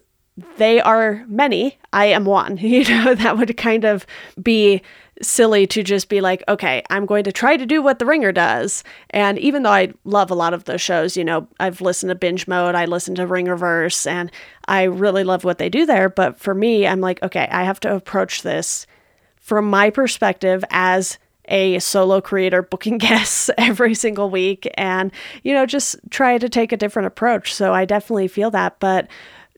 they 0.57 0.79
are 0.79 1.25
many. 1.27 1.77
I 1.91 2.05
am 2.05 2.25
one. 2.25 2.57
You 2.69 2.83
know, 2.87 3.15
that 3.15 3.37
would 3.37 3.57
kind 3.57 3.83
of 3.83 4.05
be 4.41 4.81
silly 5.21 5.67
to 5.67 5.83
just 5.83 6.07
be 6.07 6.21
like, 6.21 6.43
okay, 6.47 6.83
I'm 6.89 7.05
going 7.05 7.23
to 7.25 7.31
try 7.31 7.57
to 7.57 7.65
do 7.65 7.81
what 7.81 7.99
The 7.99 8.05
Ringer 8.05 8.31
does. 8.31 8.83
And 9.09 9.37
even 9.39 9.63
though 9.63 9.71
I 9.71 9.91
love 10.05 10.31
a 10.31 10.35
lot 10.35 10.53
of 10.53 10.63
those 10.63 10.81
shows, 10.81 11.17
you 11.17 11.25
know, 11.25 11.47
I've 11.59 11.81
listened 11.81 12.09
to 12.09 12.15
Binge 12.15 12.47
Mode, 12.47 12.75
I 12.75 12.85
listen 12.85 13.15
to 13.15 13.27
Ringerverse, 13.27 14.07
and 14.07 14.31
I 14.67 14.83
really 14.83 15.23
love 15.23 15.43
what 15.43 15.57
they 15.57 15.69
do 15.69 15.85
there. 15.85 16.09
But 16.09 16.39
for 16.39 16.53
me, 16.53 16.87
I'm 16.87 17.01
like, 17.01 17.21
okay, 17.23 17.47
I 17.51 17.63
have 17.63 17.79
to 17.81 17.93
approach 17.93 18.43
this 18.43 18.87
from 19.35 19.69
my 19.69 19.89
perspective 19.89 20.63
as 20.69 21.17
a 21.49 21.79
solo 21.79 22.21
creator 22.21 22.61
booking 22.61 22.97
guests 22.99 23.49
every 23.57 23.93
single 23.93 24.29
week 24.29 24.69
and, 24.75 25.11
you 25.43 25.53
know, 25.53 25.65
just 25.65 25.97
try 26.09 26.37
to 26.37 26.47
take 26.47 26.71
a 26.71 26.77
different 26.77 27.07
approach. 27.07 27.53
So 27.53 27.73
I 27.73 27.85
definitely 27.85 28.27
feel 28.27 28.51
that. 28.51 28.79
But 28.79 29.07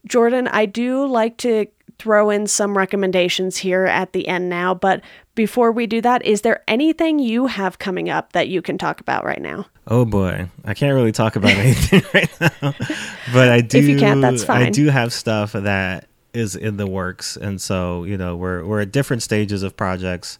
Jordan, 0.07 0.47
I 0.47 0.65
do 0.65 1.05
like 1.05 1.37
to 1.37 1.67
throw 1.99 2.31
in 2.31 2.47
some 2.47 2.75
recommendations 2.75 3.57
here 3.57 3.85
at 3.85 4.11
the 4.11 4.27
end 4.27 4.49
now. 4.49 4.73
But 4.73 5.01
before 5.35 5.71
we 5.71 5.85
do 5.85 6.01
that, 6.01 6.25
is 6.25 6.41
there 6.41 6.63
anything 6.67 7.19
you 7.19 7.45
have 7.45 7.77
coming 7.77 8.09
up 8.09 8.33
that 8.33 8.47
you 8.47 8.63
can 8.63 8.79
talk 8.79 8.99
about 8.99 9.23
right 9.23 9.41
now? 9.41 9.67
Oh 9.87 10.03
boy, 10.05 10.49
I 10.65 10.73
can't 10.73 10.95
really 10.95 11.11
talk 11.11 11.35
about 11.35 11.51
anything 11.57 12.01
right 12.13 12.29
now, 12.41 12.73
but 13.33 13.49
I 13.49 13.61
do. 13.61 13.77
If 13.77 13.85
you 13.87 13.99
can't, 13.99 14.21
that's 14.21 14.43
fine. 14.43 14.63
I 14.63 14.69
do 14.71 14.87
have 14.87 15.13
stuff 15.13 15.51
that 15.51 16.07
is 16.33 16.55
in 16.55 16.77
the 16.77 16.87
works, 16.87 17.37
and 17.37 17.61
so 17.61 18.03
you 18.03 18.17
know 18.17 18.35
we're 18.35 18.65
we're 18.65 18.81
at 18.81 18.91
different 18.91 19.21
stages 19.21 19.61
of 19.61 19.77
projects. 19.77 20.39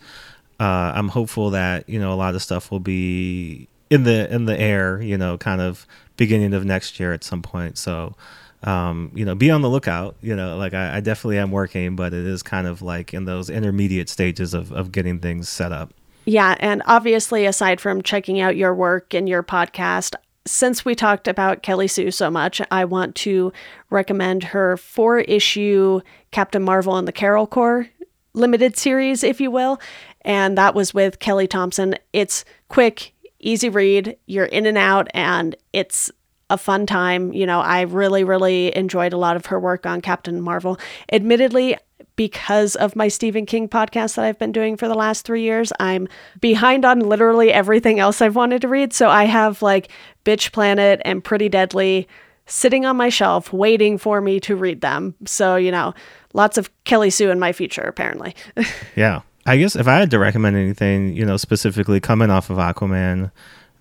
Uh, 0.61 0.91
I'm 0.93 1.07
hopeful 1.07 1.49
that 1.49 1.89
you 1.89 1.99
know 1.99 2.13
a 2.13 2.15
lot 2.15 2.35
of 2.35 2.43
stuff 2.43 2.69
will 2.69 2.79
be 2.79 3.67
in 3.89 4.03
the 4.03 4.31
in 4.31 4.45
the 4.45 4.59
air, 4.59 5.01
you 5.01 5.17
know, 5.17 5.37
kind 5.39 5.59
of 5.59 5.87
beginning 6.17 6.53
of 6.53 6.63
next 6.65 6.99
year 6.99 7.13
at 7.13 7.23
some 7.23 7.41
point. 7.41 7.79
So 7.79 8.15
um, 8.63 9.11
you 9.15 9.25
know, 9.25 9.33
be 9.33 9.49
on 9.49 9.63
the 9.63 9.69
lookout. 9.69 10.15
You 10.21 10.35
know, 10.35 10.57
like 10.57 10.75
I, 10.75 10.97
I, 10.97 10.99
definitely 10.99 11.39
am 11.39 11.49
working, 11.49 11.95
but 11.95 12.13
it 12.13 12.25
is 12.25 12.43
kind 12.43 12.67
of 12.67 12.83
like 12.83 13.11
in 13.11 13.25
those 13.25 13.49
intermediate 13.49 14.07
stages 14.07 14.53
of, 14.53 14.71
of 14.71 14.91
getting 14.91 15.17
things 15.17 15.49
set 15.49 15.71
up. 15.71 15.95
Yeah. 16.25 16.55
And 16.59 16.83
obviously, 16.85 17.47
aside 17.47 17.81
from 17.81 18.03
checking 18.03 18.39
out 18.39 18.55
your 18.55 18.75
work 18.75 19.15
and 19.15 19.27
your 19.27 19.41
podcast, 19.41 20.13
since 20.45 20.85
we 20.85 20.93
talked 20.93 21.27
about 21.27 21.63
Kelly 21.63 21.87
Sue 21.87 22.11
so 22.11 22.29
much, 22.29 22.61
I 22.69 22.85
want 22.85 23.15
to 23.15 23.51
recommend 23.89 24.43
her 24.43 24.77
four 24.77 25.19
issue 25.21 26.01
Captain 26.29 26.61
Marvel 26.61 26.97
and 26.97 27.07
the 27.07 27.11
Carol 27.11 27.47
Corps 27.47 27.89
limited 28.33 28.77
series, 28.77 29.23
if 29.23 29.41
you 29.41 29.51
will. 29.51 29.79
And 30.23 30.57
that 30.57 30.75
was 30.75 30.93
with 30.93 31.19
Kelly 31.19 31.47
Thompson. 31.47 31.95
It's 32.13 32.45
quick, 32.67 33.13
easy 33.39 33.69
read. 33.69 34.17
You're 34.25 34.45
in 34.45 34.65
and 34.65 34.77
out, 34.77 35.07
and 35.13 35.55
it's 35.73 36.11
a 36.49 36.57
fun 36.57 36.85
time. 36.85 37.33
You 37.33 37.45
know, 37.45 37.59
I 37.59 37.81
really, 37.81 38.23
really 38.23 38.75
enjoyed 38.75 39.13
a 39.13 39.17
lot 39.17 39.35
of 39.35 39.47
her 39.47 39.59
work 39.59 39.85
on 39.85 40.01
Captain 40.01 40.41
Marvel. 40.41 40.77
Admittedly, 41.11 41.77
because 42.15 42.75
of 42.75 42.95
my 42.95 43.07
Stephen 43.07 43.45
King 43.45 43.67
podcast 43.67 44.15
that 44.15 44.25
I've 44.25 44.37
been 44.37 44.51
doing 44.51 44.77
for 44.77 44.87
the 44.87 44.93
last 44.93 45.25
three 45.25 45.41
years, 45.41 45.73
I'm 45.79 46.07
behind 46.39 46.85
on 46.85 46.99
literally 46.99 47.51
everything 47.51 47.99
else 47.99 48.21
I've 48.21 48.35
wanted 48.35 48.61
to 48.61 48.67
read. 48.67 48.93
So 48.93 49.09
I 49.09 49.23
have 49.25 49.61
like 49.61 49.89
Bitch 50.25 50.51
Planet 50.51 51.01
and 51.03 51.23
Pretty 51.23 51.49
Deadly 51.49 52.07
sitting 52.45 52.85
on 52.85 52.97
my 52.97 53.09
shelf 53.09 53.53
waiting 53.53 53.97
for 53.97 54.19
me 54.19 54.39
to 54.41 54.55
read 54.55 54.81
them. 54.81 55.15
So, 55.25 55.55
you 55.55 55.71
know, 55.71 55.93
lots 56.33 56.57
of 56.57 56.69
Kelly 56.83 57.09
Sue 57.09 57.31
in 57.31 57.39
my 57.39 57.53
future, 57.53 57.83
apparently. 57.83 58.35
yeah. 58.95 59.21
I 59.45 59.57
guess 59.57 59.75
if 59.75 59.87
I 59.87 59.97
had 59.97 60.11
to 60.11 60.19
recommend 60.19 60.55
anything, 60.55 61.15
you 61.15 61.25
know, 61.25 61.37
specifically 61.37 61.99
coming 61.99 62.29
off 62.29 62.49
of 62.49 62.57
Aquaman, 62.57 63.31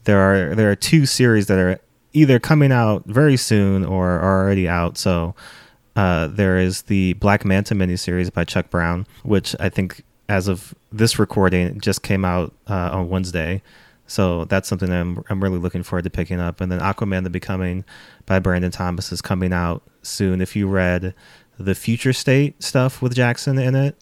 there 0.05 0.19
are 0.19 0.55
there 0.55 0.71
are 0.71 0.77
two 0.77 1.07
series 1.07 1.47
that 1.47 1.59
are 1.59 1.79
either 2.13 2.39
coming 2.39 2.73
out 2.73 3.05
very 3.07 3.37
soon 3.37 3.85
or 3.85 4.11
are 4.11 4.43
already 4.43 4.69
out. 4.69 4.97
So 4.97 5.35
uh, 5.97 6.29
there 6.29 6.59
is 6.59 6.83
the 6.83 7.13
Black 7.15 7.45
Manta 7.45 7.75
miniseries 7.75 8.33
by 8.33 8.45
Chuck 8.45 8.71
Brown, 8.71 9.07
which 9.23 9.55
I 9.61 9.69
think 9.69 10.03
as 10.29 10.49
of 10.49 10.75
this 10.93 11.19
recording 11.19 11.81
just 11.81 12.03
came 12.03 12.25
out 12.25 12.55
uh, 12.69 12.91
on 12.93 13.09
Wednesday. 13.09 13.63
So 14.07 14.45
that's 14.47 14.69
something 14.69 14.91
I'm 14.91 15.23
I'm 15.29 15.43
really 15.43 15.59
looking 15.59 15.83
forward 15.83 16.05
to 16.05 16.11
picking 16.11 16.41
up. 16.41 16.61
And 16.61 16.73
then 16.73 16.81
Aquaman: 16.81 17.25
The 17.25 17.31
Becoming 17.31 17.85
by 18.27 18.39
Brandon 18.39 18.71
Thomas 18.71 19.13
is 19.13 19.21
coming 19.21 19.53
out 19.53 19.83
soon. 20.03 20.41
If 20.41 20.57
you 20.57 20.69
read 20.69 21.15
the 21.59 21.75
Future 21.75 22.13
State 22.13 22.63
stuff 22.63 23.03
with 23.03 23.15
Jackson 23.15 23.59
in 23.59 23.75
it, 23.75 23.97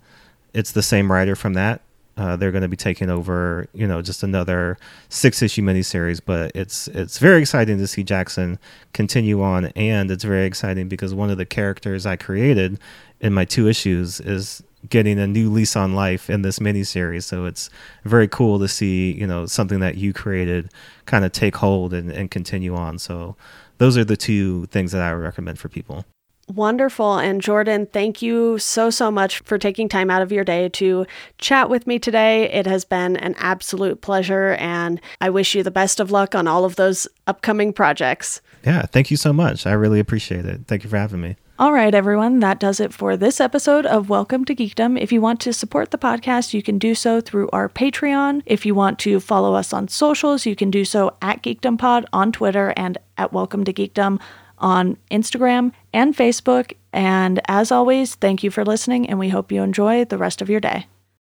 it's 0.54 0.72
the 0.72 0.82
same 0.82 1.10
writer 1.10 1.36
from 1.36 1.54
that. 1.54 1.82
Uh, 2.16 2.34
they're 2.34 2.50
going 2.50 2.62
to 2.62 2.68
be 2.68 2.76
taking 2.76 3.10
over, 3.10 3.68
you 3.72 3.86
know, 3.86 4.02
just 4.02 4.24
another 4.24 4.76
six 5.08 5.40
issue 5.40 5.62
miniseries. 5.62 6.20
But 6.24 6.50
it's 6.54 6.88
it's 6.88 7.18
very 7.18 7.40
exciting 7.40 7.78
to 7.78 7.86
see 7.86 8.02
Jackson 8.02 8.58
continue 8.92 9.40
on, 9.40 9.66
and 9.76 10.10
it's 10.10 10.24
very 10.24 10.44
exciting 10.44 10.88
because 10.88 11.14
one 11.14 11.30
of 11.30 11.38
the 11.38 11.46
characters 11.46 12.06
I 12.06 12.16
created 12.16 12.80
in 13.20 13.32
my 13.32 13.44
two 13.44 13.68
issues 13.68 14.18
is 14.20 14.62
getting 14.88 15.18
a 15.18 15.26
new 15.26 15.50
lease 15.50 15.76
on 15.76 15.94
life 15.94 16.28
in 16.28 16.42
this 16.42 16.58
miniseries. 16.58 17.24
So 17.24 17.44
it's 17.44 17.70
very 18.04 18.28
cool 18.28 18.58
to 18.58 18.68
see, 18.68 19.12
you 19.12 19.26
know, 19.26 19.46
something 19.46 19.80
that 19.80 19.96
you 19.96 20.12
created 20.12 20.72
kind 21.06 21.24
of 21.24 21.32
take 21.32 21.56
hold 21.56 21.92
and, 21.92 22.10
and 22.10 22.30
continue 22.30 22.74
on. 22.74 22.98
So 22.98 23.36
those 23.78 23.96
are 23.96 24.04
the 24.04 24.16
two 24.16 24.66
things 24.66 24.92
that 24.92 25.02
I 25.02 25.14
would 25.14 25.22
recommend 25.22 25.58
for 25.58 25.68
people. 25.68 26.04
Wonderful. 26.48 27.18
And 27.18 27.40
Jordan, 27.40 27.86
thank 27.86 28.22
you 28.22 28.58
so, 28.58 28.90
so 28.90 29.10
much 29.10 29.40
for 29.40 29.58
taking 29.58 29.88
time 29.88 30.10
out 30.10 30.22
of 30.22 30.32
your 30.32 30.44
day 30.44 30.68
to 30.70 31.06
chat 31.36 31.68
with 31.68 31.86
me 31.86 31.98
today. 31.98 32.50
It 32.50 32.66
has 32.66 32.84
been 32.84 33.16
an 33.16 33.34
absolute 33.38 34.00
pleasure, 34.00 34.54
and 34.54 35.00
I 35.20 35.30
wish 35.30 35.54
you 35.54 35.62
the 35.62 35.70
best 35.70 36.00
of 36.00 36.10
luck 36.10 36.34
on 36.34 36.48
all 36.48 36.64
of 36.64 36.76
those 36.76 37.06
upcoming 37.26 37.72
projects. 37.72 38.40
Yeah, 38.64 38.82
thank 38.82 39.10
you 39.10 39.16
so 39.16 39.32
much. 39.32 39.66
I 39.66 39.72
really 39.72 40.00
appreciate 40.00 40.46
it. 40.46 40.62
Thank 40.66 40.84
you 40.84 40.90
for 40.90 40.96
having 40.96 41.20
me. 41.20 41.36
All 41.58 41.72
right, 41.72 41.92
everyone, 41.92 42.38
that 42.38 42.60
does 42.60 42.78
it 42.78 42.94
for 42.94 43.16
this 43.16 43.40
episode 43.40 43.84
of 43.84 44.08
Welcome 44.08 44.44
to 44.44 44.54
Geekdom. 44.54 45.00
If 45.00 45.10
you 45.10 45.20
want 45.20 45.40
to 45.40 45.52
support 45.52 45.90
the 45.90 45.98
podcast, 45.98 46.54
you 46.54 46.62
can 46.62 46.78
do 46.78 46.94
so 46.94 47.20
through 47.20 47.50
our 47.50 47.68
Patreon. 47.68 48.42
If 48.46 48.64
you 48.64 48.76
want 48.76 49.00
to 49.00 49.18
follow 49.18 49.54
us 49.54 49.72
on 49.72 49.88
socials, 49.88 50.46
you 50.46 50.54
can 50.54 50.70
do 50.70 50.84
so 50.84 51.16
at 51.20 51.42
Geekdom 51.42 51.76
Pod 51.76 52.06
on 52.12 52.30
Twitter 52.30 52.72
and 52.76 52.96
at 53.16 53.32
Welcome 53.32 53.64
to 53.64 53.72
Geekdom 53.72 54.20
on 54.58 54.96
Instagram 55.10 55.72
and 55.92 56.16
Facebook. 56.16 56.72
And 56.92 57.40
as 57.48 57.70
always, 57.70 58.14
thank 58.14 58.42
you 58.42 58.50
for 58.50 58.64
listening, 58.64 59.08
and 59.08 59.18
we 59.18 59.28
hope 59.28 59.52
you 59.52 59.62
enjoy 59.62 60.04
the 60.04 60.18
rest 60.18 60.42
of 60.42 60.50
your 60.50 60.60
day. 60.60 60.86